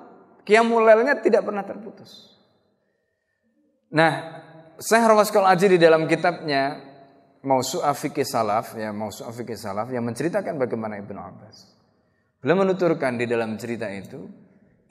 Kiamulelnya 0.45 1.19
tidak 1.19 1.43
pernah 1.43 1.65
terputus. 1.65 2.38
Nah, 3.91 4.11
saya 4.78 5.09
Rawaskal 5.09 5.43
Aji 5.43 5.76
di 5.76 5.80
dalam 5.82 6.05
kitabnya 6.05 6.78
Mausu'ah 7.45 7.93
Fikih 7.97 8.26
Salaf, 8.26 8.78
ya 8.78 8.93
Mausu'ah 8.93 9.34
Fikih 9.34 9.57
Salaf 9.57 9.89
yang 9.89 10.05
menceritakan 10.05 10.57
bagaimana 10.61 11.01
Ibnu 11.01 11.17
Abbas. 11.17 11.78
Beliau 12.41 12.61
menuturkan 12.61 13.17
di 13.17 13.26
dalam 13.26 13.57
cerita 13.57 13.89
itu, 13.89 14.21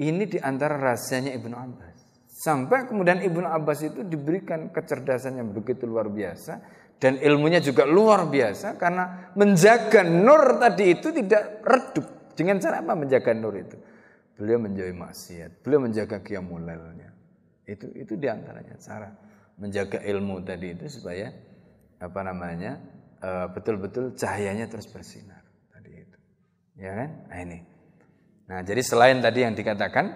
ini 0.03 0.27
di 0.27 0.39
antara 0.43 0.75
rahasianya 0.75 1.35
Ibnu 1.39 1.55
Abbas. 1.55 1.94
Sampai 2.45 2.85
kemudian 2.85 3.25
Ibnu 3.25 3.49
Abbas 3.49 3.89
itu 3.89 4.05
diberikan 4.05 4.69
kecerdasan 4.69 5.41
yang 5.41 5.57
begitu 5.57 5.89
luar 5.89 6.13
biasa 6.13 6.61
dan 7.01 7.17
ilmunya 7.17 7.65
juga 7.65 7.89
luar 7.89 8.29
biasa 8.29 8.77
karena 8.77 9.33
menjaga 9.33 10.05
nur 10.05 10.61
tadi 10.61 10.93
itu 10.93 11.09
tidak 11.09 11.65
redup. 11.65 12.37
Dengan 12.37 12.61
cara 12.61 12.85
apa 12.85 12.93
menjaga 12.93 13.33
nur 13.33 13.57
itu? 13.57 13.81
Beliau 14.37 14.61
menjauhi 14.61 14.93
maksiat, 14.93 15.65
beliau 15.65 15.89
menjaga 15.89 16.21
qiyamulailnya. 16.21 17.17
Itu 17.65 17.89
itu 17.97 18.13
di 18.21 18.29
antaranya 18.29 18.77
cara 18.77 19.09
menjaga 19.57 20.05
ilmu 20.05 20.45
tadi 20.45 20.77
itu 20.77 20.85
supaya 21.01 21.33
apa 21.97 22.21
namanya 22.29 22.77
eh, 23.25 23.47
betul-betul 23.57 24.21
cahayanya 24.21 24.69
terus 24.69 24.85
bersinar 24.93 25.41
tadi 25.73 25.97
itu, 25.97 26.19
ya 26.77 26.93
kan? 26.93 27.11
Nah 27.25 27.39
ini. 27.41 27.59
Nah 28.53 28.61
jadi 28.61 28.85
selain 28.85 29.25
tadi 29.25 29.49
yang 29.49 29.57
dikatakan 29.57 30.13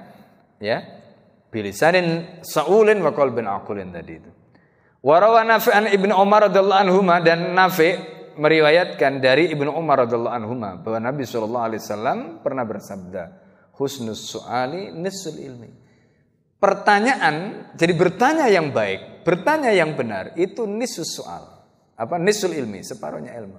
ya 0.61 1.08
bilisanin 1.49 2.41
saulin 2.45 3.01
wa 3.01 3.13
qalbin 3.13 3.49
aqulin 3.49 3.93
tadi 3.93 4.13
itu. 4.21 4.31
Warawa 5.05 5.47
Nafi 5.47 5.71
an 5.71 5.87
Ibnu 5.89 6.13
Umar 6.15 6.51
radhiyallahu 6.51 6.81
anhu 6.85 7.01
dan 7.23 7.55
Nafi 7.55 7.97
meriwayatkan 8.39 9.23
dari 9.23 9.51
Ibnu 9.55 9.71
Umar 9.73 10.07
radhiyallahu 10.07 10.35
anhu 10.35 10.55
bahwa 10.59 10.99
Nabi 10.99 11.23
sallallahu 11.27 11.65
alaihi 11.71 11.83
wasallam 11.83 12.19
pernah 12.43 12.65
bersabda, 12.67 13.23
"Husnus 13.79 14.35
su'ali 14.35 14.91
nisul 14.95 15.39
ilmi." 15.39 15.89
pertanyaan, 16.59 17.71
jadi 17.79 17.95
bertanya 17.95 18.47
yang 18.51 18.75
baik, 18.75 19.23
bertanya 19.23 19.71
yang 19.71 19.95
benar 19.95 20.35
itu 20.35 20.67
nisus 20.67 21.15
soal. 21.15 21.63
Apa 21.99 22.19
nisul 22.19 22.55
ilmi, 22.55 22.83
separuhnya 22.83 23.35
ilmu. 23.39 23.59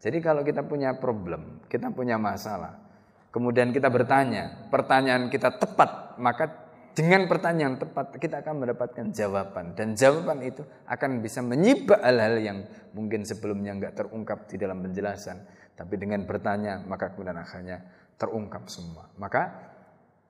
Jadi 0.00 0.18
kalau 0.24 0.40
kita 0.40 0.64
punya 0.64 0.96
problem, 0.96 1.64
kita 1.68 1.92
punya 1.92 2.16
masalah, 2.16 2.80
kemudian 3.28 3.72
kita 3.72 3.92
bertanya, 3.92 4.68
pertanyaan 4.72 5.28
kita 5.28 5.60
tepat, 5.60 6.16
maka 6.16 6.69
dengan 6.96 7.30
pertanyaan 7.30 7.78
tepat 7.78 8.18
kita 8.18 8.42
akan 8.44 8.66
mendapatkan 8.66 9.06
jawaban 9.14 9.72
dan 9.78 9.94
jawaban 9.94 10.42
itu 10.42 10.62
akan 10.86 11.22
bisa 11.22 11.40
menyibak 11.40 12.02
hal-hal 12.02 12.36
yang 12.40 12.58
mungkin 12.92 13.22
sebelumnya 13.22 13.76
nggak 13.78 13.94
terungkap 14.04 14.50
di 14.50 14.56
dalam 14.58 14.82
penjelasan, 14.82 15.42
tapi 15.78 15.94
dengan 15.96 16.26
bertanya 16.26 16.82
maka 16.84 17.14
kemudian 17.14 17.38
akhirnya 17.38 17.78
terungkap 18.18 18.68
semua. 18.68 19.08
Maka 19.16 19.70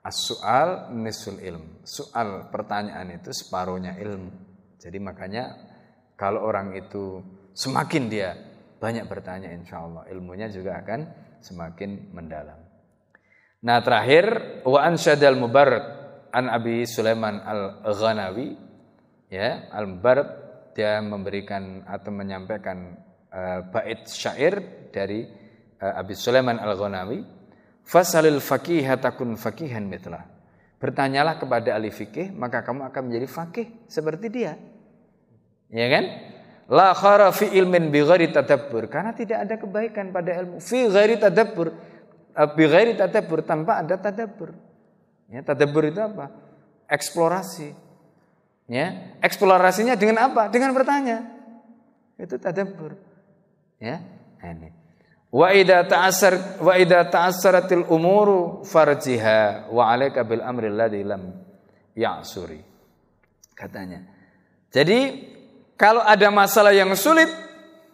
As-soal 0.01 0.97
nisul 0.97 1.37
ilm. 1.45 1.85
Soal 1.85 2.49
pertanyaan 2.49 3.21
itu 3.21 3.37
separuhnya 3.37 4.01
ilmu. 4.01 4.33
Jadi 4.81 4.97
makanya 4.97 5.53
kalau 6.17 6.49
orang 6.49 6.73
itu 6.73 7.21
semakin 7.53 8.09
dia 8.09 8.33
banyak 8.81 9.05
bertanya 9.05 9.53
insya 9.53 9.85
Allah 9.85 10.09
ilmunya 10.09 10.49
juga 10.49 10.81
akan 10.81 11.01
semakin 11.45 12.17
mendalam. 12.17 12.57
Nah 13.61 13.85
terakhir 13.85 14.65
wa 14.65 14.81
ansyadal 14.81 15.37
mubarak 15.37 16.00
an 16.31 16.51
Abi 16.51 16.87
Sulaiman 16.87 17.43
al-Ghanawi 17.43 18.57
ya 19.31 19.70
al-Mubarak 19.70 20.28
dia 20.74 21.03
memberikan 21.03 21.83
atau 21.87 22.11
menyampaikan 22.14 22.95
uh, 23.35 23.66
bait 23.70 24.07
syair 24.07 24.89
dari 24.95 25.26
uh, 25.83 26.01
Abi 26.01 26.14
Sulaiman 26.14 26.59
al-Ghanawi 26.62 27.41
Fasalil 27.91 28.39
fakih 28.39 28.87
takun 29.03 29.35
fakihan 29.35 29.83
mitlah. 29.83 30.22
Bertanyalah 30.78 31.43
kepada 31.43 31.74
ahli 31.74 31.91
fikih, 31.91 32.31
maka 32.33 32.62
kamu 32.62 32.87
akan 32.87 33.03
menjadi 33.11 33.26
fakih 33.26 33.66
seperti 33.91 34.31
dia. 34.31 34.55
Ya 35.74 35.87
kan? 35.91 36.05
La 36.70 36.95
khara 36.95 37.35
fi 37.35 37.51
ilmin 37.51 37.91
bi 37.91 38.01
ghairi 38.07 38.31
tadabbur. 38.31 38.87
Karena 38.87 39.11
tidak 39.11 39.43
ada 39.43 39.55
kebaikan 39.59 40.14
pada 40.14 40.39
ilmu 40.39 40.62
fi 40.62 40.87
ghairi 40.87 41.18
tadabbur. 41.18 41.74
Eh, 42.31 42.49
bi 42.55 42.64
ghairi 42.70 42.95
tadabbur 42.95 43.43
tanpa 43.43 43.83
ada 43.83 43.99
tadabbur. 43.99 44.55
Ya, 45.31 45.47
tadabbur 45.47 45.87
itu 45.87 46.03
apa? 46.03 46.35
Eksplorasi. 46.91 47.70
Ya, 48.66 49.14
eksplorasinya 49.22 49.95
dengan 49.95 50.31
apa? 50.31 50.51
Dengan 50.51 50.74
bertanya. 50.74 51.26
Itu 52.18 52.35
tadabbur. 52.37 52.99
Ya, 53.78 54.03
ini. 54.43 54.74
Wa 55.31 55.55
idza 55.55 55.87
ta'assar 55.87 56.59
wa 56.59 56.74
idza 56.74 57.07
ta'assaratil 57.07 57.87
umuru 57.87 58.66
farjiha 58.66 59.70
wa 59.70 59.87
'alaika 59.87 60.26
bil 60.26 60.43
amri 60.43 60.66
alladhi 60.66 61.07
lam 61.07 61.31
ya'suri. 61.95 62.59
Katanya. 63.55 64.03
Jadi 64.74 65.31
kalau 65.78 66.03
ada 66.03 66.26
masalah 66.35 66.74
yang 66.74 66.91
sulit, 66.99 67.31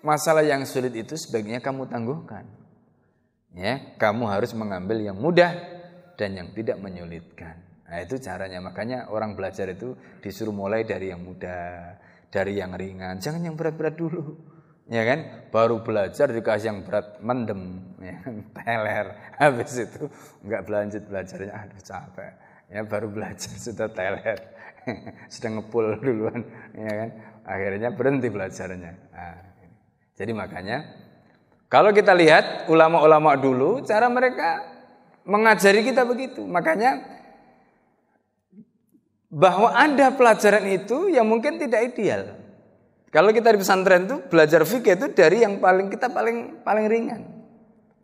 masalah 0.01 0.41
yang 0.41 0.65
sulit 0.65 0.97
itu 0.97 1.13
sebaiknya 1.21 1.61
kamu 1.61 1.85
tangguhkan. 1.93 2.49
Ya, 3.57 3.97
kamu 4.01 4.29
harus 4.29 4.53
mengambil 4.53 5.01
yang 5.01 5.17
mudah 5.17 5.76
dan 6.17 6.37
yang 6.37 6.49
tidak 6.57 6.81
menyulitkan. 6.81 7.57
Nah, 7.87 8.03
itu 8.03 8.19
caranya. 8.19 8.59
Makanya 8.59 9.13
orang 9.13 9.39
belajar 9.39 9.71
itu 9.71 9.95
disuruh 10.19 10.53
mulai 10.53 10.83
dari 10.83 11.15
yang 11.15 11.23
mudah, 11.23 11.95
dari 12.33 12.59
yang 12.59 12.75
ringan, 12.75 13.23
jangan 13.23 13.45
yang 13.47 13.55
berat-berat 13.55 13.95
dulu 13.95 14.57
ya 14.91 15.03
kan? 15.03 15.19
Baru 15.51 15.83
belajar 15.83 16.31
dikasih 16.31 16.67
yang 16.71 16.81
berat 16.87 17.19
mendem 17.23 17.83
ya 17.99 18.15
kan? 18.23 18.35
teler. 18.57 19.07
Habis 19.39 19.73
itu 19.83 20.03
nggak 20.47 20.63
berlanjut 20.67 21.03
belajarnya. 21.07 21.53
Aduh 21.53 21.83
capek. 21.83 22.33
Ya 22.67 22.81
baru 22.83 23.07
belajar 23.11 23.53
sudah 23.67 23.91
teler. 23.91 24.39
Sudah 25.27 25.51
ngepul 25.51 25.99
duluan 25.99 26.47
ya 26.71 26.93
kan? 26.95 27.11
Akhirnya 27.43 27.91
berhenti 27.91 28.31
belajarnya. 28.31 28.93
Nah, 29.11 29.39
jadi 30.15 30.31
makanya 30.31 30.87
kalau 31.67 31.91
kita 31.91 32.15
lihat 32.15 32.71
ulama-ulama 32.71 33.35
dulu 33.35 33.83
cara 33.83 34.07
mereka 34.07 34.63
mengajari 35.27 35.83
kita 35.83 36.07
begitu 36.07 36.47
makanya 36.47 37.03
bahwa 39.27 39.75
ada 39.75 40.15
pelajaran 40.15 40.65
itu 40.71 41.11
yang 41.11 41.27
mungkin 41.27 41.59
tidak 41.59 41.93
ideal 41.93 42.47
kalau 43.17 43.33
kita 43.33 43.55
di 43.55 43.65
pesantren 43.65 44.05
itu 44.05 44.21
belajar 44.29 44.61
fikih 44.69 44.93
itu 45.01 45.07
dari 45.17 45.41
yang 45.41 45.57
paling 45.57 45.89
kita 45.89 46.13
paling 46.13 46.61
paling 46.61 46.85
ringan. 46.85 47.23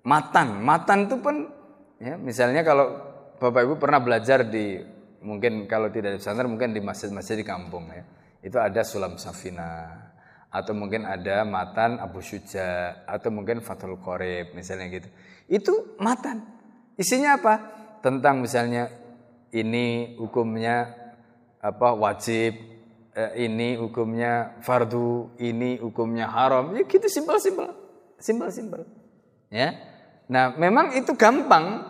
Matan, 0.08 0.64
matan 0.64 1.04
itu 1.04 1.20
pun 1.20 1.52
ya 2.00 2.16
misalnya 2.16 2.64
kalau 2.64 2.96
Bapak 3.36 3.60
Ibu 3.60 3.74
pernah 3.76 4.00
belajar 4.00 4.48
di 4.48 4.80
mungkin 5.20 5.68
kalau 5.68 5.92
tidak 5.92 6.16
di 6.16 6.18
pesantren 6.22 6.48
mungkin 6.48 6.72
di 6.72 6.80
masjid-masjid 6.80 7.36
di 7.36 7.44
kampung 7.44 7.92
ya. 7.92 8.08
Itu 8.40 8.56
ada 8.56 8.80
sulam 8.86 9.20
safina 9.20 10.00
atau 10.48 10.72
mungkin 10.72 11.04
ada 11.04 11.44
matan 11.44 12.00
Abu 12.00 12.24
Syuja 12.24 13.04
atau 13.04 13.28
mungkin 13.28 13.60
Fathul 13.60 14.00
Qorib 14.00 14.56
misalnya 14.56 14.88
gitu. 14.96 15.08
Itu 15.44 15.72
matan. 16.00 16.61
Isinya 16.96 17.40
apa? 17.40 17.54
Tentang 18.02 18.42
misalnya 18.42 18.90
ini 19.54 20.16
hukumnya 20.18 20.90
apa 21.62 21.94
wajib 21.94 22.58
eh, 23.14 23.32
ini 23.46 23.76
hukumnya 23.78 24.58
fardu, 24.64 25.36
ini 25.38 25.78
hukumnya 25.78 26.28
haram. 26.28 26.74
Ya 26.74 26.82
gitu 26.88 27.06
simpel-simpel. 27.06 27.70
Simpel-simpel. 28.18 28.88
Ya. 29.52 29.76
Nah, 30.32 30.56
memang 30.56 30.96
itu 30.96 31.12
gampang 31.14 31.84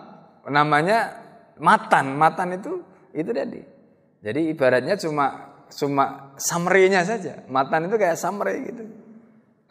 namanya 0.50 1.14
matan. 1.62 2.18
Matan 2.18 2.58
itu 2.58 2.82
itu 3.14 3.30
tadi. 3.30 3.62
Jadi 4.22 4.40
ibaratnya 4.50 4.98
cuma 4.98 5.26
cuma 5.72 6.34
summary-nya 6.36 7.06
saja. 7.06 7.42
Matan 7.48 7.88
itu 7.88 7.96
kayak 7.96 8.18
summary 8.18 8.66
gitu. 8.66 8.84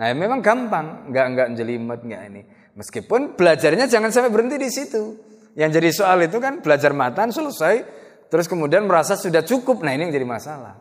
Nah, 0.02 0.08
memang 0.18 0.42
gampang, 0.42 1.14
nggak 1.14 1.26
nggak 1.36 1.48
jelimet 1.54 2.02
nggak 2.02 2.22
ini. 2.34 2.42
Meskipun 2.76 3.36
belajarnya 3.36 3.92
jangan 3.92 4.10
sampai 4.14 4.32
berhenti 4.32 4.56
di 4.56 4.70
situ. 4.72 5.20
Yang 5.60 5.70
jadi 5.82 5.90
soal 5.92 6.18
itu 6.24 6.40
kan 6.40 6.64
belajar 6.64 6.96
matan 6.96 7.36
selesai, 7.36 7.84
terus 8.32 8.48
kemudian 8.48 8.88
merasa 8.88 9.20
sudah 9.20 9.44
cukup. 9.44 9.84
Nah, 9.84 9.92
ini 9.92 10.08
yang 10.08 10.14
jadi 10.16 10.28
masalah. 10.28 10.80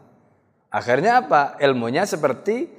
Akhirnya 0.71 1.27
apa? 1.27 1.59
Ilmunya 1.59 2.07
seperti 2.07 2.71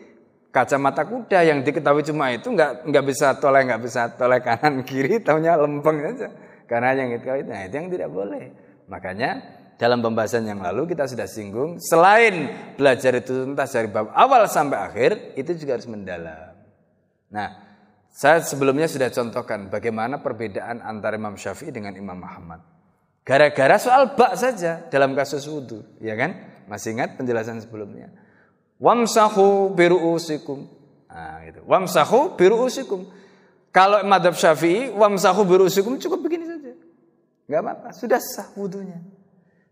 kacamata 0.51 1.03
kuda 1.03 1.43
yang 1.43 1.59
diketahui 1.63 2.03
cuma 2.07 2.31
itu 2.31 2.51
nggak 2.51 2.87
nggak 2.87 3.05
bisa 3.07 3.39
toleh 3.39 3.63
nggak 3.67 3.81
bisa 3.83 4.01
toleh 4.15 4.39
kanan 4.39 4.83
kiri, 4.87 5.19
tahunya 5.19 5.59
lempeng 5.59 5.99
saja. 5.99 6.27
Karena 6.71 6.95
yang 6.95 7.11
itu, 7.11 7.27
nah 7.51 7.67
itu 7.67 7.75
yang 7.75 7.89
tidak 7.91 8.09
boleh. 8.15 8.43
Makanya 8.87 9.59
dalam 9.75 9.99
pembahasan 9.99 10.47
yang 10.47 10.63
lalu 10.63 10.87
kita 10.87 11.03
sudah 11.03 11.27
singgung, 11.27 11.75
selain 11.83 12.47
belajar 12.79 13.19
itu 13.19 13.43
tuntas 13.43 13.75
dari 13.75 13.91
bab 13.91 14.07
awal 14.15 14.47
sampai 14.47 14.77
akhir, 14.79 15.11
itu 15.35 15.51
juga 15.59 15.75
harus 15.75 15.89
mendalam. 15.91 16.55
Nah, 17.27 17.70
saya 18.11 18.43
sebelumnya 18.43 18.91
sudah 18.91 19.07
contohkan 19.07 19.71
bagaimana 19.71 20.19
perbedaan 20.19 20.83
antara 20.83 21.15
Imam 21.15 21.39
Syafi'i 21.39 21.71
dengan 21.71 21.95
Imam 21.95 22.19
Muhammad. 22.19 22.59
Gara-gara 23.23 23.79
soal 23.79 24.19
bak 24.19 24.35
saja 24.35 24.83
dalam 24.91 25.15
kasus 25.15 25.47
wudhu, 25.47 25.79
ya 26.03 26.19
kan? 26.19 26.35
Masih 26.67 26.91
ingat 26.91 27.15
penjelasan 27.15 27.63
sebelumnya? 27.63 28.11
Wamsahu 28.83 29.71
biru'usikum. 29.77 30.67
Nah, 31.07 31.39
gitu. 31.47 31.63
Wamsahu 31.63 32.35
biru'usikum. 32.35 33.07
Kalau 33.71 34.03
madhab 34.03 34.35
syafi'i, 34.35 34.91
wamsahu 34.91 35.47
biru'usikum 35.47 35.95
cukup 35.95 36.19
begini 36.27 36.43
saja. 36.43 36.75
Gak 37.47 37.61
apa-apa, 37.63 37.89
sudah 37.95 38.19
sah 38.19 38.51
wudhunya. 38.59 38.99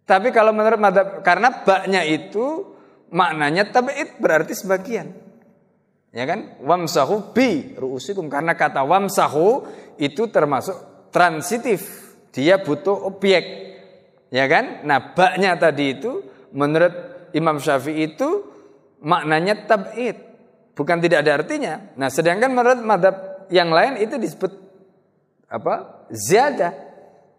Tapi 0.08 0.32
kalau 0.32 0.56
menurut 0.56 0.80
madhab, 0.80 1.20
karena 1.22 1.52
baknya 1.68 2.08
itu 2.08 2.72
maknanya 3.12 3.68
tabi'id 3.68 4.16
berarti 4.18 4.56
sebagian. 4.56 5.29
Ya 6.10 6.26
kan? 6.26 6.58
Wamsahu 6.66 7.34
bi 7.34 7.78
ru'usikum. 7.78 8.28
Karena 8.28 8.58
kata 8.58 8.82
wamsahu 8.82 9.66
itu 10.02 10.30
termasuk 10.30 11.10
transitif. 11.14 12.14
Dia 12.34 12.62
butuh 12.62 13.10
objek. 13.10 13.44
Ya 14.30 14.46
kan? 14.46 14.86
Nah 14.86 15.14
baknya 15.14 15.58
tadi 15.58 15.98
itu 15.98 16.26
menurut 16.54 16.94
Imam 17.34 17.62
Syafi'i 17.62 18.14
itu 18.14 18.46
maknanya 19.02 19.66
tab'id. 19.70 20.18
Bukan 20.74 20.98
tidak 21.04 21.26
ada 21.28 21.44
artinya. 21.44 21.94
Nah 22.00 22.10
sedangkan 22.10 22.54
menurut 22.54 22.82
madhab 22.82 23.46
yang 23.50 23.70
lain 23.74 24.02
itu 24.02 24.16
disebut 24.18 24.54
apa? 25.50 26.06
Ziyadah. 26.10 26.74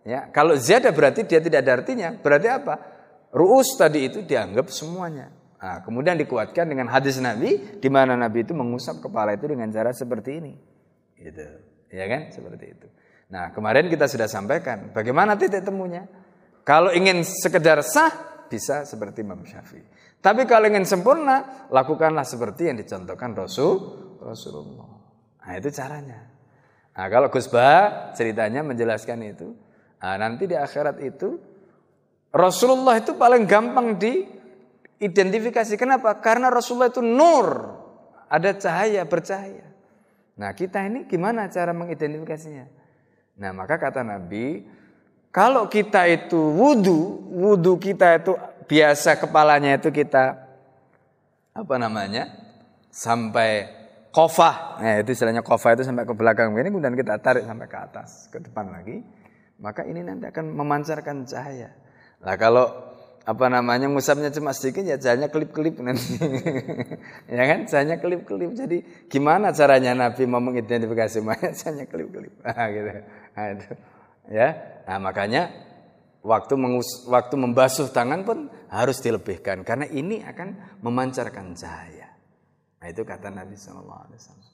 Ya, 0.01 0.27
kalau 0.33 0.57
ziyadah 0.57 0.91
berarti 0.91 1.29
dia 1.29 1.39
tidak 1.39 1.63
ada 1.63 1.73
artinya. 1.83 2.11
Berarti 2.17 2.49
apa? 2.51 2.75
Ru'us 3.31 3.79
tadi 3.79 4.11
itu 4.11 4.27
dianggap 4.27 4.67
semuanya. 4.75 5.40
Nah, 5.61 5.85
kemudian 5.85 6.17
dikuatkan 6.17 6.65
dengan 6.65 6.89
hadis 6.89 7.21
Nabi 7.21 7.77
di 7.77 7.89
mana 7.93 8.17
Nabi 8.17 8.49
itu 8.49 8.57
mengusap 8.57 9.05
kepala 9.05 9.37
itu 9.37 9.45
dengan 9.45 9.69
cara 9.69 9.93
seperti 9.93 10.41
ini. 10.41 10.53
Gitu. 11.21 11.45
Ya 11.93 12.09
kan? 12.09 12.33
Seperti 12.33 12.65
itu. 12.73 12.87
Nah, 13.29 13.53
kemarin 13.53 13.93
kita 13.93 14.09
sudah 14.09 14.25
sampaikan 14.25 14.91
bagaimana 14.91 15.37
titik 15.37 15.63
temunya. 15.63 16.09
Kalau 16.65 16.91
ingin 16.91 17.23
sekedar 17.23 17.85
sah 17.85 18.45
bisa 18.49 18.89
seperti 18.89 19.21
Imam 19.21 19.45
Syafi'i. 19.45 19.85
Tapi 20.21 20.45
kalau 20.45 20.69
ingin 20.69 20.85
sempurna, 20.85 21.69
lakukanlah 21.73 22.25
seperti 22.25 22.69
yang 22.73 22.77
dicontohkan 22.81 23.33
Rasul 23.37 23.73
Rasulullah. 24.21 24.91
Nah, 25.45 25.53
itu 25.57 25.69
caranya. 25.73 26.21
Nah, 26.97 27.07
kalau 27.09 27.29
Gus 27.29 27.49
Bah 27.49 28.13
ceritanya 28.13 28.61
menjelaskan 28.61 29.19
itu, 29.25 29.49
Nah, 30.01 30.17
nanti 30.17 30.49
di 30.49 30.57
akhirat 30.57 30.97
itu 31.05 31.37
Rasulullah 32.33 32.97
itu 32.97 33.13
paling 33.21 33.45
gampang 33.45 34.01
diidentifikasi. 35.01 35.81
Kenapa? 35.81 36.13
Karena 36.21 36.53
Rasulullah 36.53 36.93
itu 36.93 37.01
nur, 37.01 37.73
ada 38.29 38.53
cahaya 38.53 39.01
bercahaya. 39.09 39.65
Nah, 40.37 40.53
kita 40.53 40.85
ini 40.85 41.09
gimana 41.09 41.49
cara 41.49 41.73
mengidentifikasinya? 41.73 42.69
Nah, 43.41 43.51
maka 43.57 43.81
kata 43.81 44.05
Nabi, 44.05 44.69
kalau 45.33 45.67
kita 45.73 46.05
itu 46.05 46.37
wudhu, 46.37 47.25
wudhu 47.33 47.81
kita 47.81 48.21
itu 48.21 48.37
biasa 48.69 49.17
kepalanya 49.17 49.81
itu 49.81 49.89
kita 49.89 50.37
apa 51.57 51.75
namanya? 51.81 52.29
Sampai 52.93 53.67
kofah. 54.13 54.85
Nah, 54.85 55.01
itu 55.01 55.17
istilahnya 55.17 55.41
kofah 55.41 55.81
itu 55.81 55.89
sampai 55.89 56.05
ke 56.05 56.13
belakang 56.13 56.53
ini 56.53 56.69
kemudian 56.69 56.93
kita 56.93 57.17
tarik 57.25 57.49
sampai 57.49 57.67
ke 57.67 57.79
atas, 57.81 58.29
ke 58.29 58.39
depan 58.45 58.69
lagi 58.69 59.01
maka 59.61 59.85
ini 59.85 60.01
nanti 60.01 60.25
akan 60.27 60.57
memancarkan 60.57 61.29
cahaya. 61.29 61.71
Nah 62.25 62.35
kalau 62.41 62.73
apa 63.21 63.53
namanya 63.53 63.85
musabnya 63.87 64.33
cuma 64.33 64.57
sedikit 64.57 64.81
ya 64.81 64.97
cahayanya 64.97 65.29
kelip-kelip 65.29 65.77
nanti. 65.85 66.17
ya 67.37 67.43
kan 67.45 67.69
cahayanya 67.69 68.01
kelip-kelip. 68.01 68.57
Jadi 68.57 68.79
gimana 69.13 69.53
caranya 69.53 69.93
Nabi 69.93 70.25
mau 70.25 70.41
mengidentifikasi 70.41 71.21
mayat 71.21 71.53
cahayanya 71.61 71.87
kelip-kelip. 71.87 72.33
Nah, 72.41 72.67
gitu. 72.75 72.91
Nah, 73.37 73.47
itu. 73.53 73.69
Ya. 74.33 74.49
Nah, 74.89 74.99
makanya 75.05 75.53
waktu 76.25 76.55
mengus, 76.57 77.05
waktu 77.09 77.37
membasuh 77.37 77.93
tangan 77.93 78.25
pun 78.25 78.49
harus 78.73 78.99
dilebihkan 79.05 79.69
karena 79.69 79.85
ini 79.93 80.25
akan 80.25 80.81
memancarkan 80.81 81.53
cahaya. 81.53 82.17
Nah, 82.81 82.89
itu 82.89 83.05
kata 83.05 83.29
Nabi 83.29 83.53
wasallam. 83.61 84.49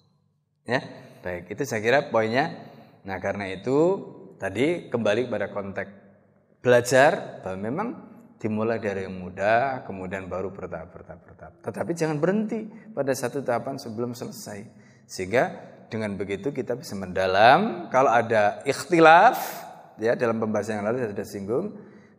Ya. 0.66 0.82
Baik, 1.22 1.54
itu 1.54 1.62
saya 1.62 1.78
kira 1.78 2.10
poinnya. 2.10 2.50
Nah, 3.06 3.22
karena 3.22 3.46
itu 3.46 4.02
tadi 4.42 4.90
kembali 4.90 5.30
pada 5.30 5.54
konteks 5.54 5.90
belajar 6.58 7.42
bahwa 7.46 7.58
memang 7.62 7.88
dimulai 8.36 8.76
dari 8.76 9.08
yang 9.08 9.16
muda, 9.16 9.82
kemudian 9.88 10.28
baru 10.28 10.52
bertahap, 10.52 10.92
bertahap, 10.92 11.20
bertahap. 11.24 11.52
Tetapi 11.64 11.90
jangan 11.96 12.16
berhenti 12.20 12.68
pada 12.92 13.12
satu 13.16 13.40
tahapan 13.40 13.80
sebelum 13.80 14.12
selesai. 14.12 14.64
Sehingga 15.08 15.56
dengan 15.88 16.14
begitu 16.18 16.52
kita 16.52 16.76
bisa 16.76 16.92
mendalam. 16.98 17.88
Kalau 17.88 18.12
ada 18.12 18.60
ikhtilaf, 18.68 19.38
ya 19.96 20.18
dalam 20.18 20.36
pembahasan 20.42 20.82
yang 20.82 20.86
lalu 20.86 21.04
saya 21.04 21.10
sudah 21.16 21.26
singgung, 21.26 21.66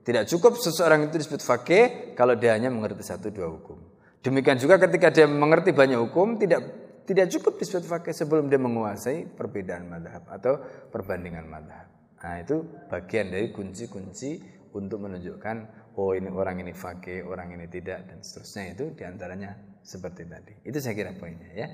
tidak 0.07 0.23
cukup 0.31 0.55
seseorang 0.57 1.11
itu 1.11 1.19
disebut 1.19 1.41
fakih 1.43 2.15
kalau 2.15 2.33
dia 2.33 2.55
hanya 2.55 2.71
mengerti 2.71 3.03
satu 3.03 3.27
dua 3.27 3.51
hukum. 3.51 3.77
Demikian 4.23 4.57
juga 4.57 4.79
ketika 4.81 5.11
dia 5.13 5.27
mengerti 5.27 5.75
banyak 5.75 5.99
hukum, 5.99 6.39
tidak 6.39 6.63
tidak 7.07 7.31
cukup 7.31 7.55
disebut 7.55 7.83
fakih 7.87 8.11
sebelum 8.11 8.51
dia 8.51 8.59
menguasai 8.59 9.31
perbedaan 9.35 9.87
madhab 9.87 10.23
atau 10.27 10.59
perbandingan 10.91 11.47
madhab. 11.47 11.87
Nah 12.23 12.35
itu 12.41 12.65
bagian 12.91 13.31
dari 13.31 13.53
kunci-kunci 13.53 14.43
untuk 14.75 15.07
menunjukkan 15.07 15.55
oh 15.97 16.13
ini 16.13 16.29
orang 16.29 16.61
ini 16.61 16.73
fakih, 16.77 17.25
orang 17.25 17.57
ini 17.57 17.65
tidak 17.65 18.05
dan 18.05 18.21
seterusnya 18.21 18.77
itu 18.77 18.85
di 18.93 19.03
antaranya 19.03 19.57
seperti 19.81 20.23
tadi. 20.29 20.53
Itu 20.61 20.77
saya 20.77 20.93
kira 20.93 21.11
poinnya 21.17 21.49
ya. 21.57 21.67